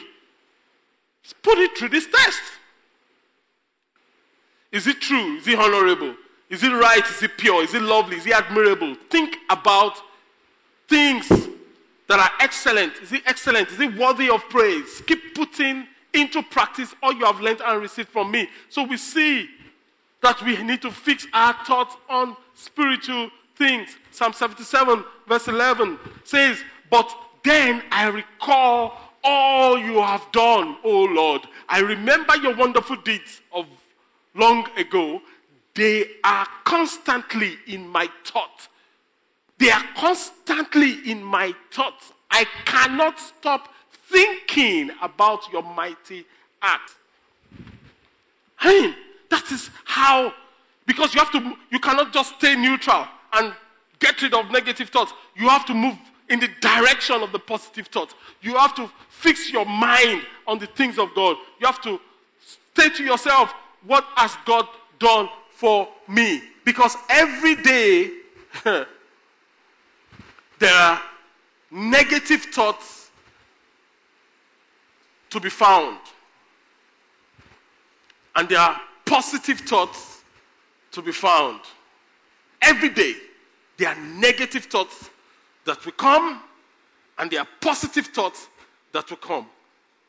put 1.42 1.58
it 1.58 1.76
through 1.76 1.90
this 1.90 2.06
test. 2.06 2.42
Is 4.70 4.86
it 4.86 5.00
true? 5.00 5.36
Is 5.36 5.48
it 5.48 5.58
honorable? 5.58 6.14
Is 6.50 6.62
it 6.62 6.72
right? 6.72 7.04
Is 7.08 7.22
it 7.22 7.36
pure? 7.38 7.62
Is 7.62 7.74
it 7.74 7.82
lovely? 7.82 8.16
Is 8.16 8.26
it 8.26 8.32
admirable? 8.32 8.96
Think 9.10 9.36
about 9.50 9.94
things 10.88 11.28
that 12.08 12.18
are 12.18 12.30
excellent. 12.40 12.94
Is 13.02 13.12
it 13.12 13.22
excellent? 13.26 13.68
Is 13.68 13.80
it 13.80 13.96
worthy 13.96 14.28
of 14.30 14.46
praise? 14.48 15.02
Keep 15.06 15.34
putting 15.34 15.86
into 16.14 16.42
practice 16.42 16.94
all 17.02 17.12
you 17.12 17.24
have 17.24 17.40
learned 17.40 17.60
and 17.60 17.80
received 17.82 18.08
from 18.08 18.30
me. 18.30 18.48
So 18.70 18.82
we 18.82 18.96
see 18.96 19.48
that 20.22 20.42
we 20.42 20.62
need 20.62 20.82
to 20.82 20.90
fix 20.90 21.26
our 21.32 21.54
thoughts 21.64 21.96
on 22.08 22.36
spiritual 22.54 23.30
things. 23.56 23.96
Psalm 24.10 24.32
77, 24.32 25.04
verse 25.26 25.48
11 25.48 25.98
says, 26.24 26.62
But 26.90 27.14
then 27.44 27.82
I 27.90 28.08
recall 28.08 28.98
all 29.22 29.78
you 29.78 30.00
have 30.00 30.26
done, 30.32 30.76
O 30.84 31.04
Lord. 31.04 31.42
I 31.68 31.80
remember 31.80 32.36
your 32.36 32.54
wonderful 32.56 32.96
deeds 32.96 33.40
of 33.52 33.66
long 34.34 34.66
ago. 34.76 35.20
They 35.74 36.06
are 36.24 36.46
constantly 36.64 37.56
in 37.66 37.86
my 37.86 38.08
thought. 38.24 38.68
They 39.58 39.70
are 39.70 39.84
constantly 39.96 41.10
in 41.10 41.22
my 41.22 41.54
thoughts. 41.70 42.12
I 42.30 42.44
cannot 42.64 43.18
stop 43.18 43.68
thinking 43.92 44.90
about 45.02 45.52
your 45.52 45.62
mighty 45.62 46.24
act. 46.62 46.94
I 48.60 48.80
mean, 48.80 48.94
that 49.30 49.50
is 49.52 49.70
how, 49.84 50.32
because 50.86 51.14
you 51.14 51.20
have 51.20 51.32
to, 51.32 51.56
you 51.70 51.78
cannot 51.78 52.12
just 52.12 52.36
stay 52.36 52.56
neutral 52.56 53.06
and 53.34 53.52
get 53.98 54.20
rid 54.22 54.34
of 54.34 54.50
negative 54.50 54.88
thoughts. 54.88 55.12
You 55.36 55.48
have 55.48 55.66
to 55.66 55.74
move 55.74 55.96
in 56.28 56.40
the 56.40 56.48
direction 56.60 57.22
of 57.22 57.32
the 57.32 57.38
positive 57.38 57.86
thoughts. 57.88 58.14
You 58.42 58.56
have 58.56 58.74
to 58.76 58.90
fix 59.08 59.50
your 59.50 59.64
mind 59.66 60.22
on 60.46 60.58
the 60.58 60.66
things 60.66 60.98
of 60.98 61.14
God. 61.14 61.36
You 61.60 61.66
have 61.66 61.80
to 61.82 62.00
say 62.76 62.90
to 62.90 63.04
yourself, 63.04 63.52
What 63.84 64.04
has 64.16 64.36
God 64.44 64.68
done 64.98 65.28
for 65.50 65.88
me? 66.06 66.42
Because 66.64 66.96
every 67.08 67.56
day 67.56 68.10
there 68.64 68.86
are 70.74 71.00
negative 71.70 72.42
thoughts 72.44 73.10
to 75.30 75.40
be 75.40 75.50
found, 75.50 75.98
and 78.34 78.48
there 78.48 78.58
are 78.58 78.80
positive 79.08 79.60
thoughts 79.60 80.22
to 80.92 81.02
be 81.02 81.12
found. 81.12 81.60
Every 82.60 82.90
day 82.90 83.14
there 83.76 83.88
are 83.88 83.96
negative 83.96 84.64
thoughts 84.64 85.10
that 85.64 85.84
will 85.84 85.92
come, 85.92 86.42
and 87.18 87.30
there 87.30 87.40
are 87.40 87.48
positive 87.60 88.06
thoughts 88.06 88.48
that 88.92 89.08
will 89.08 89.16
come. 89.16 89.46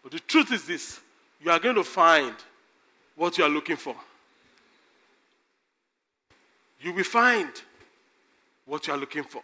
But 0.03 0.11
the 0.11 0.19
truth 0.19 0.51
is 0.51 0.65
this 0.65 0.99
you 1.41 1.51
are 1.51 1.59
going 1.59 1.75
to 1.75 1.83
find 1.83 2.35
what 3.15 3.37
you 3.37 3.43
are 3.43 3.49
looking 3.49 3.77
for. 3.77 3.95
You 6.81 6.93
will 6.93 7.03
find 7.03 7.49
what 8.65 8.87
you 8.87 8.93
are 8.93 8.97
looking 8.97 9.23
for. 9.23 9.41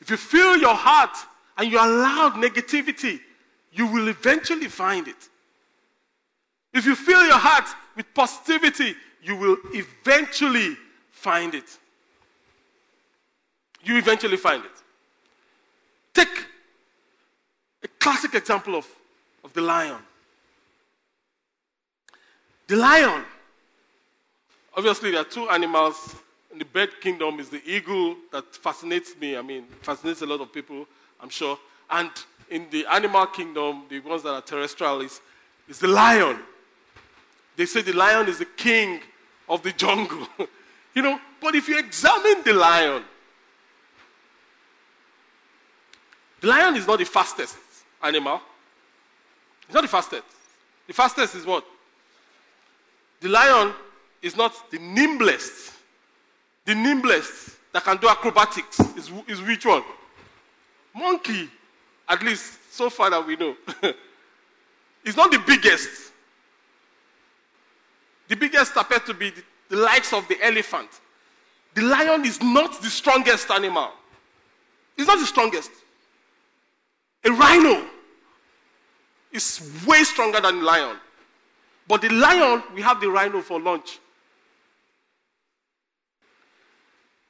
If 0.00 0.10
you 0.10 0.16
fill 0.16 0.58
your 0.58 0.74
heart 0.74 1.16
and 1.56 1.70
you 1.70 1.78
allow 1.78 2.30
negativity, 2.36 3.20
you 3.72 3.86
will 3.86 4.08
eventually 4.08 4.68
find 4.68 5.08
it. 5.08 5.28
If 6.76 6.84
you 6.84 6.94
fill 6.94 7.24
your 7.24 7.38
heart 7.38 7.64
with 7.96 8.12
positivity, 8.12 8.94
you 9.22 9.34
will 9.34 9.56
eventually 9.72 10.76
find 11.10 11.54
it. 11.54 11.78
You 13.82 13.96
eventually 13.96 14.36
find 14.36 14.62
it. 14.62 14.70
Take 16.12 16.44
a 17.82 17.88
classic 17.98 18.34
example 18.34 18.74
of, 18.74 18.86
of 19.42 19.54
the 19.54 19.62
lion. 19.62 19.96
The 22.66 22.76
lion, 22.76 23.24
obviously, 24.76 25.12
there 25.12 25.22
are 25.22 25.24
two 25.24 25.48
animals 25.48 26.14
in 26.52 26.58
the 26.58 26.66
bird 26.66 27.00
kingdom 27.00 27.40
is 27.40 27.48
the 27.48 27.62
eagle 27.64 28.16
that 28.32 28.54
fascinates 28.54 29.16
me. 29.18 29.34
I 29.34 29.40
mean, 29.40 29.64
fascinates 29.80 30.20
a 30.20 30.26
lot 30.26 30.42
of 30.42 30.52
people, 30.52 30.86
I'm 31.22 31.30
sure. 31.30 31.58
And 31.88 32.10
in 32.50 32.66
the 32.70 32.84
animal 32.84 33.24
kingdom, 33.28 33.84
the 33.88 34.00
ones 34.00 34.24
that 34.24 34.34
are 34.34 34.42
terrestrial, 34.42 35.00
is, 35.00 35.22
is 35.70 35.78
the 35.78 35.88
lion. 35.88 36.38
They 37.56 37.66
say 37.66 37.82
the 37.82 37.94
lion 37.94 38.28
is 38.28 38.38
the 38.38 38.44
king 38.44 39.00
of 39.48 39.62
the 39.62 39.72
jungle. 39.72 40.28
you 40.94 41.02
know, 41.02 41.18
but 41.40 41.54
if 41.54 41.68
you 41.68 41.78
examine 41.78 42.42
the 42.44 42.52
lion, 42.52 43.02
the 46.40 46.48
lion 46.48 46.76
is 46.76 46.86
not 46.86 46.98
the 46.98 47.04
fastest 47.04 47.56
animal. 48.02 48.40
It's 49.64 49.74
not 49.74 49.82
the 49.82 49.88
fastest. 49.88 50.24
The 50.86 50.92
fastest 50.92 51.34
is 51.34 51.46
what? 51.46 51.64
The 53.20 53.28
lion 53.28 53.72
is 54.22 54.36
not 54.36 54.70
the 54.70 54.78
nimblest. 54.78 55.72
The 56.64 56.74
nimblest 56.74 57.56
that 57.72 57.84
can 57.84 57.96
do 57.96 58.08
acrobatics 58.08 58.80
is, 58.96 59.10
is 59.26 59.42
which 59.42 59.64
one? 59.64 59.82
Monkey, 60.94 61.48
at 62.08 62.22
least 62.22 62.72
so 62.72 62.90
far 62.90 63.10
that 63.10 63.26
we 63.26 63.36
know. 63.36 63.56
it's 65.04 65.16
not 65.16 65.30
the 65.30 65.42
biggest. 65.46 66.12
The 68.28 68.36
biggest 68.36 68.76
appears 68.76 69.02
to 69.02 69.14
be 69.14 69.32
the, 69.68 69.76
likes 69.76 70.12
of 70.12 70.26
the 70.28 70.36
elephant. 70.42 70.88
The 71.74 71.82
lion 71.82 72.24
is 72.24 72.42
not 72.42 72.80
the 72.82 72.88
strongest 72.88 73.50
animal. 73.50 73.90
It's 74.96 75.06
not 75.06 75.18
the 75.18 75.26
strongest. 75.26 75.70
A 77.24 77.30
rhino 77.30 77.86
is 79.32 79.84
way 79.86 80.02
stronger 80.04 80.40
than 80.40 80.60
the 80.60 80.64
lion. 80.64 80.96
But 81.88 82.02
the 82.02 82.08
lion, 82.08 82.62
we 82.74 82.82
have 82.82 83.00
the 83.00 83.10
rhino 83.10 83.42
for 83.42 83.60
lunch. 83.60 83.98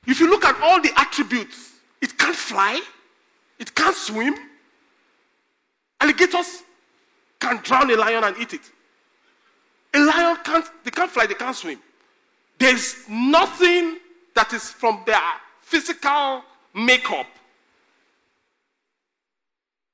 If 0.07 0.21
you 0.21 0.31
look 0.31 0.45
at 0.45 0.61
all 0.63 0.81
the 0.81 0.93
attributes, 0.97 1.73
it 2.01 2.17
can't 2.17 2.37
fly, 2.37 2.81
it 3.59 3.75
can't 3.75 3.97
swim. 3.97 4.35
Alligators 6.01 6.63
can 7.41 7.57
drown 7.63 7.91
a 7.91 7.97
lion 7.97 8.23
and 8.25 8.37
eat 8.39 8.55
it. 8.55 8.71
A 9.97 9.99
lion 9.99 10.37
can't, 10.45 10.67
they 10.85 10.91
can't 10.91 11.11
fly, 11.11 11.27
they 11.27 11.35
can't 11.35 11.57
swim. 11.57 11.79
There's 12.59 12.97
nothing 13.09 13.97
that 14.35 14.53
is 14.53 14.71
from 14.71 15.01
their 15.07 15.23
physical 15.63 16.43
makeup 16.75 17.27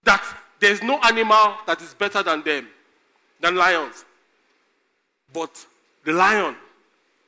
that 0.03 0.25
there's 0.59 0.83
no 0.83 0.99
animal 1.05 1.55
that 1.67 1.81
is 1.81 1.95
better 1.95 2.21
than 2.21 2.43
them, 2.43 2.67
than 3.41 3.55
lions. 3.55 4.05
But 5.33 5.65
the 6.05 6.13
lion 6.13 6.57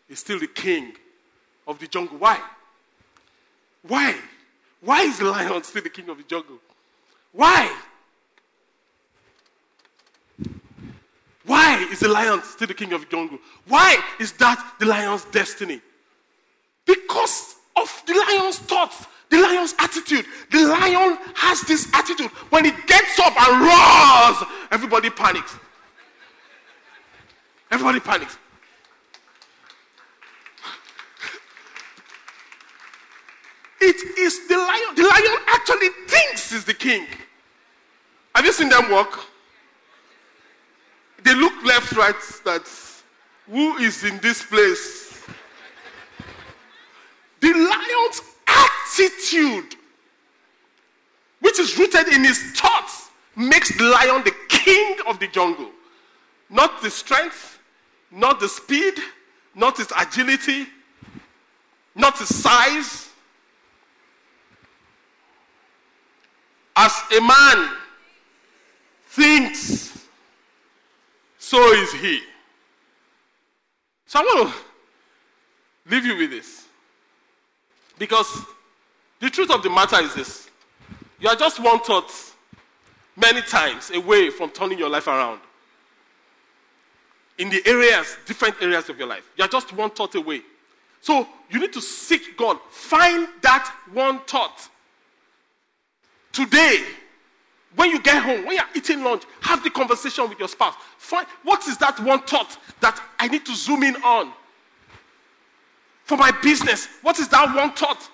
is 0.09 0.19
still 0.19 0.41
the 0.41 0.49
king 0.49 0.95
of 1.69 1.79
the 1.79 1.87
jungle. 1.87 2.19
Why? 2.19 2.41
Why? 3.87 4.17
Why 4.81 5.03
is 5.03 5.19
the 5.19 5.27
lion 5.27 5.63
still 5.63 5.83
the 5.83 5.91
king 5.91 6.09
of 6.09 6.17
the 6.17 6.25
jungle? 6.25 6.59
Why? 7.31 7.73
Why 11.47 11.87
is 11.91 12.01
the 12.01 12.09
lion 12.09 12.43
still 12.43 12.69
the 12.69 12.75
king 12.75 12.93
of 12.93 13.03
the 13.03 13.07
jungle? 13.07 13.39
Why 13.69 13.99
is 14.19 14.33
that 14.33 14.75
the 14.79 14.87
lion's 14.87 15.25
destiny? 15.27 15.81
Because 16.87 17.57
of 17.77 18.03
the 18.07 18.15
lion's 18.15 18.59
thoughts, 18.59 19.07
the 19.31 19.39
lion's 19.39 19.75
attitude. 19.79 20.27
The 20.51 20.67
lion 20.67 21.19
has 21.35 21.61
this 21.63 21.89
attitude. 21.93 22.31
When 22.51 22.65
it 22.65 22.87
gets 22.87 23.19
up 23.19 23.35
and 23.37 23.61
roars, 23.61 24.49
everybody 24.71 25.11
panics. 25.11 25.57
Everybody 27.71 28.01
panics. 28.01 28.39
It 33.81 34.19
is 34.19 34.49
the 34.49 34.57
lion. 34.57 34.95
The 34.95 35.03
lion 35.03 35.39
actually 35.49 35.89
thinks 36.07 36.53
he's 36.53 36.65
the 36.65 36.75
king. 36.75 37.07
Have 38.35 38.47
you 38.47 38.53
seen 38.53 38.69
them 38.71 38.91
walk? 38.91 39.34
They 41.25 41.35
look 41.35 41.65
left, 41.65 41.93
right, 41.93 42.15
that 42.45 42.71
who 43.51 43.79
is 43.79 44.05
in 44.05 44.19
this 44.19 44.45
place? 44.45 45.23
The 47.41 47.53
lion's 47.53 48.21
attitude, 48.47 49.75
which 51.41 51.59
is 51.59 51.79
rooted 51.79 52.09
in 52.09 52.25
his 52.25 52.53
thoughts, 52.53 53.09
makes 53.37 53.77
the 53.77 53.85
lion 53.85 54.23
the 54.23 54.35
king 54.49 54.99
of 55.07 55.19
the 55.19 55.27
jungle. 55.29 55.71
Not 56.51 56.83
the 56.83 56.91
strength, 56.91 57.59
not 58.11 58.39
the 58.39 58.49
speed, 58.49 58.95
not 59.55 59.79
his 59.79 59.91
agility, 59.99 60.67
not 61.95 62.19
his 62.19 62.35
size. 62.35 63.09
As 66.77 66.93
a 67.17 67.21
man 67.21 67.71
thinks, 69.09 69.94
so 71.55 71.73
is 71.73 71.93
he. 71.93 72.21
So 74.07 74.19
I 74.19 74.23
want 74.23 74.53
to 74.53 74.55
leave 75.89 76.05
you 76.05 76.17
with 76.17 76.31
this. 76.31 76.67
Because 77.97 78.43
the 79.21 79.31
truth 79.31 79.53
of 79.53 79.63
the 79.63 79.71
matter 79.71 80.01
is 80.03 80.13
this 80.17 80.51
you 81.21 81.29
are 81.29 81.37
just 81.37 81.63
one 81.63 81.79
thought 81.79 82.11
many 83.15 83.41
times 83.41 83.93
away 83.93 84.31
from 84.31 84.51
turning 84.51 84.81
your 84.81 84.89
life 84.89 85.07
around. 85.07 85.39
In 87.39 87.51
the 87.51 87.63
areas, 87.67 88.17
different 88.27 88.57
areas 88.61 88.89
of 88.89 88.99
your 88.99 89.07
life. 89.07 89.23
You 89.37 89.45
are 89.45 89.49
just 89.49 89.73
one 89.73 89.91
thought 89.91 90.17
away. 90.17 90.43
So 91.03 91.29
you 91.51 91.61
need 91.61 91.73
to 91.75 91.81
seek 91.81 92.37
God. 92.37 92.59
Find 92.69 93.29
that 93.43 93.73
one 93.93 94.19
thought. 94.27 94.69
Today, 96.33 96.85
when 97.77 97.91
you 97.91 98.01
get 98.01 98.23
home, 98.23 98.47
when 98.47 98.57
you're 98.57 98.65
eating 98.75 99.03
lunch, 99.03 99.25
have 99.41 99.63
the 99.65 99.71
conversation 99.71 100.29
with 100.29 100.39
your 100.39 100.49
spouse. 100.49 100.75
Find 100.99 101.27
what 101.43 101.67
is 101.67 101.77
that 101.79 101.99
one 102.01 102.21
thought 102.23 102.57
that 102.81 103.01
I 103.19 103.29
need 103.29 103.45
to 103.47 103.55
zoom 103.55 103.83
in 103.83 103.97
on 103.97 104.33
for 106.05 106.17
my 106.17 106.31
business. 106.43 106.89
What 107.03 107.19
is 107.19 107.29
that 107.29 107.55
one 107.55 107.73
thought? 107.73 108.09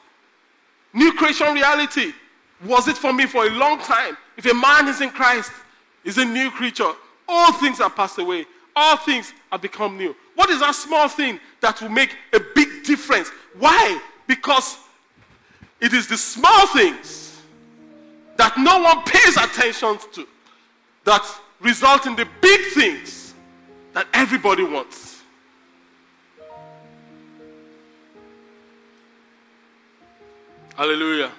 New 0.92 1.12
creation 1.12 1.52
reality. 1.52 2.12
Was 2.64 2.88
it 2.88 2.96
for 2.96 3.12
me 3.12 3.26
for 3.26 3.46
a 3.46 3.50
long 3.50 3.80
time? 3.80 4.16
If 4.36 4.46
a 4.46 4.54
man 4.54 4.88
is 4.88 5.00
in 5.00 5.10
Christ, 5.10 5.50
is 6.04 6.18
a 6.18 6.24
new 6.24 6.50
creature. 6.50 6.92
All 7.28 7.52
things 7.52 7.80
are 7.80 7.90
passed 7.90 8.18
away. 8.18 8.46
All 8.74 8.96
things 8.96 9.32
have 9.50 9.60
become 9.60 9.96
new. 9.96 10.16
What 10.34 10.48
is 10.50 10.60
that 10.60 10.74
small 10.74 11.08
thing 11.08 11.38
that 11.60 11.80
will 11.82 11.90
make 11.90 12.16
a 12.32 12.40
big 12.54 12.84
difference? 12.84 13.30
Why? 13.58 14.00
Because 14.26 14.78
it 15.80 15.92
is 15.92 16.06
the 16.06 16.16
small 16.16 16.66
things 16.68 17.29
that 18.40 18.56
no 18.56 18.80
one 18.80 19.02
pays 19.02 19.36
attention 19.36 19.98
to 20.12 20.26
that 21.04 21.22
result 21.60 22.06
in 22.06 22.16
the 22.16 22.26
big 22.40 22.60
things 22.72 23.34
that 23.92 24.06
everybody 24.14 24.64
wants. 24.64 25.22
Hallelujah. 30.74 31.30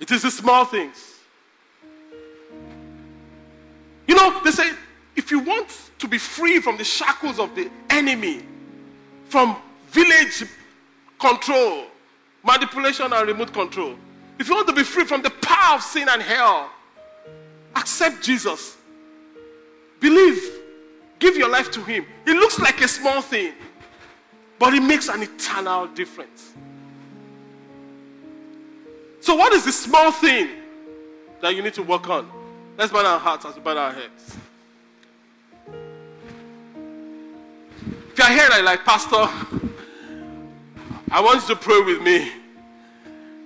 It 0.00 0.10
is 0.10 0.22
the 0.22 0.32
small 0.32 0.64
things. 0.64 1.20
You 4.08 4.16
know, 4.16 4.40
they 4.42 4.50
say 4.50 4.72
if 5.14 5.30
you 5.30 5.38
want 5.38 5.92
to 6.00 6.08
be 6.08 6.18
free 6.18 6.60
from 6.60 6.76
the 6.76 6.82
shackles 6.82 7.38
of 7.38 7.54
the 7.54 7.70
enemy, 7.88 8.42
from 9.28 9.56
village 9.90 10.42
control, 11.20 11.84
manipulation, 12.42 13.12
and 13.12 13.28
remote 13.28 13.52
control, 13.52 13.94
if 14.38 14.48
you 14.48 14.56
want 14.56 14.66
to 14.66 14.74
be 14.74 14.82
free 14.82 15.04
from 15.04 15.22
the 15.22 15.30
power 15.62 15.76
of 15.76 15.82
sin 15.82 16.08
and 16.08 16.22
hell, 16.22 16.70
accept 17.76 18.22
Jesus. 18.22 18.76
Believe. 20.00 20.60
Give 21.18 21.36
your 21.36 21.48
life 21.48 21.70
to 21.72 21.84
Him. 21.84 22.04
It 22.26 22.34
looks 22.34 22.58
like 22.58 22.80
a 22.80 22.88
small 22.88 23.22
thing, 23.22 23.52
but 24.58 24.74
it 24.74 24.80
makes 24.80 25.08
an 25.08 25.22
eternal 25.22 25.86
difference. 25.86 26.52
So, 29.20 29.36
what 29.36 29.52
is 29.52 29.64
the 29.64 29.70
small 29.70 30.10
thing 30.10 30.48
that 31.40 31.54
you 31.54 31.62
need 31.62 31.74
to 31.74 31.82
work 31.84 32.08
on? 32.08 32.28
Let's 32.76 32.92
bow 32.92 33.06
our 33.06 33.20
hearts 33.20 33.44
as 33.44 33.54
we 33.54 33.60
bow 33.60 33.76
our 33.76 33.92
heads. 33.92 34.36
If 38.12 38.18
you're 38.18 38.28
here 38.28 38.64
like, 38.64 38.84
Pastor, 38.84 39.28
I 41.10 41.20
want 41.20 41.42
you 41.42 41.54
to 41.54 41.56
pray 41.56 41.80
with 41.82 42.02
me. 42.02 42.41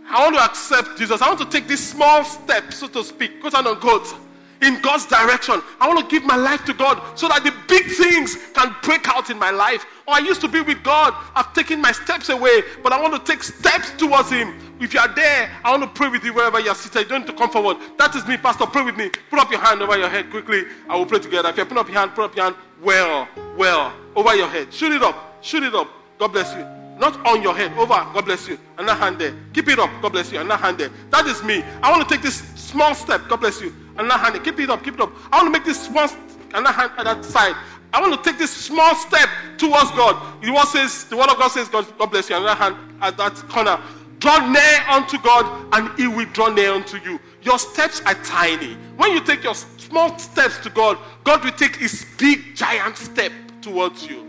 I 0.09 0.25
want 0.25 0.37
to 0.37 0.43
accept 0.43 0.99
Jesus. 0.99 1.21
I 1.21 1.29
want 1.29 1.41
to 1.41 1.51
take 1.51 1.67
this 1.69 1.87
small 1.87 2.25
step, 2.25 2.73
so 2.73 2.89
to 2.89 3.05
speak, 3.05 3.41
quote 3.41 3.55
unquote, 3.55 4.15
in 4.63 4.81
God's 4.81 5.07
direction. 5.07 5.61
I 5.81 5.89
want 5.89 6.01
to 6.01 6.07
give 6.07 6.25
my 6.25 6.37
life 6.37 6.65
to 6.67 6.75
God 6.75 7.01
so 7.19 7.29
that 7.29 7.45
the 7.45 7.53
big 7.69 7.87
things 7.87 8.37
can 8.55 8.75
break 8.83 9.09
out 9.09 9.31
in 9.31 9.39
my 9.39 9.51
life. 9.51 9.85
Or 10.07 10.15
I 10.15 10.19
used 10.21 10.41
to 10.43 10.49
be 10.49 10.61
with 10.61 10.83
God. 10.83 11.15
I've 11.35 11.53
taken 11.53 11.81
my 11.81 11.93
steps 11.93 12.29
away, 12.29 12.63
but 12.83 12.93
I 12.93 13.01
want 13.01 13.15
to 13.15 13.33
take 13.33 13.43
steps 13.43 13.91
towards 13.93 14.31
Him. 14.31 14.55
If 14.81 14.95
you 14.95 15.01
are 15.01 15.09
there, 15.09 15.51
I 15.65 15.71
want 15.71 15.83
to 15.83 15.89
pray 15.89 16.09
with 16.09 16.25
you 16.25 16.33
wherever 16.33 16.61
you 16.61 16.71
are 16.71 16.75
seated. 16.75 17.03
You 17.03 17.09
don't 17.09 17.21
need 17.23 17.27
to 17.29 17.33
come 17.33 17.51
forward. 17.51 17.79
That 17.99 18.15
is 18.15 18.27
me, 18.27 18.37
Pastor. 18.37 18.67
Pray 18.67 18.85
with 18.85 18.97
me. 18.97 19.11
Put 19.31 19.41
up 19.41 19.51
your 19.51 19.61
hand 19.61 19.83
over 19.83 19.97
your 19.99 20.09
head 20.09 20.31
quickly. 20.31 20.65
I 20.89 20.97
will 20.97 21.07
pray 21.07 21.19
together. 21.19 21.49
If 21.49 21.57
you 21.57 21.65
put 21.65 21.79
up 21.79 21.89
your 21.89 21.99
hand, 21.99 22.15
put 22.15 22.25
up 22.25 22.37
your 22.37 22.45
hand 22.47 22.57
well, 22.83 23.29
well, 23.57 23.93
over 24.15 24.35
your 24.35 24.49
head. 24.49 24.73
Shoot 24.73 24.93
it 24.93 25.03
up. 25.03 25.43
Shoot 25.43 25.63
it 25.63 25.75
up. 25.75 25.89
God 26.19 26.29
bless 26.29 26.55
you. 26.55 26.86
Not 26.99 27.25
on 27.27 27.43
your 27.43 27.55
head, 27.55 27.73
over. 27.73 27.89
God 27.89 28.25
bless 28.25 28.49
you. 28.49 28.59
And 28.79 28.89
that 28.89 28.99
hand 28.99 29.19
there. 29.19 29.35
Keep 29.53 29.69
it 29.69 29.79
up. 29.79 29.91
God 30.01 30.13
bless 30.13 30.33
you. 30.33 30.41
And 30.41 30.51
that 30.51 30.61
hand 30.61 30.79
there. 30.79 30.91
That 31.11 31.27
is 31.27 31.43
me. 31.43 31.63
I 31.83 31.91
want 31.91 32.09
to 32.09 32.15
take 32.15 32.23
this 32.23 32.39
small 32.55 32.95
step. 32.95 33.23
God 33.29 33.41
bless 33.41 33.61
you. 33.61 33.75
And 33.99 34.11
that 34.11 34.19
hand 34.19 34.35
there. 34.35 34.43
Keep 34.43 34.61
it 34.61 34.71
up. 34.71 34.83
Keep 34.83 34.95
it 34.95 35.01
up. 35.01 35.13
I 35.31 35.37
want 35.37 35.47
to 35.49 35.59
make 35.59 35.65
this 35.65 35.89
one. 35.89 36.09
st- 36.09 36.23
and 36.55 36.65
that 36.65 36.75
hand 36.75 36.93
at 36.97 37.05
that 37.05 37.25
side. 37.25 37.55
I 37.93 38.01
want 38.01 38.23
to 38.23 38.31
take 38.31 38.39
this 38.39 38.51
small 38.51 38.95
step 38.95 39.29
towards 39.59 39.91
God. 39.93 40.43
The 40.43 40.51
word 40.51 40.67
says, 40.69 41.05
the 41.05 41.17
word 41.17 41.29
of 41.29 41.37
God 41.37 41.49
says, 41.49 41.69
God, 41.69 41.87
God 41.99 42.11
bless 42.11 42.31
you. 42.31 42.37
And 42.37 42.47
that 42.47 42.57
hand 42.57 42.77
at 43.01 43.17
that 43.19 43.35
corner. 43.49 43.79
Draw 44.19 44.51
near 44.51 44.81
unto 44.89 45.19
God, 45.19 45.69
and 45.73 45.99
He 45.99 46.07
will 46.07 46.27
draw 46.33 46.49
near 46.49 46.73
unto 46.73 46.97
you. 46.99 47.21
Your 47.43 47.59
steps 47.59 48.01
are 48.07 48.15
tiny. 48.25 48.75
When 48.97 49.13
you 49.13 49.21
take 49.21 49.45
your 49.45 49.55
small 49.55 50.19
steps 50.19 50.59
to 50.59 50.71
God, 50.71 50.99
God 51.23 51.45
will 51.45 51.53
take 51.53 51.77
His 51.77 52.07
big, 52.19 52.57
giant 52.57 52.97
step 52.97 53.33
towards 53.61 54.07
you. 54.07 54.27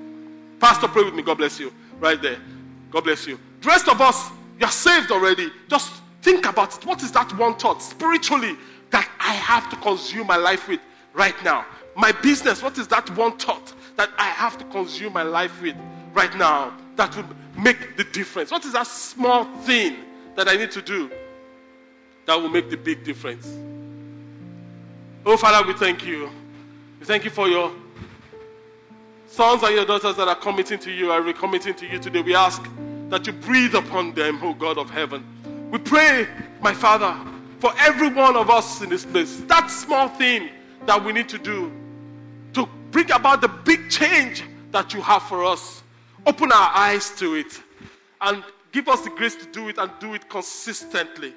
Pastor, 0.60 0.88
pray 0.88 1.04
with 1.04 1.14
me. 1.14 1.24
God 1.24 1.38
bless 1.38 1.60
you. 1.60 1.74
Right 2.00 2.22
there. 2.22 2.38
God 2.92 3.04
bless 3.04 3.28
you. 3.28 3.40
The 3.62 3.68
rest 3.68 3.88
of 3.88 4.02
us, 4.02 4.30
you're 4.60 4.70
saved 4.70 5.12
already. 5.12 5.52
Just 5.68 6.02
think 6.22 6.46
about 6.46 6.78
it. 6.78 6.86
What 6.86 7.04
is 7.04 7.12
that 7.12 7.38
one 7.38 7.56
thought 7.56 7.82
spiritually 7.82 8.56
that 8.92 9.10
I 9.20 9.34
have 9.34 9.70
to 9.70 9.76
consume 9.78 10.28
my 10.28 10.38
life 10.38 10.68
with 10.68 10.80
right 11.14 11.36
now? 11.44 11.66
My 11.96 12.12
business, 12.12 12.62
what 12.62 12.78
is 12.78 12.88
that 12.90 13.10
one 13.18 13.38
thought 13.38 13.74
that 13.96 14.10
I 14.18 14.26
have 14.26 14.58
to 14.60 14.66
consume 14.66 15.14
my 15.14 15.24
life 15.24 15.62
with 15.62 15.76
right 16.14 16.36
now 16.38 16.76
that 16.96 17.16
will 17.16 17.28
make 17.58 17.98
the 17.98 18.04
difference? 18.04 18.52
What 18.52 18.66
is 18.66 18.74
that 18.74 18.88
small 18.88 19.46
thing 19.62 19.98
that 20.36 20.48
I 20.48 20.56
need 20.56 20.72
to 20.72 20.82
do 20.82 21.12
that 22.26 22.36
will 22.36 22.50
make 22.50 22.70
the 22.70 22.78
big 22.78 23.04
difference? 23.04 23.48
Oh, 25.26 25.36
Father, 25.36 25.68
we 25.68 25.74
thank 25.74 26.06
you. 26.06 26.30
We 27.00 27.06
thank 27.06 27.26
you 27.26 27.32
for 27.32 27.48
your 27.48 27.72
sons 29.38 29.62
and 29.62 29.76
your 29.76 29.86
daughters 29.86 30.16
that 30.16 30.28
are 30.28 30.36
committing 30.36 30.80
to 30.80 30.92
you 30.92 31.12
are 31.12 31.22
recommitting 31.22 31.78
to 31.78 31.86
you 31.86 32.00
today. 32.00 32.24
We 32.24 32.34
ask 32.34 32.60
that 33.10 33.28
you 33.28 33.34
breathe 33.34 33.76
upon 33.76 34.16
them, 34.16 34.40
O 34.42 34.56
God 34.56 34.80
of 34.80 34.90
heaven. 34.90 35.70
We 35.72 35.78
pray, 35.78 36.28
my 36.60 36.74
Father, 36.74 37.16
for 37.60 37.72
every 37.78 38.10
one 38.10 38.36
of 38.36 38.50
us 38.50 38.82
in 38.82 38.90
this 38.90 39.06
place, 39.06 39.42
that 39.42 39.68
small 39.68 40.10
thing 40.10 40.50
that 40.88 41.06
we 41.06 41.14
need 41.14 41.30
to 41.30 41.38
do 41.38 41.72
to 42.54 42.68
bring 42.90 43.12
about 43.12 43.42
the 43.42 43.48
big 43.48 43.92
change 43.92 44.44
that 44.72 44.96
you 44.96 45.02
have 45.02 45.22
for 45.22 45.46
us. 45.46 45.84
Open 46.26 46.52
our 46.52 46.72
eyes 46.74 47.12
to 47.18 47.36
it 47.36 47.62
and 48.22 48.44
give 48.72 48.88
us 48.88 49.02
the 49.02 49.12
grace 49.12 49.36
to 49.36 49.46
do 49.52 49.70
it 49.70 49.78
and 49.78 49.92
do 50.00 50.16
it 50.16 50.28
consistently. 50.30 51.36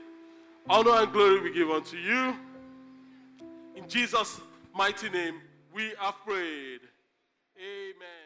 Honor 0.70 1.02
and 1.02 1.12
glory 1.12 1.42
we 1.42 1.52
give 1.52 1.68
unto 1.68 1.98
you. 1.98 2.34
In 3.76 3.86
Jesus' 3.86 4.40
mighty 4.74 5.10
name, 5.10 5.34
we 5.74 5.92
have 5.98 6.14
prayed. 6.24 6.80
Amen. 7.60 8.19